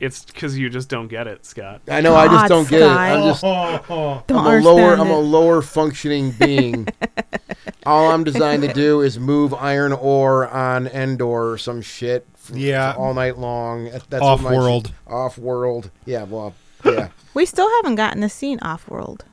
[0.00, 1.80] It's because you just don't get it, Scott.
[1.88, 2.84] I know I just God, don't get it.
[2.86, 3.14] Sky.
[3.14, 4.22] I'm just oh.
[4.26, 4.98] don't I'm a understand lower it.
[5.00, 6.88] I'm a lower functioning being.
[7.86, 12.26] All I'm designed to do is move iron ore on Endor or some shit.
[12.34, 12.94] f- Yeah.
[12.96, 13.84] all night long.
[13.90, 14.92] That- That's what my- Off-world.
[15.06, 15.90] Off world.
[16.06, 16.24] Yeah.
[16.24, 16.54] Well.
[16.84, 17.08] Yeah.
[17.34, 19.24] we still haven't gotten a scene off world.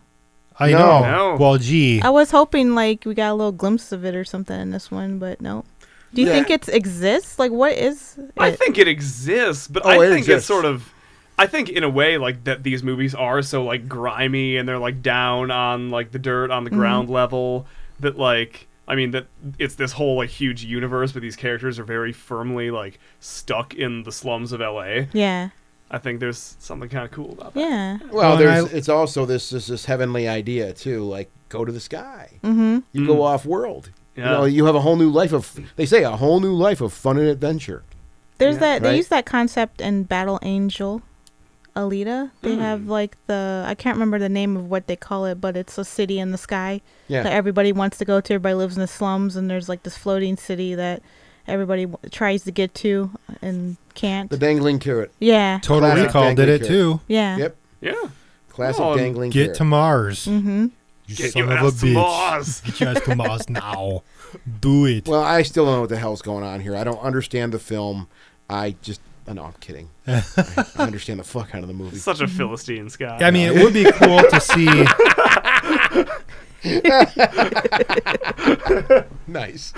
[0.59, 0.77] I No.
[0.77, 1.01] know.
[1.01, 1.35] No.
[1.38, 4.59] Well, gee, I was hoping like we got a little glimpse of it or something
[4.59, 5.65] in this one, but no.
[6.13, 6.33] Do you Yeah.
[6.33, 7.39] think it exists?
[7.39, 8.17] Like, what is?
[8.38, 10.38] I think it exists, but Oh, I it think exists.
[10.39, 10.91] it's sort of.
[11.39, 14.77] I think in a way, like that, these movies are so like grimy and they're
[14.77, 17.65] like down on like the dirt on the ground level.
[17.99, 19.27] That like, I mean, that
[19.57, 24.03] it's this whole like huge universe, but these characters are very firmly like stuck in
[24.03, 25.07] the slums of L.A.
[25.13, 25.49] Yeah,
[25.89, 27.59] I think there's something kind of cool about that.
[27.61, 27.97] yeah.
[28.11, 31.03] Well, Well, there's I- it's also this this this heavenly idea too.
[31.05, 32.31] Like go to the sky.
[32.43, 32.79] Mm-hmm.
[32.91, 33.89] You go off world.
[34.15, 35.57] You know, you have a whole new life of.
[35.77, 37.83] They say a whole new life of fun and adventure.
[38.38, 38.59] There's Yeah.
[38.59, 38.81] that.
[38.83, 41.01] They use that concept in Battle Angel,
[41.75, 42.31] Alita.
[42.41, 45.55] They have like the I can't remember the name of what they call it, but
[45.55, 47.23] it's a city in the sky Yeah.
[47.23, 48.33] that everybody wants to go to.
[48.33, 51.01] Everybody lives in the slums, and there's like this floating city that
[51.47, 53.11] everybody w- tries to get to
[53.41, 54.29] and can't.
[54.29, 55.11] The dangling carrot.
[55.19, 56.67] yeah, Total Classic Recall did it carrot.
[56.67, 56.99] too.
[57.07, 57.38] yeah.
[57.38, 57.55] Yep.
[57.81, 57.93] Yeah.
[58.49, 59.57] Classic Oh, dangling Get carrot.
[59.57, 60.25] to Mars.
[60.27, 60.67] Mm-hmm.
[61.07, 61.93] You Get son your of a ass to bitch.
[61.93, 62.61] Mars.
[62.61, 64.03] Get your ass to Mars now.
[64.61, 65.07] Do it.
[65.07, 66.75] Well, I still don't know what the hell's going on here.
[66.75, 68.07] I don't understand the film.
[68.49, 69.01] I just.
[69.27, 69.89] Oh, no, I'm kidding.
[70.07, 70.23] I,
[70.77, 71.97] I understand the fuck out of the movie.
[71.97, 73.21] Such a Philistine, Scott.
[73.21, 74.85] I mean, it would be cool to see.
[79.27, 79.73] Nice.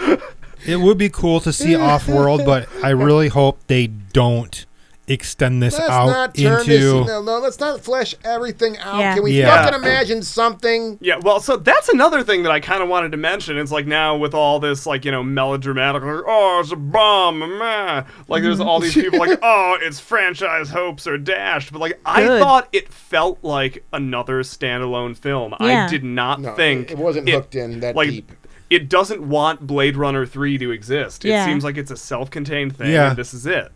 [0.65, 4.65] It would be cool to see off world, but I really hope they don't
[5.07, 6.65] extend this Let's out not turn into.
[6.69, 6.83] this.
[7.07, 8.99] No, no, let's not flesh everything out.
[8.99, 9.13] Yeah.
[9.15, 9.63] Can we Yeah.
[9.65, 10.97] fucking imagine something?
[11.01, 13.57] Yeah, well, so that's another thing that I kind of wanted to mention.
[13.57, 17.39] It's like now with all this, like, you know, melodramatic, like, oh, it's a bomb,
[17.39, 18.03] meh.
[18.29, 21.73] Like, there's all these people like, oh, its franchise hopes are dashed.
[21.73, 22.39] But, like, I Good.
[22.41, 25.53] thought it felt like another standalone film.
[25.59, 25.85] Yeah.
[25.85, 28.31] I did not No, think it wasn't hooked in that like, deep.
[28.69, 31.25] It doesn't want Blade Runner 3 to exist.
[31.25, 31.45] It Yeah.
[31.45, 33.09] seems like it's a self contained thing, Yeah.
[33.09, 33.71] and this is it.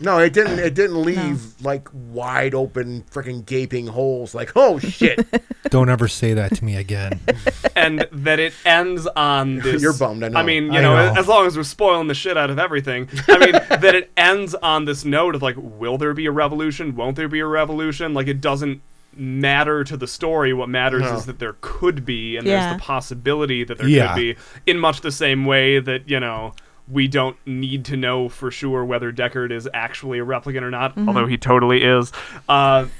[0.00, 0.58] No, it didn't.
[0.58, 4.34] It didn't leave like wide open, freaking gaping holes.
[4.34, 5.24] Like, oh shit,
[5.70, 7.20] Don't ever say that to me again.
[7.76, 9.80] and that it ends on this.
[9.80, 10.42] You're bummed, I know.
[10.42, 11.18] mean, you I know, know.
[11.20, 13.08] as long as we're spoiling the shit out of everything.
[13.28, 16.96] I mean, that it ends on this note of like, will there be a revolution?
[16.96, 18.14] Won't there be a revolution?
[18.14, 18.82] Like, it doesn't
[19.16, 20.52] matter to the story.
[20.52, 21.16] What matters No.
[21.16, 22.66] is that there could be, and Yeah.
[22.68, 24.08] there's the possibility that there Yeah.
[24.14, 24.36] could be.
[24.66, 26.52] In much the same way that you know.
[26.86, 30.94] We don't need to know for sure whether Deckard is actually a replicant or not,
[30.94, 31.08] Mm-hmm.
[31.08, 32.12] although he totally is.
[32.46, 32.86] Uh,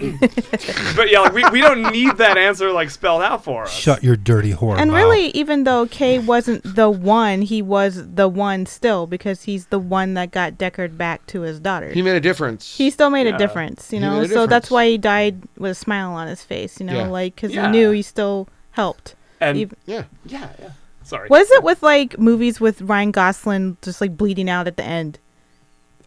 [0.97, 3.73] but yeah, like, we, we don't need that answer like spelled out for us.
[3.73, 4.97] Shut your dirty whore And mouth.
[5.03, 9.79] really, even though Kay wasn't the one, he was the one still because he's the
[9.79, 11.91] one that got Deckard back to his daughter.
[11.91, 12.77] he made a difference.
[12.79, 13.35] he still made Yeah.
[13.35, 14.21] a difference, you know.
[14.21, 16.95] made a So that's why he died with a smile on his face, you know,
[16.97, 17.09] Yeah.
[17.09, 17.67] like because Yeah.
[17.67, 19.15] he knew he still helped.
[19.41, 20.71] And Even- yeah, yeah, yeah.
[21.05, 21.29] Sorry.
[21.29, 24.83] What is it with like movies with Ryan Gosling just like bleeding out at the
[24.85, 25.19] end?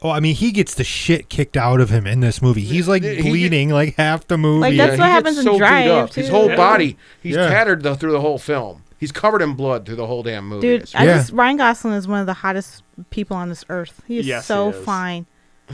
[0.01, 2.61] Oh, I mean, he gets the shit kicked out of him in this movie.
[2.61, 4.61] He's like He get- bleeding like half the movie.
[4.61, 6.13] Like, that's he what happens in so beat Drive, up.
[6.13, 6.31] His too.
[6.33, 6.55] whole Yeah.
[6.55, 7.47] body, he's Yeah.
[7.49, 8.83] tattered the, through the whole film.
[8.99, 10.67] He's covered in blood through the whole damn movie.
[10.67, 11.17] Dude, It's- I Yeah.
[11.17, 14.01] just Ryan Gosling is one of the hottest people on this earth.
[14.07, 14.85] He is Yes, so he is.
[14.85, 15.25] fine.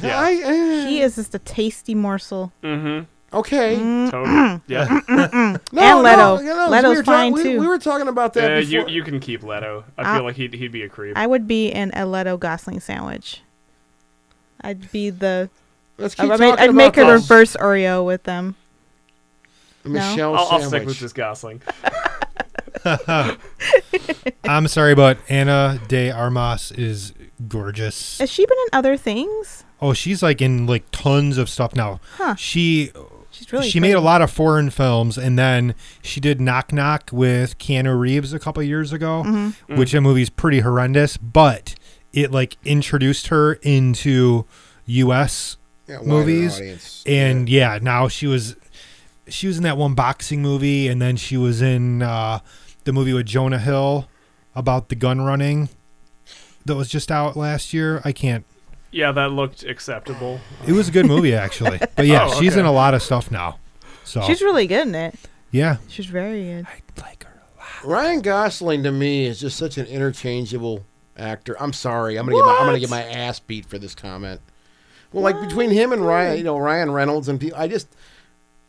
[0.02, 0.20] Yeah.
[0.20, 2.52] I, eh, He is just a tasty morsel.
[2.64, 3.04] Mm-hmm.
[3.34, 3.76] Okay.
[4.12, 4.62] Totally.
[4.68, 5.00] Yeah.
[5.72, 6.18] No, And Leto.
[6.36, 7.60] No, you know, Leto's we were fine, we, too.
[7.60, 8.90] We were talking about that Uh, you before.
[8.92, 9.84] you can keep Leto.
[9.98, 11.18] I Uh, feel like he'd he'd be a creep.
[11.18, 13.42] I would be in a Leto Gosling sandwich.
[14.62, 15.50] I'd be the.
[15.98, 17.22] Let's keep I'd, talking I'd make a about this.
[17.24, 18.56] reverse Oreo with them.
[19.84, 20.70] Michelle I'll, I'll sandwich.
[20.70, 21.62] stick with this Gosling.
[24.44, 27.14] I'm sorry, but Ana de Armas is
[27.48, 28.20] gorgeous.
[28.20, 29.64] Has she been in other things?
[29.82, 32.00] Oh, she's like in like tons of stuff now.
[32.18, 32.36] Huh.
[32.36, 32.92] She
[33.44, 33.70] She's really.
[33.70, 37.98] she made a lot of foreign films, and then she did Knock Knock with Keanu
[38.00, 39.76] Reeves a couple years ago, Mm-hmm.
[39.78, 41.76] which that movie's pretty horrendous, but
[42.14, 44.46] it like introduced her into
[44.86, 45.58] U.S.
[45.88, 47.04] Yeah, movies, audience.
[47.06, 48.56] and yeah, now she was
[49.28, 52.40] she was in that one boxing movie, and then she was in uh,
[52.86, 54.08] the movie with Jonah Hill
[54.56, 55.70] about the gun running
[56.66, 58.02] that was just out last year.
[58.06, 58.46] I can't.
[58.94, 60.40] Yeah, that looked acceptable.
[60.68, 62.60] It was a good movie actually, but yeah, Oh, she's okay.
[62.62, 63.58] in a lot of stuff now.
[64.06, 65.16] So She's really good in it.
[65.52, 66.66] yeah, She's very good.
[66.68, 67.42] I like her.
[67.56, 67.84] a lot.
[67.84, 70.86] Ryan Gosling to me is just such an interchangeable
[71.18, 71.56] actor.
[71.60, 72.18] I'm sorry.
[72.18, 74.42] I'm gonna get my I'm gonna get my ass beat for this comment.
[75.12, 77.88] Well, like between him and Ryan, you know, Ryan Reynolds and people, I just,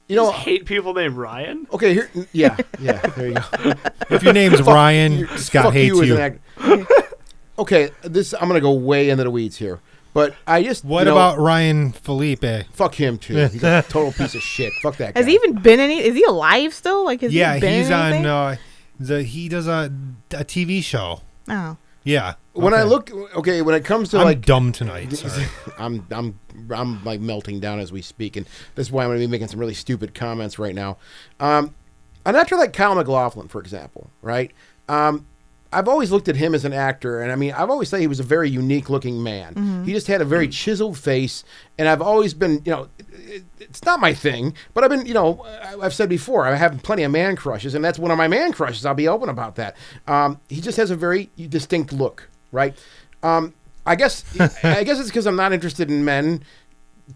[0.09, 1.67] you know, Just hate people named Ryan.
[1.73, 3.73] okay, here, yeah, yeah, there you go.
[4.11, 6.17] If your name's Ryan, Scott Fuck hates you you.
[6.17, 6.19] as
[6.61, 6.87] an actor.
[7.59, 9.81] okay, this I'm gonna go way into the weeds here,
[10.15, 12.67] but I just What you know, about Ryan Phillippe?
[12.73, 13.37] fuck him too?
[13.37, 14.73] He's a total piece of shit.
[14.81, 15.21] Fuck that guy.
[15.21, 15.99] Has he even been any?
[16.01, 17.05] Is he alive still?
[17.05, 18.07] Like, has yeah, he been he's in on.
[18.13, 18.27] anything?
[18.27, 18.57] Uh,
[18.99, 19.93] the he does a
[20.31, 21.21] a TV show.
[21.51, 22.35] oh, Yeah.
[22.53, 22.89] when I okay.
[22.89, 25.13] look, okay, when it comes to I'm like dumb tonight.
[25.17, 25.47] Sorry.
[25.79, 26.39] I'm I'm
[26.71, 28.47] I'm like melting down as we speak, and
[28.77, 30.97] this is why I'm going to be making some really stupid comments right now.
[31.41, 31.75] Um,
[32.25, 34.53] an actor like Kyle MacLachlan, for example, right?
[34.89, 35.27] Um,
[35.73, 38.07] I've always looked at him as an actor, and I mean, I've always said he
[38.07, 39.55] was a very unique looking man.
[39.85, 41.45] He just had a very chiseled face,
[41.79, 45.15] and I've always been, you know, it, it's not my thing, but I've been, you
[45.15, 48.19] know, I- I've said before, I have plenty of man crushes, and that's one of
[48.19, 48.85] my man crushes.
[48.87, 49.77] I'll be open about that.
[50.07, 52.77] Um, he just has a very distinct look, right?
[53.23, 53.55] Um,
[53.87, 54.25] I guess,
[54.65, 56.43] I guess it's because I'm not interested in men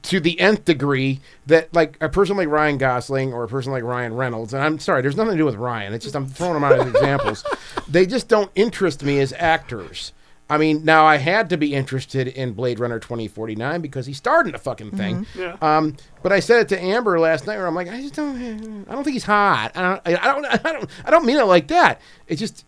[0.03, 3.83] to the nth degree that like a person like Ryan Gosling or a person like
[3.83, 5.95] Ryan Reynolds, and I'm sorry, there's nothing to do with Ryan.
[5.95, 7.45] It's just I'm throwing them out as examples.
[7.89, 10.13] They just don't interest me as actors.
[10.51, 14.47] I mean, now I had to be interested in Blade Runner 2049 because he starred
[14.47, 15.27] in the fucking thing.
[15.37, 15.57] Yeah.
[15.61, 18.87] Um, but I said it to Amber last night, where I'm like, I just don't,
[18.89, 19.73] I don't think he's hot.
[19.77, 22.01] I don't, I don't, I don't, I don't mean it like that.
[22.27, 22.65] It just,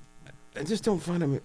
[0.54, 1.40] I just don't find him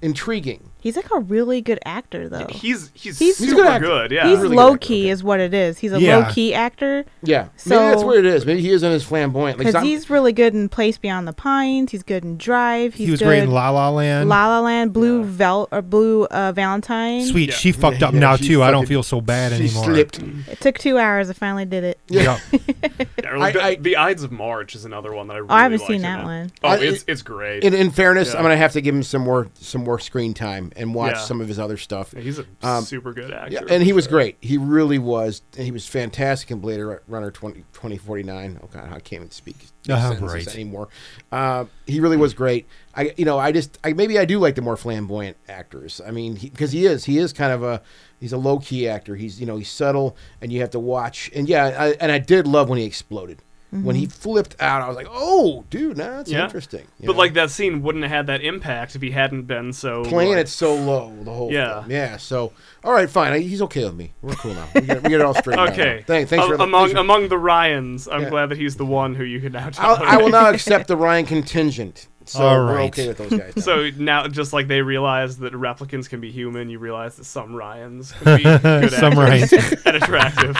[0.00, 0.70] intriguing.
[0.86, 2.46] He's like a really good actor though.
[2.48, 4.10] He's he's, He's- He's super good good.
[4.12, 4.28] Yeah.
[4.28, 5.10] He's really low actor, key, okay.
[5.10, 5.78] is what it is.
[5.78, 6.18] He's a Yeah.
[6.18, 8.46] low key actor Yeah, maybe that's So- what it is.
[8.46, 9.58] Maybe he isn't as flamboyant.
[9.58, 11.90] Because some- he's really good in Place Beyond the Pines.
[11.92, 12.94] He's good in Drive.
[12.94, 14.28] He's he was good great in La La Land.
[14.28, 15.26] La La Land, Blue Yeah.
[15.28, 17.24] Vel or Blue uh, Valentine.
[17.26, 17.54] Sweet, Yeah.
[17.56, 18.62] she fucked up Yeah, now she too.
[18.62, 19.84] I don't feel so bad she anymore.
[19.84, 20.20] slipped.
[20.50, 21.28] It took two hours.
[21.28, 21.98] I finally did it.
[22.08, 22.38] Yep.
[22.52, 25.50] Yeah, or like I- the, the Ides of March is another one that I really
[25.50, 26.52] Oh, I haven't seen that one.
[26.62, 27.64] Oh, it's it's great.
[27.64, 30.72] In, in fairness, I'm gonna have to give him some more some more screen time
[30.76, 31.20] and watch Yeah.
[31.24, 32.12] some of his other stuff.
[32.14, 33.52] Yeah, He's a Um, super good actor.
[33.54, 34.10] Yeah, and he for was sure.
[34.12, 34.36] great.
[34.40, 35.42] He really was.
[35.56, 38.60] He was fantastic in Blade Runner 20, 2049.
[38.62, 39.56] Oh god, I can't even speak
[39.88, 40.54] Ah, sentences right.
[40.54, 40.88] anymore.
[41.32, 42.66] Uh, he really was great.
[42.94, 46.00] I, you know, I just, I maybe I do like the more flamboyant actors.
[46.06, 47.82] I mean, because he, is, he is kind of a,
[48.18, 49.16] he's a low key actor.
[49.16, 51.30] He's, you know, he's subtle, and you have to watch.
[51.34, 53.42] And yeah, I, and I did love when he exploded.
[53.70, 54.10] When he mm-hmm.
[54.12, 56.44] flipped out, I was like, "Oh, dude, nah, that's Yeah.
[56.44, 57.18] interesting." you But know?
[57.18, 60.40] like that scene wouldn't have had that impact if he hadn't been so playing like-
[60.42, 61.80] it so low the whole Yeah.
[61.80, 61.90] film.
[61.90, 62.16] Yeah.
[62.16, 62.52] So,
[62.84, 63.32] all right, fine.
[63.32, 64.12] I- He's okay with me.
[64.22, 64.68] We're cool now.
[64.74, 65.58] We get, we get it all straight.
[65.58, 66.04] Okay.
[66.06, 66.30] Thanks.
[66.30, 68.30] Thanks A- for among thanks for- among the Ryans, I'm Yeah.
[68.30, 69.96] glad that he's the one who you can now I'll.
[70.02, 72.06] I will now accept the Ryan contingent.
[72.28, 73.52] So All we're okay with those guys.
[73.56, 73.62] now.
[73.62, 77.54] So now, just like they realize that replicants can be human, you realize that some
[77.54, 79.52] Ryans can be good Some Ryans.
[79.84, 80.56] and attractive.